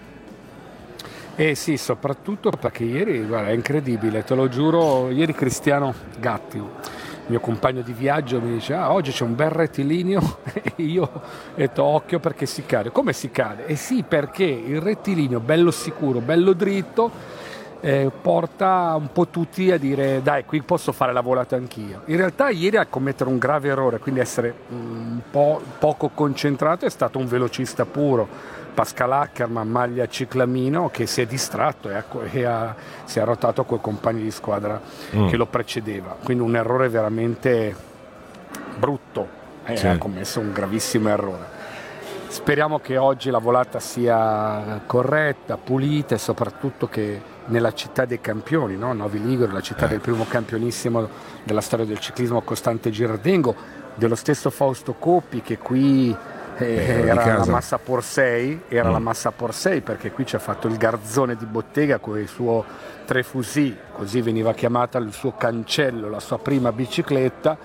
Eh 1.37 1.55
sì, 1.55 1.77
soprattutto 1.77 2.51
perché 2.51 2.83
ieri, 2.83 3.21
guarda, 3.21 3.51
è 3.51 3.53
incredibile, 3.53 4.25
te 4.25 4.35
lo 4.35 4.49
giuro, 4.49 5.09
ieri 5.11 5.33
Cristiano 5.33 5.95
Gatti, 6.19 6.61
mio 7.27 7.39
compagno 7.39 7.83
di 7.83 7.93
viaggio, 7.93 8.41
mi 8.41 8.55
dice, 8.55 8.75
ah, 8.75 8.93
oggi 8.93 9.13
c'è 9.13 9.23
un 9.23 9.37
bel 9.37 9.51
rettilineo 9.51 10.39
e 10.75 10.83
io 10.83 11.03
ho 11.05 11.23
detto 11.55 11.85
occhio 11.85 12.19
perché 12.19 12.45
si 12.45 12.67
cade. 12.67 12.91
Come 12.91 13.13
si 13.13 13.31
cade? 13.31 13.67
Eh 13.67 13.77
sì, 13.77 14.03
perché 14.07 14.45
il 14.45 14.81
rettilineo, 14.81 15.39
bello 15.39 15.71
sicuro, 15.71 16.19
bello 16.19 16.55
dritto, 16.55 17.09
eh, 17.81 18.11
porta 18.21 18.95
un 18.97 19.11
po' 19.13 19.29
tutti 19.29 19.71
a 19.71 19.79
dire 19.79 20.21
dai 20.23 20.45
qui 20.45 20.63
posso 20.63 20.91
fare 20.93 21.13
la 21.13 21.21
volata 21.21 21.55
anch'io 21.57 22.03
in 22.07 22.17
realtà 22.17 22.49
ieri 22.49 22.77
a 22.77 22.87
commettere 22.87 23.31
un 23.31 23.39
grave 23.39 23.69
errore 23.69 23.99
quindi 23.99 24.21
essere 24.21 24.53
un 24.71 25.21
po' 25.31 25.61
poco 25.79 26.09
concentrato 26.13 26.87
è 26.87 26.91
stato 26.91 27.19
un 27.19 27.27
velocista 27.27 27.85
puro 27.85 28.27
Pascal 28.75 29.13
Ackermann 29.13 29.69
maglia 29.69 30.07
ciclamino 30.09 30.89
che 30.91 31.07
si 31.07 31.21
è 31.21 31.27
distratto 31.27 31.89
e, 31.91 31.95
ha- 31.95 32.05
e 32.33 32.45
ha- 32.45 32.75
si 33.05 33.19
è 33.21 33.25
rotato 33.25 33.65
coi 33.65 33.81
compagni 33.81 34.23
di 34.23 34.31
squadra 34.31 34.81
Mm. 35.17 35.29
che 35.29 35.37
lo 35.37 35.47
precedeva 35.47 36.17
quindi 36.23 36.43
un 36.43 36.57
errore 36.57 36.89
veramente 36.89 37.75
brutto 38.77 39.37
e 39.65 39.77
Sì. 39.77 39.87
ha 39.87 39.99
commesso 39.99 40.41
un 40.41 40.53
gravissimo 40.53 41.09
errore 41.09 41.57
Speriamo 42.29 42.79
che 42.79 42.99
oggi 42.99 43.31
la 43.31 43.39
volata 43.39 43.81
sia 43.81 44.83
corretta, 44.85 45.57
pulita 45.57 46.15
e 46.15 46.19
soprattutto 46.19 46.87
che 46.87 47.19
nella 47.49 47.73
città 47.75 48.05
dei 48.05 48.21
campioni, 48.21 48.77
no? 48.77 48.93
Novi 48.93 49.23
Ligure, 49.23 49.53
la 49.53 49.61
città 49.61 49.87
del 49.87 50.01
primo 50.01 50.25
campionissimo 50.29 51.09
della 51.45 51.61
storia 51.61 51.85
del 51.85 51.99
ciclismo 51.99 52.41
Costante 52.43 52.91
Girardengo, 52.91 53.55
dello 53.95 54.15
stesso 54.15 54.49
Fausto 54.51 54.95
Coppi 54.95 55.43
che 55.43 55.59
qui 55.59 56.17
eh, 56.59 56.65
Eh, 56.65 57.07
era 57.07 57.39
la. 57.39 57.45
Massa 57.47 57.79
Porsei, 57.79 58.63
era 58.69 58.89
Mm. 58.89 58.93
la 58.93 58.99
Massa 58.99 59.31
Porsei 59.31 59.81
perché 59.81 60.11
qui 60.11 60.27
ci 60.27 60.35
ha 60.37 60.41
fatto 60.41 60.67
il 60.69 60.77
garzone 60.77 61.37
di 61.37 61.45
bottega 61.47 61.99
con 61.99 62.19
il 62.19 62.27
suo 62.29 62.65
tre 63.05 63.23
fusi, 63.23 63.77
così 63.93 64.21
veniva 64.21 64.53
chiamata 64.55 64.99
il 64.99 65.13
suo 65.13 65.33
cancello, 65.37 66.09
la 66.11 66.21
sua 66.21 66.39
prima 66.39 66.73
bicicletta 66.73 67.57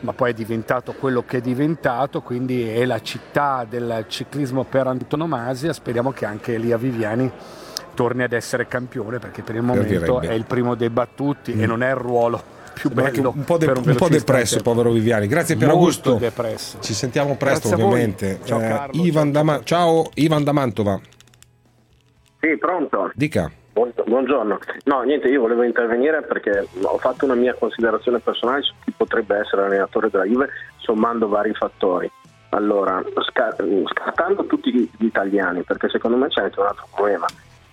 ma 0.00 0.12
poi 0.12 0.32
è 0.32 0.34
diventato 0.34 0.92
quello 0.92 1.24
che 1.26 1.38
è 1.38 1.40
diventato, 1.40 2.20
quindi 2.20 2.68
è 2.68 2.84
la 2.84 3.00
città 3.00 3.64
del 3.66 4.04
ciclismo 4.08 4.64
per 4.64 4.86
antonomasia, 4.86 5.72
speriamo 5.72 6.12
che 6.12 6.26
anche 6.26 6.54
Elia 6.54 6.76
Viviani 6.76 7.30
torni 7.94 8.22
ad 8.22 8.32
essere 8.32 8.66
campione 8.66 9.18
perché 9.18 9.42
per 9.42 9.54
il 9.54 9.62
momento 9.62 10.20
è 10.20 10.32
il 10.32 10.44
primo 10.44 10.74
dei 10.74 10.90
battuti 10.90 11.52
e 11.58 11.66
non 11.66 11.82
è 11.82 11.88
il 11.90 11.96
ruolo 11.96 12.42
più 12.74 12.90
Sembra 12.90 13.10
bello 13.10 13.32
un 13.36 13.44
po', 13.44 13.56
de- 13.56 13.66
per 13.66 13.76
un 13.78 13.84
un 13.88 13.94
po' 13.94 14.08
depresso, 14.08 14.54
anche- 14.56 14.68
povero 14.68 14.90
Viviani. 14.90 15.28
Grazie 15.28 15.56
per 15.56 15.68
Molto 15.68 15.80
Augusto. 15.80 16.14
depresso. 16.14 16.78
Ci 16.80 16.92
sentiamo 16.92 17.36
presto, 17.36 17.68
Grazie 17.68 17.84
ovviamente. 17.84 18.40
Ciao, 18.42 18.60
Eh, 18.60 18.66
Carlo, 18.68 19.02
Ivan 19.04 19.30
Dama- 19.30 19.60
ciao, 19.62 20.10
Ivan 20.14 20.42
da 20.42 20.52
Mantova. 20.52 21.00
Sì, 22.40 22.56
pronto? 22.58 23.10
Dica. 23.14 23.50
Buon- 23.72 23.92
Buongiorno. 24.06 24.58
No, 24.84 25.02
niente, 25.02 25.28
io 25.28 25.40
volevo 25.40 25.62
intervenire 25.62 26.22
perché 26.22 26.66
ho 26.82 26.98
fatto 26.98 27.24
una 27.24 27.34
mia 27.34 27.54
considerazione 27.54 28.18
personale 28.20 28.62
su 28.62 28.72
chi 28.84 28.92
potrebbe 28.96 29.38
essere 29.38 29.62
allenatore 29.64 30.10
della 30.10 30.24
Juve 30.24 30.48
sommando 30.78 31.28
vari 31.28 31.52
fattori. 31.54 32.10
Allora, 32.50 33.02
sca- 33.28 33.56
scartando 33.92 34.46
tutti 34.46 34.70
gli 34.72 35.04
italiani, 35.04 35.62
perché 35.62 35.88
secondo 35.88 36.16
me 36.16 36.28
c'è 36.28 36.42
anche 36.42 36.60
un 36.60 36.66
altro 36.66 36.86
problema. 36.94 37.26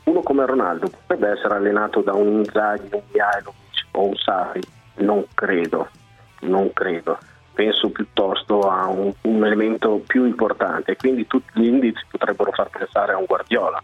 Uno 0.04 0.22
come 0.22 0.46
Ronaldo 0.46 0.90
potrebbe 0.90 1.30
essere 1.30 1.56
allenato 1.56 2.02
da 2.02 2.14
un 2.14 2.28
Inzaghi, 2.40 2.90
un 2.92 3.02
Mihailovic 3.12 3.86
o 3.92 4.08
un 4.08 4.16
Sarri? 4.16 4.62
Non 4.96 5.26
credo, 5.34 5.90
non 6.42 6.74
credo. 6.74 7.18
Penso 7.54 7.90
piuttosto 7.90 8.62
a 8.70 8.88
un, 8.88 9.14
un 9.22 9.46
elemento 9.46 10.02
più 10.06 10.26
importante, 10.26 10.96
quindi 10.96 11.28
tutti 11.28 11.60
gli 11.60 11.66
indizi 11.66 12.04
potrebbero 12.10 12.52
far 12.52 12.70
pensare 12.70 13.14
a 13.14 13.18
un 13.18 13.26
Guardiola. 13.26 13.82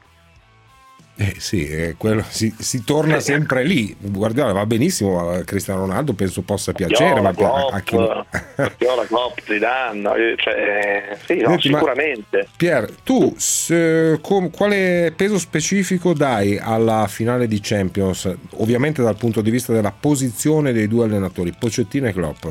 Eh 1.20 1.34
sì, 1.40 1.68
eh, 1.68 1.96
quello- 1.98 2.24
si, 2.28 2.54
si 2.60 2.84
torna 2.84 3.20
sempre 3.20 3.64
lì. 3.64 3.96
Guardiola 4.00 4.52
va 4.52 4.68
benissimo, 4.68 5.42
Cristiano 5.46 5.80
Ronaldo 5.80 6.14
penso 6.14 6.44
possa 6.44 6.74
piacere, 6.74 7.22
ma 7.22 7.32
Guardiola, 7.32 7.76
a, 7.76 7.80
chi. 7.80 7.96
Klopp, 7.96 8.28
Guardiola, 8.56 9.06
Klopp, 9.06 9.38
Zidane, 9.44 10.10
eh, 10.16 10.36
cioè, 10.38 11.18
sì, 11.26 11.38
no, 11.38 11.50
Senti, 11.50 11.70
sicuramente. 11.70 12.48
Pier, 12.56 12.92
tu 13.04 13.34
se- 13.36 14.20
com- 14.22 14.52
quale 14.52 15.12
peso 15.16 15.40
specifico 15.40 16.14
dai 16.14 16.60
alla 16.62 17.08
finale 17.08 17.48
di 17.48 17.60
Champions? 17.64 18.32
Ovviamente 18.58 19.02
dal 19.02 19.18
punto 19.18 19.42
di 19.42 19.50
vista 19.50 19.74
della 19.74 19.92
posizione 20.00 20.72
dei 20.72 20.88
due 20.88 21.06
allenatori, 21.06 21.52
Pocettino 21.58 22.08
e 22.08 22.14
Klopp. 22.14 22.46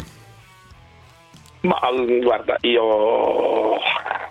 Ma 1.61 1.79
mm, 1.93 2.21
guarda, 2.21 2.57
io 2.63 3.77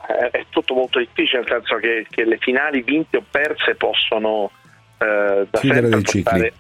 è, 0.08 0.30
è 0.32 0.46
tutto 0.50 0.74
molto 0.74 1.00
difficile, 1.00 1.40
nel 1.40 1.50
senso 1.50 1.76
che, 1.78 2.06
che 2.10 2.26
le 2.26 2.38
finali 2.38 2.82
vinte 2.82 3.18
o 3.18 3.24
perse 3.30 3.76
possono 3.76 4.52
eh, 4.98 5.48
da 5.50 5.60
Chiudere 5.60 5.90
sempre 5.90 6.12
portare. 6.12 6.54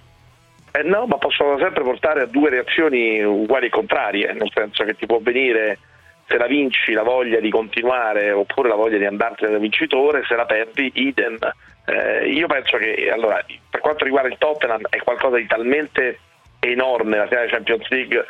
Eh, 0.71 0.84
no, 0.84 1.05
ma 1.05 1.17
possono 1.17 1.58
sempre 1.58 1.84
portare 1.84 2.21
a 2.21 2.25
due 2.25 2.49
reazioni 2.49 3.23
uguali 3.23 3.67
e 3.67 3.69
contrarie, 3.69 4.34
nel 4.34 4.51
senso 4.53 4.84
che 4.84 4.95
ti 4.95 5.05
può 5.05 5.19
venire 5.19 5.79
se 6.27 6.38
la 6.38 6.47
vinci 6.47 6.91
la 6.91 7.03
voglia 7.03 7.39
di 7.39 7.49
continuare 7.51 8.31
oppure 8.31 8.67
la 8.67 8.75
voglia 8.75 8.97
di 8.97 9.05
andartene 9.05 9.51
da 9.51 9.58
vincitore, 9.58 10.23
se 10.27 10.36
la 10.36 10.45
perdi 10.45 10.91
idem. 10.95 11.38
Eh, 11.86 12.29
io 12.29 12.47
penso 12.47 12.77
che 12.77 13.12
allora, 13.12 13.45
per 13.69 13.79
quanto 13.79 14.03
riguarda 14.03 14.29
il 14.29 14.38
Tottenham 14.39 14.88
è 14.89 14.97
qualcosa 14.97 15.38
di 15.38 15.45
talmente 15.45 16.19
enorme 16.60 17.17
la 17.17 17.27
finale 17.27 17.47
Champions 17.47 17.88
League 17.89 18.25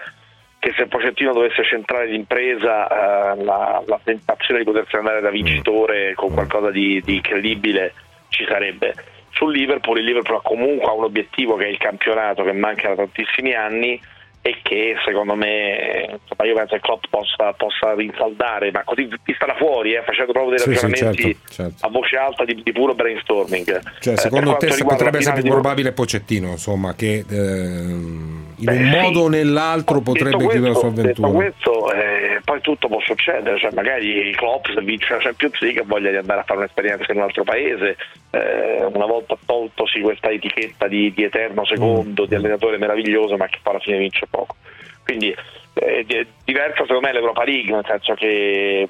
che 0.66 0.74
se 0.76 0.88
Pocettino 0.88 1.32
dovesse 1.32 1.64
centrare 1.64 2.08
d'impresa 2.08 2.88
eh, 2.88 3.44
la, 3.44 3.84
la, 3.86 4.00
tentazione 4.04 4.62
di 4.62 4.66
potersi 4.66 4.96
andare 4.96 5.22
da 5.22 5.30
vincitore 5.30 6.16
con 6.16 6.34
qualcosa 6.34 6.72
di, 6.72 7.00
di 7.06 7.18
incredibile 7.18 7.94
ci 8.30 8.44
sarebbe. 8.50 8.96
Sul 9.30 9.52
Liverpool, 9.52 10.00
il 10.00 10.06
Liverpool 10.06 10.42
comunque 10.42 10.90
ha 10.90 10.94
un 10.94 11.04
obiettivo 11.04 11.56
che 11.56 11.66
è 11.66 11.68
il 11.68 11.78
campionato 11.78 12.44
che 12.44 12.52
manca 12.54 12.88
da 12.90 12.96
tantissimi 12.96 13.54
anni 13.54 14.02
e 14.42 14.58
che 14.64 14.96
secondo 15.06 15.36
me 15.36 16.18
insomma, 16.20 16.50
io 16.50 16.56
penso 16.56 16.74
che 16.74 16.82
Klopp 16.82 17.04
possa, 17.12 17.54
possa 17.54 17.94
rinsaldare, 17.94 18.72
ma 18.72 18.84
così 18.84 19.08
vista 19.24 19.46
da 19.46 19.54
fuori, 19.56 19.94
eh, 19.94 20.02
facendo 20.02 20.32
proprio 20.32 20.56
dei 20.56 20.60
Sì, 20.60 20.74
sì, 20.74 20.82
ragionamenti 20.82 21.22
certo, 21.22 21.54
certo. 21.54 21.86
a 21.86 21.90
voce 21.90 22.16
alta 22.18 22.44
di, 22.44 22.60
di 22.64 22.72
puro 22.72 22.96
brainstorming. 22.96 23.82
Cioè, 24.00 24.14
Eh, 24.14 24.18
secondo 24.18 24.56
per 24.58 24.70
te 24.76 24.84
potrebbe 24.84 25.18
essere 25.20 25.36
più 25.36 25.44
di- 25.44 25.50
probabile 25.50 25.92
Pocettino, 25.92 26.50
insomma, 26.50 26.96
che 26.96 27.24
ehm, 27.30 28.45
in 28.58 28.66
Beh, 28.66 28.72
un 28.72 28.92
sì. 28.92 29.00
modo 29.00 29.20
o 29.22 29.28
nell'altro 29.28 30.02
potrebbe 30.02 30.38
Detto 30.38 30.50
chiudere 30.50 30.74
la 30.74 30.80
sua 30.80 30.88
avventura. 30.88 31.28
questo, 31.30 31.94
eh, 31.94 32.42
poi 32.44 32.62
tutto 32.62 32.88
può 32.88 33.00
succedere, 33.02 33.58
cioè 33.60 33.72
magari 33.74 34.32
Klopp 34.36 34.68
vince 34.80 35.14
la 35.14 35.20
Champions 35.20 35.60
League 35.60 35.82
ha 35.82 35.86
voglia 35.86 36.12
di 36.12 36.18
andare 36.18 36.42
a 36.42 36.44
fare 36.44 36.60
un'esperienza 36.60 37.12
in 37.12 37.18
un 37.18 37.24
altro 37.24 37.44
paese, 37.44 37.98
eh, 38.32 38.86
una 38.86 39.06
volta 39.06 39.38
toltosi 39.46 40.00
questa 40.02 40.30
etichetta 40.30 40.88
di, 40.88 41.12
di 41.14 41.24
eterno 41.24 41.66
secondo, 41.66 42.26
di 42.26 42.36
allenatore 42.36 42.78
meraviglioso, 42.78 43.38
ma 43.38 43.48
che 43.48 43.60
poi 43.62 43.74
alla 43.74 43.84
fine 43.84 43.98
vince 43.98 44.28
poco. 44.30 44.56
Quindi 45.04 45.36
eh, 45.74 46.06
è 46.08 46.26
diversa 46.44 46.82
secondo 46.82 47.02
me 47.08 47.14
l'Europa 47.14 47.44
League, 47.44 47.72
nel 47.72 47.86
senso 47.86 48.14
che 48.14 48.88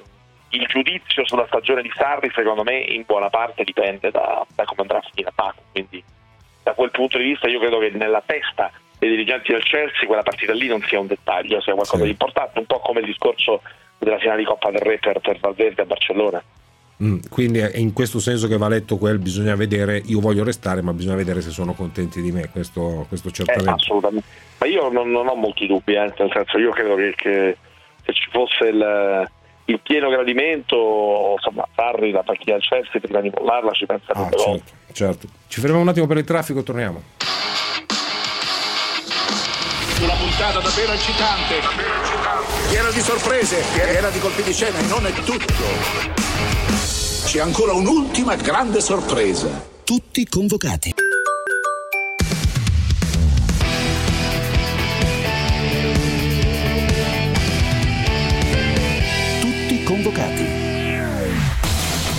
il 0.48 0.66
giudizio 0.68 1.26
sulla 1.26 1.46
stagione 1.46 1.82
di 1.82 1.90
Sarri 1.94 2.30
secondo 2.34 2.62
me 2.62 2.78
in 2.78 3.02
buona 3.04 3.28
parte 3.28 3.64
dipende 3.64 4.10
da, 4.10 4.46
da 4.54 4.64
come 4.64 4.82
andrà 4.82 4.98
a 4.98 5.08
finire 5.12 5.32
Paco, 5.34 5.62
quindi 5.72 6.02
da 6.62 6.72
quel 6.72 6.90
punto 6.90 7.18
di 7.18 7.24
vista 7.24 7.48
io 7.48 7.58
credo 7.58 7.78
che 7.78 7.90
nella 7.90 8.22
testa 8.24 8.70
dei 8.98 9.10
dirigenti 9.10 9.52
del 9.52 9.62
Chelsea 9.62 10.06
quella 10.06 10.22
partita 10.22 10.52
lì 10.52 10.66
non 10.68 10.82
sia 10.88 10.98
un 11.00 11.06
dettaglio, 11.06 11.60
sia 11.60 11.74
qualcosa 11.74 12.04
di 12.04 12.10
importante, 12.10 12.58
un 12.58 12.66
po' 12.66 12.80
come 12.80 13.00
il 13.00 13.06
discorso 13.06 13.62
della 13.98 14.18
finale 14.18 14.38
di 14.40 14.44
Coppa 14.44 14.70
del 14.70 14.80
Re 14.80 14.98
per, 14.98 15.20
per 15.20 15.38
Valverde 15.38 15.82
a 15.82 15.84
Barcellona. 15.84 16.42
Mm, 17.02 17.18
quindi 17.28 17.58
è 17.58 17.76
in 17.76 17.92
questo 17.92 18.18
senso 18.18 18.48
che 18.48 18.56
va 18.56 18.68
letto 18.68 18.96
quel 18.96 19.18
bisogna 19.18 19.54
vedere, 19.54 20.00
io 20.06 20.18
voglio 20.18 20.44
restare, 20.44 20.80
ma 20.80 20.94
bisogna 20.94 21.16
vedere 21.16 21.42
se 21.42 21.50
sono 21.50 21.74
contenti 21.74 22.22
di 22.22 22.32
me, 22.32 22.48
questo, 22.50 23.04
questo 23.08 23.28
Eh, 23.28 23.32
certamente. 23.32 23.70
assolutamente. 23.70 24.26
Ma 24.58 24.66
io 24.66 24.88
non, 24.88 25.10
non 25.10 25.28
ho 25.28 25.34
molti 25.34 25.66
dubbi, 25.66 25.92
eh, 25.92 26.12
nel 26.16 26.30
senso 26.32 26.56
io 26.58 26.70
credo 26.70 26.94
che, 26.94 27.12
che 27.14 27.56
se 28.02 28.12
ci 28.14 28.28
fosse 28.30 28.68
il, 28.68 29.30
il 29.66 29.80
pieno 29.80 30.08
gradimento, 30.08 31.34
insomma, 31.36 31.68
Sarri 31.74 32.12
da 32.12 32.22
partita 32.22 32.52
del 32.52 32.62
Chelsea 32.62 32.98
prima 32.98 33.20
di 33.20 33.30
mollarla 33.34 33.72
ci 33.72 33.84
pensa 33.84 34.12
Ah, 34.14 34.30
certo, 34.30 34.72
certo. 34.92 35.28
Ci 35.48 35.60
fermiamo 35.60 35.82
un 35.82 35.88
attimo 35.88 36.06
per 36.06 36.16
il 36.16 36.24
traffico, 36.24 36.62
torniamo. 36.62 37.02
Una 40.00 40.14
puntata 40.14 40.60
davvero 40.60 40.92
eccitante. 40.92 41.60
Piena 42.68 42.90
di 42.90 43.00
sorprese, 43.00 43.64
piena 43.72 44.10
di 44.10 44.18
colpi 44.18 44.42
di 44.42 44.52
scena 44.52 44.78
e 44.78 44.82
non 44.82 45.06
è 45.06 45.12
tutto. 45.24 45.54
C'è 47.24 47.40
ancora 47.40 47.72
un'ultima 47.72 48.36
grande 48.36 48.80
sorpresa. 48.82 49.48
Tutti 49.84 50.26
convocati. 50.26 51.05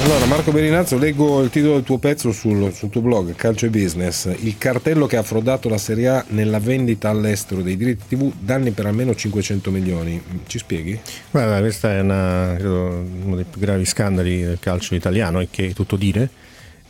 Allora, 0.07 0.25
Marco 0.25 0.53
Berinazzo, 0.53 0.97
leggo 0.97 1.43
il 1.43 1.49
titolo 1.49 1.73
del 1.73 1.83
tuo 1.83 1.97
pezzo 1.97 2.31
sul, 2.31 2.71
sul 2.71 2.89
tuo 2.89 3.01
blog 3.01 3.35
Calcio 3.35 3.65
e 3.65 3.69
Business. 3.69 4.33
Il 4.39 4.57
cartello 4.57 5.05
che 5.05 5.17
ha 5.17 5.21
frodato 5.21 5.67
la 5.67 5.77
Serie 5.77 6.07
A 6.07 6.25
nella 6.29 6.59
vendita 6.59 7.09
all'estero 7.09 7.61
dei 7.61 7.75
diritti 7.75 8.15
TV, 8.15 8.31
danni 8.39 8.71
per 8.71 8.85
almeno 8.85 9.13
500 9.13 9.69
milioni. 9.69 10.23
Ci 10.47 10.59
spieghi? 10.59 10.97
Guarda, 11.29 11.59
questo 11.59 11.89
è 11.89 11.99
una- 11.99 12.53
credo, 12.55 13.05
uno 13.21 13.35
dei 13.35 13.43
più 13.43 13.59
gravi 13.59 13.83
scandali 13.83 14.43
del 14.43 14.59
calcio 14.61 14.95
italiano 14.95 15.41
e 15.41 15.49
che 15.51 15.67
è 15.67 15.73
tutto 15.73 15.97
dire, 15.97 16.29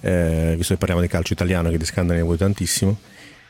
eh, 0.02 0.54
visto 0.56 0.74
che 0.74 0.78
parliamo 0.78 1.02
di 1.02 1.08
calcio 1.08 1.34
italiano 1.34 1.72
che 1.72 1.80
di 1.80 1.86
scandali 1.86 2.20
ne 2.20 2.24
vuoi 2.24 2.38
tantissimo. 2.38 3.00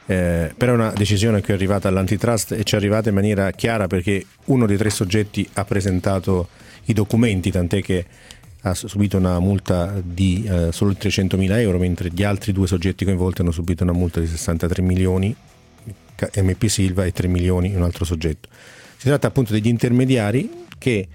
Eh, 0.06 0.54
però 0.56 0.72
è 0.72 0.76
una 0.76 0.94
decisione 0.96 1.42
che 1.42 1.52
è 1.52 1.56
arrivata 1.56 1.90
all'antitrust 1.90 2.54
e 2.54 2.64
ci 2.64 2.76
è 2.76 2.78
arrivata 2.78 3.10
in 3.10 3.16
maniera 3.16 3.52
chiara 3.52 3.88
perché 3.88 4.26
uno 4.46 4.66
dei 4.66 4.78
tre 4.78 4.90
soggetti 4.90 5.46
ha 5.56 5.66
presentato 5.66 6.48
i 6.86 6.94
documenti, 6.94 7.52
tant'è 7.52 7.82
che 7.82 8.06
ha 8.62 8.74
subito 8.74 9.18
una 9.18 9.40
multa 9.40 10.02
di 10.04 10.46
eh, 10.48 10.72
solo 10.72 10.92
300.000 10.92 11.60
euro, 11.60 11.78
mentre 11.78 12.10
gli 12.10 12.24
altri 12.24 12.52
due 12.52 12.68
soggetti 12.68 13.06
coinvolti 13.06 13.42
hanno 13.42 13.52
subito 13.52 13.84
una 13.84 13.94
multa 13.94 14.20
di 14.20 14.28
63 14.28 14.82
milioni, 14.82 15.36
MP 16.36 16.66
Silva 16.66 17.06
e 17.06 17.12
3 17.12 17.28
milioni 17.28 17.76
un 17.76 17.84
altro 17.84 18.04
soggetto. 18.04 18.50
Si 18.98 19.08
tratta 19.08 19.28
appunto 19.28 19.54
degli 19.54 19.68
intermediari 19.68 20.66
che 20.78 21.08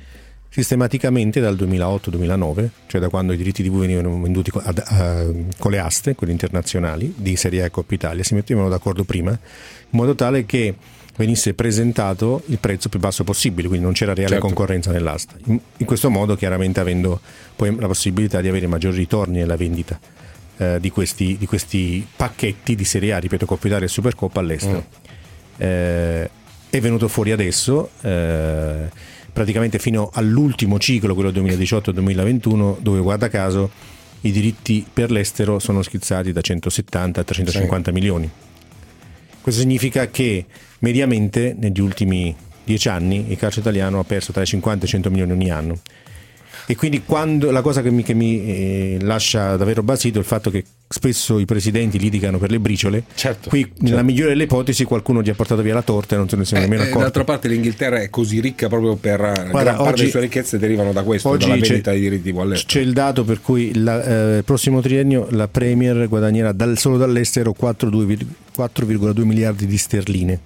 sistematicamente 0.48 1.40
dal 1.40 1.56
2008-2009, 1.56 2.68
cioè 2.86 3.00
da 3.00 3.08
quando 3.08 3.32
i 3.32 3.36
diritti 3.36 3.62
TV 3.64 3.80
venivano 3.80 4.20
venduti 4.20 4.50
con 4.50 5.70
le 5.70 5.78
aste, 5.78 6.14
quelle 6.14 6.32
internazionali 6.32 7.12
di 7.16 7.36
Serie 7.36 7.62
A 7.62 7.64
e 7.66 7.70
Coppa 7.70 7.94
Italia, 7.94 8.22
si 8.22 8.34
mettevano 8.34 8.68
d'accordo 8.68 9.02
prima 9.02 9.30
in 9.30 9.38
modo 9.90 10.14
tale 10.14 10.44
che 10.44 10.74
venisse 11.16 11.54
presentato 11.54 12.42
il 12.46 12.58
prezzo 12.58 12.88
più 12.88 12.98
basso 12.98 13.24
possibile, 13.24 13.68
quindi 13.68 13.84
non 13.84 13.94
c'era 13.94 14.14
reale 14.14 14.32
Certo. 14.32 14.46
concorrenza 14.46 14.90
nell'asta. 14.90 15.34
In, 15.46 15.58
in 15.76 15.86
questo 15.86 16.10
modo 16.10 16.36
chiaramente 16.36 16.80
avendo 16.80 17.20
poi 17.54 17.74
la 17.78 17.86
possibilità 17.86 18.40
di 18.40 18.48
avere 18.48 18.66
maggiori 18.66 18.96
ritorni 18.96 19.38
nella 19.38 19.56
vendita 19.56 19.98
eh, 20.56 20.78
di, 20.80 20.90
questi, 20.90 21.36
di 21.38 21.46
questi 21.46 22.06
pacchetti 22.16 22.74
di 22.74 22.84
Serie 22.84 23.12
A, 23.12 23.18
ripeto 23.18 23.46
Coppa 23.46 23.66
Italia 23.66 23.86
e 23.86 23.88
Supercoppa 23.88 24.40
all'estero. 24.40 24.84
Eh, 25.58 26.30
è 26.70 26.80
venuto 26.80 27.08
fuori 27.08 27.32
adesso, 27.32 27.90
eh, 28.00 28.88
praticamente 29.32 29.78
fino 29.78 30.10
all'ultimo 30.12 30.78
ciclo, 30.78 31.14
quello 31.14 31.30
2018-2021, 31.30 32.76
dove 32.80 33.00
guarda 33.00 33.28
caso 33.28 33.70
i 34.22 34.30
diritti 34.30 34.86
per 34.90 35.10
l'estero 35.10 35.58
sono 35.58 35.82
schizzati 35.82 36.32
da 36.32 36.40
170 36.40 37.20
a 37.20 37.24
350 37.24 37.92
milioni. 37.92 38.30
Questo 39.42 39.60
significa 39.60 40.06
che 40.08 40.46
mediamente 40.78 41.56
negli 41.58 41.80
ultimi 41.80 42.32
dieci 42.62 42.88
anni 42.88 43.32
il 43.32 43.36
calcio 43.36 43.58
italiano 43.58 43.98
ha 43.98 44.04
perso 44.04 44.30
tra 44.30 44.42
i 44.42 44.46
50 44.46 44.84
e 44.84 44.86
i 44.86 44.90
100 44.90 45.10
milioni 45.10 45.32
ogni 45.32 45.50
anno. 45.50 45.80
E 46.66 46.76
quindi 46.76 47.02
quando, 47.04 47.50
la 47.50 47.60
cosa 47.60 47.82
che 47.82 47.90
mi, 47.90 48.02
che 48.02 48.14
mi, 48.14 48.44
eh, 48.44 48.98
lascia 49.02 49.56
davvero 49.56 49.82
basito 49.82 50.18
è 50.18 50.20
il 50.20 50.26
fatto 50.26 50.50
che 50.50 50.64
spesso 50.88 51.38
i 51.38 51.44
presidenti 51.44 51.98
litigano 51.98 52.38
per 52.38 52.50
le 52.50 52.60
briciole. 52.60 53.04
Qui, 53.48 53.72
nella 53.78 54.02
migliore 54.02 54.30
delle 54.30 54.44
ipotesi, 54.44 54.84
qualcuno 54.84 55.22
gli 55.22 55.30
ha 55.30 55.34
portato 55.34 55.62
via 55.62 55.74
la 55.74 55.82
torta 55.82 56.14
e 56.14 56.18
non 56.18 56.28
se 56.28 56.36
ne 56.36 56.44
sono 56.44 56.60
nemmeno 56.60 56.82
Eh, 56.82 56.84
accorto. 56.84 57.02
d'altra 57.02 57.24
parte 57.24 57.48
l'Inghilterra 57.48 58.00
è 58.00 58.10
così 58.10 58.40
ricca 58.40 58.68
proprio 58.68 58.96
per 58.96 59.18
gran 59.20 59.50
parte 59.50 59.70
oggi- 59.82 59.94
delle 60.00 60.10
sue 60.10 60.20
ricchezze 60.20 60.58
derivano 60.58 60.92
da 60.92 61.02
questo, 61.02 61.28
oggi 61.30 61.48
dalla 61.48 61.60
vendita 61.60 61.90
dei 61.90 62.00
diritti 62.00 62.28
all'estero. 62.30 62.66
C'è 62.66 62.80
il 62.80 62.92
dato 62.92 63.24
per 63.24 63.40
cui 63.40 63.70
eh, 63.70 63.78
il 63.78 64.42
prossimo 64.44 64.80
triennio 64.80 65.26
la 65.30 65.48
Premier 65.48 66.06
guadagnerà 66.08 66.52
dal- 66.52 66.78
solo 66.78 66.96
dall'estero 66.96 67.54
4,2 67.58 68.18
4,2 68.56 69.24
miliardi 69.24 69.66
di 69.66 69.76
sterline. 69.78 70.38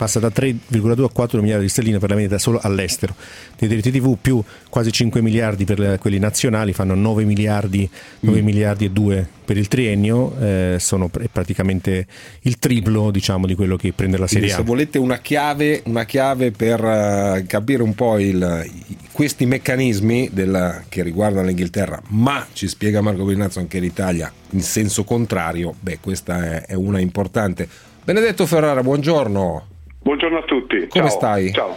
Passa 0.00 0.18
da 0.18 0.28
3,2 0.34 1.04
a 1.04 1.08
4 1.10 1.42
miliardi 1.42 1.64
di 1.64 1.68
sterline 1.68 1.98
per 1.98 2.08
la 2.08 2.14
vendita 2.14 2.38
solo 2.38 2.58
all'estero. 2.62 3.14
Dei 3.58 3.68
diritti 3.68 3.90
TV 3.90 4.16
più 4.18 4.42
quasi 4.70 4.90
5 4.90 5.20
miliardi 5.20 5.66
per 5.66 5.98
quelli 6.00 6.18
nazionali 6.18 6.72
fanno 6.72 6.94
9 6.94 7.24
miliardi, 7.24 7.86
9 8.20 8.40
Mm. 8.40 8.44
miliardi 8.46 8.86
e 8.86 8.90
2 8.92 9.28
per 9.44 9.58
il 9.58 9.68
triennio, 9.68 10.34
eh, 10.40 10.76
sono 10.78 11.08
pr- 11.08 11.26
praticamente 11.30 12.06
il 12.42 12.58
triplo 12.58 13.10
diciamo, 13.10 13.46
di 13.46 13.54
quello 13.54 13.76
che 13.76 13.92
prende 13.92 14.16
la 14.16 14.24
Quindi 14.24 14.46
Serie 14.48 14.62
A. 14.62 14.64
se 14.64 14.70
volete 14.72 14.96
una 14.96 15.18
chiave, 15.18 15.82
una 15.84 16.04
chiave 16.06 16.50
per 16.50 16.82
eh, 16.82 17.44
capire 17.46 17.82
un 17.82 17.94
po' 17.94 18.18
il- 18.18 18.70
questi 19.12 19.44
meccanismi 19.44 20.30
della- 20.32 20.82
che 20.88 21.02
riguardano 21.02 21.46
l'Inghilterra, 21.46 22.00
ma 22.08 22.46
ci 22.54 22.68
spiega 22.68 23.02
Marco 23.02 23.24
Brinazzo 23.26 23.58
anche 23.58 23.78
l'Italia 23.78 24.32
in 24.52 24.62
senso 24.62 25.04
contrario, 25.04 25.74
beh 25.78 25.98
questa 26.00 26.42
è, 26.42 26.64
è 26.68 26.74
una 26.74 27.00
importante. 27.00 27.68
Benedetto 28.02 28.46
Ferrara, 28.46 28.82
buongiorno. 28.82 29.66
Buongiorno 30.02 30.38
a 30.38 30.42
tutti. 30.42 30.86
Come 30.88 31.08
Ciao. 31.08 31.08
stai? 31.08 31.52
Ciao. 31.52 31.76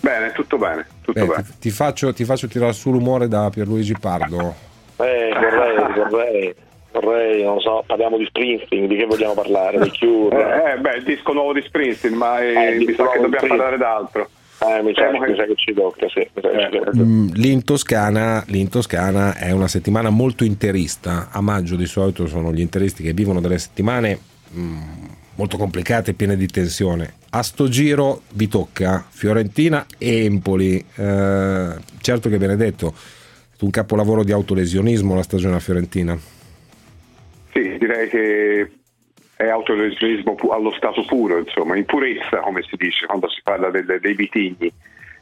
Bene, 0.00 0.32
tutto 0.32 0.56
bene. 0.58 0.86
Tutto 1.02 1.20
Beh, 1.20 1.26
bene. 1.26 1.42
ti, 1.44 1.52
ti 1.60 1.70
faccio, 1.70 2.12
ti 2.12 2.24
faccio 2.24 2.48
tirare 2.48 2.72
su 2.72 2.90
l'umore 2.90 3.28
da 3.28 3.50
Pierluigi 3.50 3.94
Pardo. 4.00 4.54
Eh, 4.96 5.30
vorrei, 5.32 5.76
vorrei, 6.10 6.54
vorrei, 6.92 7.42
non 7.44 7.54
lo 7.54 7.60
so, 7.60 7.84
parliamo 7.86 8.16
di 8.16 8.24
Springsteen, 8.26 8.88
di 8.88 8.96
che 8.96 9.04
vogliamo 9.06 9.34
parlare? 9.34 9.78
Di 9.78 9.92
Cure? 9.98 10.36
Eh, 10.64 10.72
eh, 10.72 10.78
beh, 10.78 10.96
il 10.96 11.04
disco 11.04 11.32
nuovo 11.32 11.52
di 11.52 11.62
Springsteen, 11.62 12.14
ma 12.14 12.40
eh, 12.40 12.52
Eh, 12.52 12.78
mi 12.78 12.84
sa 12.86 13.08
che 13.10 13.20
dobbiamo 13.20 13.26
Springsteen. 13.28 13.48
parlare 13.48 13.76
d'altro. 13.76 14.28
Eh, 14.62 14.82
mi, 14.82 14.94
sa, 14.94 15.02
Temo 15.10 15.18
mi 15.26 15.36
sa 15.36 15.44
che 15.44 15.54
ci 15.56 15.74
tocca, 15.74 16.06
sì. 16.08 16.28
Tocca. 16.32 16.90
Mm, 16.96 17.28
Lì 17.34 17.50
in, 17.50 17.64
Toscana, 17.64 18.44
lì 18.46 18.60
in 18.60 18.68
Toscana 18.68 19.34
è 19.36 19.50
una 19.50 19.66
settimana 19.68 20.08
molto 20.10 20.44
interista. 20.44 21.28
A 21.32 21.40
maggio 21.40 21.74
di 21.76 21.86
solito 21.86 22.26
sono 22.28 22.52
gli 22.52 22.60
interisti 22.60 23.02
che 23.02 23.12
vivono 23.12 23.40
delle 23.40 23.58
settimane 23.58 24.18
mm, 24.56 24.80
molto 25.36 25.56
complicate 25.56 26.10
e 26.10 26.14
piene 26.14 26.36
di 26.36 26.46
tensione. 26.46 27.14
A 27.30 27.42
sto 27.42 27.68
giro 27.68 28.22
vi 28.30 28.48
tocca 28.48 29.04
Fiorentina 29.08 29.86
e 29.98 30.24
Empoli. 30.24 30.84
Eh, 30.94 31.74
certo 32.00 32.28
che 32.28 32.36
Benedetto, 32.38 32.94
un 33.60 33.70
capolavoro 33.70 34.24
di 34.24 34.32
autolesionismo 34.32 35.14
la 35.14 35.22
stagione 35.22 35.56
a 35.56 35.60
Fiorentina. 35.60 36.18
Sì, 37.52 37.76
direi 37.78 38.08
che 38.08 38.70
è 39.36 39.48
autolesionismo 39.48 40.36
allo 40.50 40.72
stato 40.72 41.04
puro, 41.04 41.38
insomma, 41.38 41.76
in 41.76 41.84
purezza, 41.84 42.38
come 42.38 42.62
si 42.62 42.76
dice 42.76 43.06
quando 43.06 43.28
si 43.28 43.40
parla 43.42 43.70
del- 43.70 43.98
dei 44.00 44.14
vitigni. 44.14 44.72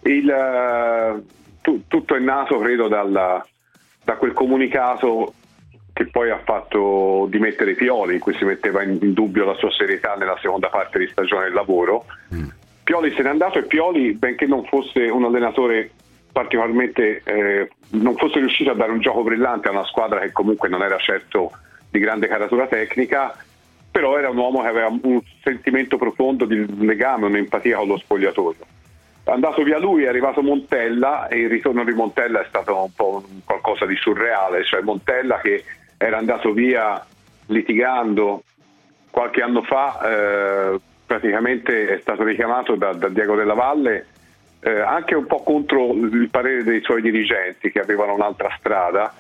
Il, 0.03 0.29
eh, 0.31 1.23
tu- 1.61 1.83
tutto 1.87 2.15
è 2.17 2.19
nato, 2.19 2.59
credo, 2.59 2.89
dalla- 2.89 3.47
da 4.05 4.17
quel 4.17 4.33
comunicato 4.33 5.35
che 6.01 6.07
poi 6.07 6.31
ha 6.31 6.41
fatto 6.43 7.27
dimettere 7.29 7.75
Pioli, 7.75 8.15
in 8.15 8.21
cui 8.21 8.33
si 8.33 8.45
metteva 8.45 8.83
in, 8.83 8.97
in 9.03 9.13
dubbio 9.13 9.45
la 9.45 9.53
sua 9.57 9.71
serietà 9.71 10.15
nella 10.15 10.39
seconda 10.41 10.69
parte 10.69 10.99
di 10.99 11.07
stagione 11.09 11.45
del 11.45 11.53
lavoro. 11.53 12.07
Pioli 12.83 13.13
se 13.13 13.23
n'è 13.23 13.29
andato 13.29 13.59
e 13.59 13.65
Pioli, 13.65 14.15
benché 14.15 14.47
non 14.47 14.65
fosse 14.65 15.11
un 15.11 15.25
allenatore 15.25 15.91
particolarmente, 16.33 17.21
eh, 17.23 17.69
non 17.91 18.17
fosse 18.17 18.39
riuscito 18.39 18.71
a 18.71 18.75
dare 18.75 18.93
un 18.93 19.01
gioco 19.01 19.23
brillante 19.23 19.69
a 19.69 19.73
una 19.73 19.85
squadra 19.85 20.21
che 20.21 20.33
comunque 20.33 20.71
non 20.71 20.83
era 20.83 20.97
certo 20.97 21.53
di 21.91 21.99
grande 21.99 22.29
caratura 22.29 22.67
tecnica, 22.67 23.37
però 23.91 24.17
era 24.17 24.31
un 24.31 24.39
uomo 24.39 24.63
che 24.63 24.69
aveva 24.69 24.89
un 24.89 25.21
sentimento 25.43 25.99
profondo 25.99 26.47
di 26.47 26.65
legame, 26.83 27.27
un'empatia 27.27 27.77
con 27.77 27.89
lo 27.89 27.99
spogliatoio. 27.99 28.65
È 29.23 29.31
andato 29.31 29.63
via 29.63 29.79
lui, 29.79 30.05
è 30.05 30.09
arrivato 30.09 30.41
Montella 30.41 31.29
e 31.29 31.41
il 31.41 31.51
ritorno 31.51 31.85
di 31.85 31.93
Montella 31.93 32.41
è 32.41 32.47
stato 32.49 32.85
un 32.85 32.95
po' 32.95 33.23
qualcosa 33.45 33.85
di 33.85 33.97
surreale, 33.97 34.65
cioè 34.65 34.81
Montella 34.81 35.39
che 35.41 35.63
era 36.03 36.17
andato 36.17 36.53
via 36.53 37.05
litigando 37.47 38.43
qualche 39.11 39.43
anno 39.43 39.63
fa, 39.63 40.01
eh, 40.03 40.81
praticamente 41.05 41.89
è 41.89 41.99
stato 42.01 42.25
richiamato 42.25 42.75
da, 42.75 42.95
da 42.95 43.09
Diego 43.09 43.35
Della 43.35 43.55
Valle 43.55 44.07
eh, 44.61 44.81
anche 44.81 45.15
un 45.15 45.27
po' 45.27 45.43
contro 45.43 45.93
il 45.93 46.29
parere 46.31 46.65
dei 46.65 46.81
suoi 46.83 47.03
dirigenti 47.03 47.71
che 47.71 47.81
avevano 47.81 48.15
un'altra 48.15 48.55
strada 48.59 49.13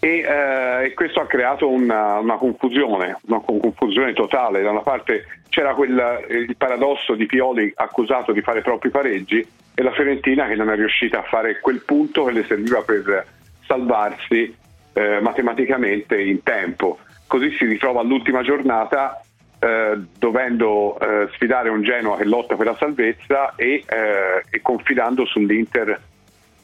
e, 0.00 0.18
eh, 0.18 0.84
e 0.84 0.94
questo 0.94 1.20
ha 1.20 1.26
creato 1.26 1.68
una, 1.68 2.18
una 2.18 2.36
confusione, 2.36 3.18
una 3.26 3.40
con- 3.40 3.60
confusione 3.60 4.12
totale. 4.12 4.62
Da 4.62 4.70
una 4.70 4.82
parte 4.82 5.24
c'era 5.48 5.74
quel, 5.74 6.26
il 6.28 6.56
paradosso 6.56 7.14
di 7.14 7.26
Pioli 7.26 7.72
accusato 7.74 8.32
di 8.32 8.42
fare 8.42 8.62
troppi 8.62 8.90
pareggi 8.90 9.46
e 9.74 9.82
la 9.82 9.92
Fiorentina 9.92 10.46
che 10.46 10.56
non 10.56 10.70
è 10.70 10.74
riuscita 10.74 11.20
a 11.20 11.22
fare 11.22 11.60
quel 11.60 11.82
punto 11.84 12.24
che 12.24 12.32
le 12.32 12.44
serviva 12.44 12.82
per 12.82 13.26
salvarsi 13.66 14.56
eh, 14.98 15.20
matematicamente 15.20 16.20
in 16.20 16.42
tempo. 16.42 16.98
Così 17.28 17.54
si 17.56 17.66
ritrova 17.66 18.00
all'ultima 18.00 18.42
giornata 18.42 19.20
eh, 19.60 19.96
dovendo 20.18 20.98
eh, 20.98 21.28
sfidare 21.34 21.68
un 21.68 21.82
Genoa 21.82 22.16
che 22.16 22.24
lotta 22.24 22.56
per 22.56 22.66
la 22.66 22.76
salvezza 22.76 23.54
e, 23.54 23.84
eh, 23.86 24.42
e 24.50 24.60
confidando 24.60 25.24
sull'Inter 25.24 26.00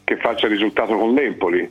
che 0.03 0.17
faccia 0.17 0.47
il 0.47 0.53
risultato 0.53 0.97
con 0.97 1.15
l'Empoli. 1.15 1.71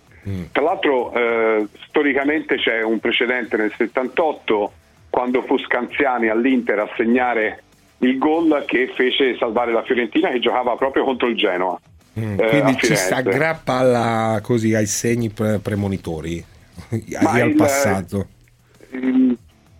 Tra 0.53 0.63
l'altro 0.63 1.13
eh, 1.13 1.67
storicamente 1.87 2.55
c'è 2.55 2.81
un 2.81 2.99
precedente 2.99 3.57
nel 3.57 3.73
78 3.75 4.71
quando 5.09 5.41
fu 5.41 5.57
Scanziani 5.57 6.29
all'Inter 6.29 6.79
a 6.79 6.89
segnare 6.95 7.61
il 7.97 8.17
gol 8.17 8.63
che 8.65 8.89
fece 8.95 9.35
salvare 9.37 9.73
la 9.73 9.83
Fiorentina 9.83 10.29
che 10.29 10.39
giocava 10.39 10.77
proprio 10.77 11.03
contro 11.03 11.27
il 11.27 11.35
Genoa. 11.35 11.77
Mm, 12.17 12.39
eh, 12.39 12.47
Quindi 12.47 12.77
ci 12.77 12.95
si 12.95 13.13
aggrappa 13.13 13.73
alla- 13.79 14.39
così, 14.41 14.73
ai 14.73 14.85
segni 14.85 15.29
pre- 15.29 15.59
premonitori 15.59 16.51
Ma 17.21 17.31
al 17.31 17.49
il- 17.49 17.55
passato. 17.55 18.27
Mm, 18.95 19.33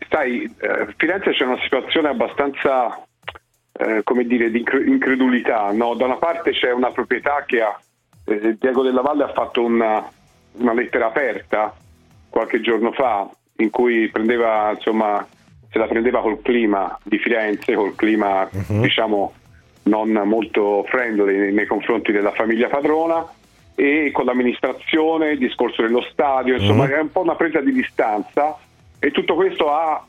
Sai, 0.10 0.44
eh, 0.44 0.94
Firenze 0.98 1.32
c'è 1.32 1.44
una 1.44 1.60
situazione 1.62 2.08
abbastanza, 2.10 3.04
eh, 3.72 4.02
come 4.04 4.26
dire, 4.26 4.52
di 4.52 4.60
incre- 4.60 4.84
incredulità. 4.86 5.72
no? 5.72 5.96
Da 5.96 6.06
una 6.06 6.18
parte 6.18 6.52
c'è 6.52 6.72
una 6.72 6.92
proprietà 6.92 7.44
che 7.48 7.62
ha, 7.62 7.80
eh, 8.26 8.56
Diego 8.60 8.84
Della 8.84 9.02
Valle 9.02 9.24
ha 9.24 9.34
fatto 9.34 9.64
una, 9.64 10.08
una 10.54 10.74
lettera 10.74 11.08
aperta 11.08 11.76
qualche 12.30 12.62
giorno 12.62 12.92
fa 12.92 13.28
in 13.58 13.72
cui 13.72 14.08
prendeva, 14.10 14.72
insomma, 14.76 15.26
se 15.72 15.80
la 15.80 15.88
prendeva 15.88 16.22
col 16.22 16.42
clima 16.44 16.96
di 17.04 17.18
Firenze, 17.18 17.74
col 17.74 17.96
clima, 17.96 18.48
diciamo, 18.68 19.34
non 19.84 20.12
molto 20.26 20.84
friendly 20.90 21.52
nei 21.52 21.66
confronti 21.66 22.12
della 22.12 22.32
famiglia 22.34 22.68
padrona 22.68 23.26
e 23.76 24.12
con 24.12 24.26
l'amministrazione, 24.26 25.32
il 25.32 25.38
discorso 25.40 25.82
dello 25.82 26.02
stadio, 26.12 26.56
insomma, 26.56 26.86
Mhm. 26.86 26.92
è 26.92 27.00
un 27.00 27.12
po' 27.12 27.22
una 27.22 27.36
presa 27.36 27.60
di 27.60 27.72
distanza. 27.72 28.58
E 29.00 29.12
tutto 29.12 29.36
questo 29.36 29.72
ha 29.72 30.06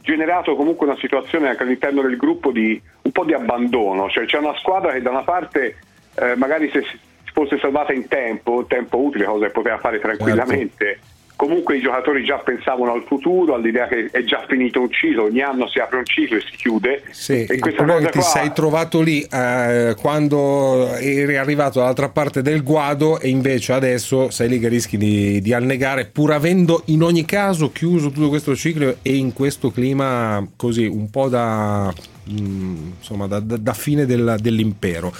generato 0.00 0.54
comunque 0.54 0.86
una 0.86 0.98
situazione 0.98 1.48
anche 1.48 1.62
all'interno 1.62 2.02
del 2.02 2.16
gruppo 2.16 2.50
di 2.50 2.80
un 3.02 3.10
po' 3.12 3.24
di 3.24 3.32
abbandono, 3.32 4.08
cioè 4.10 4.26
c'è 4.26 4.38
una 4.38 4.54
squadra 4.58 4.92
che 4.92 5.00
da 5.00 5.10
una 5.10 5.22
parte 5.22 5.76
eh, 6.16 6.36
magari 6.36 6.68
se 6.70 6.82
si 6.82 6.98
fosse 7.32 7.58
salvata 7.58 7.92
in 7.92 8.06
tempo, 8.06 8.66
tempo 8.68 8.98
utile, 8.98 9.24
cosa 9.24 9.46
che 9.46 9.52
poteva 9.52 9.78
fare 9.78 9.98
tranquillamente, 9.98 10.98
comunque 11.44 11.76
i 11.76 11.80
giocatori 11.82 12.24
già 12.24 12.38
pensavano 12.38 12.92
al 12.94 13.04
futuro, 13.06 13.54
all'idea 13.54 13.86
che 13.86 14.08
è 14.10 14.22
già 14.22 14.44
finito 14.48 14.80
un 14.80 14.90
ciclo, 14.90 15.24
ogni 15.24 15.42
anno 15.42 15.68
si 15.68 15.78
apre 15.78 15.98
un 15.98 16.06
ciclo 16.06 16.38
e 16.38 16.40
si 16.40 16.56
chiude. 16.56 17.02
Sì, 17.10 17.44
e 17.44 17.58
questa 17.58 17.84
cosa 17.84 18.06
ti 18.08 18.18
qua- 18.18 18.22
sei 18.22 18.52
trovato 18.54 19.02
lì 19.02 19.20
eh, 19.30 19.94
quando 20.00 20.94
eri 20.96 21.36
arrivato 21.36 21.80
dall'altra 21.80 22.08
parte 22.08 22.40
del 22.40 22.62
guado 22.62 23.20
e 23.20 23.28
invece 23.28 23.72
adesso 23.74 24.30
sei 24.30 24.48
lì 24.48 24.58
che 24.58 24.68
rischi 24.68 24.96
di, 24.96 25.40
di 25.42 25.52
annegare 25.52 26.06
pur 26.06 26.32
avendo 26.32 26.82
in 26.86 27.02
ogni 27.02 27.26
caso 27.26 27.70
chiuso 27.72 28.10
tutto 28.10 28.28
questo 28.30 28.56
ciclo 28.56 28.96
e 29.02 29.14
in 29.14 29.32
questo 29.34 29.70
clima 29.70 30.46
così 30.56 30.86
un 30.86 31.10
po' 31.10 31.28
da, 31.28 31.92
mm, 32.30 32.76
insomma, 32.98 33.26
da, 33.26 33.40
da- 33.40 33.58
da 33.58 33.74
fine 33.74 34.06
del- 34.06 34.36
dell'impero. 34.40 35.12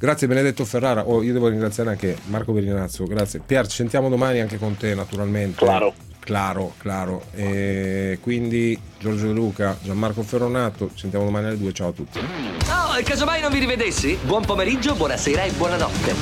Grazie 0.00 0.26
Benedetto 0.26 0.64
Ferrara, 0.64 1.06
Oh, 1.06 1.22
io 1.22 1.34
devo 1.34 1.48
ringraziare 1.48 1.90
anche 1.90 2.16
Marco 2.28 2.52
Berinazzo, 2.52 3.04
grazie. 3.04 3.42
Pier, 3.44 3.66
ci 3.66 3.76
sentiamo 3.76 4.08
domani 4.08 4.40
anche 4.40 4.56
con 4.56 4.74
te 4.74 4.94
naturalmente. 4.94 5.62
Claro. 5.62 5.92
Claro, 6.20 6.72
claro. 6.78 7.24
E 7.34 8.16
quindi 8.22 8.80
Giorgio 8.98 9.26
De 9.26 9.32
Luca, 9.34 9.76
Gianmarco 9.82 10.22
Ferronato, 10.22 10.88
ci 10.94 11.00
sentiamo 11.00 11.26
domani 11.26 11.48
alle 11.48 11.58
due, 11.58 11.72
ciao 11.74 11.88
a 11.88 11.92
tutti. 11.92 12.18
Oh, 12.18 12.96
e 12.96 13.02
casomai 13.02 13.42
non 13.42 13.52
vi 13.52 13.58
rivedessi? 13.58 14.16
Buon 14.22 14.46
pomeriggio, 14.46 14.94
buonasera 14.94 15.42
e 15.42 15.50
buonanotte. 15.50 16.14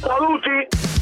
Saluti! 0.00 1.01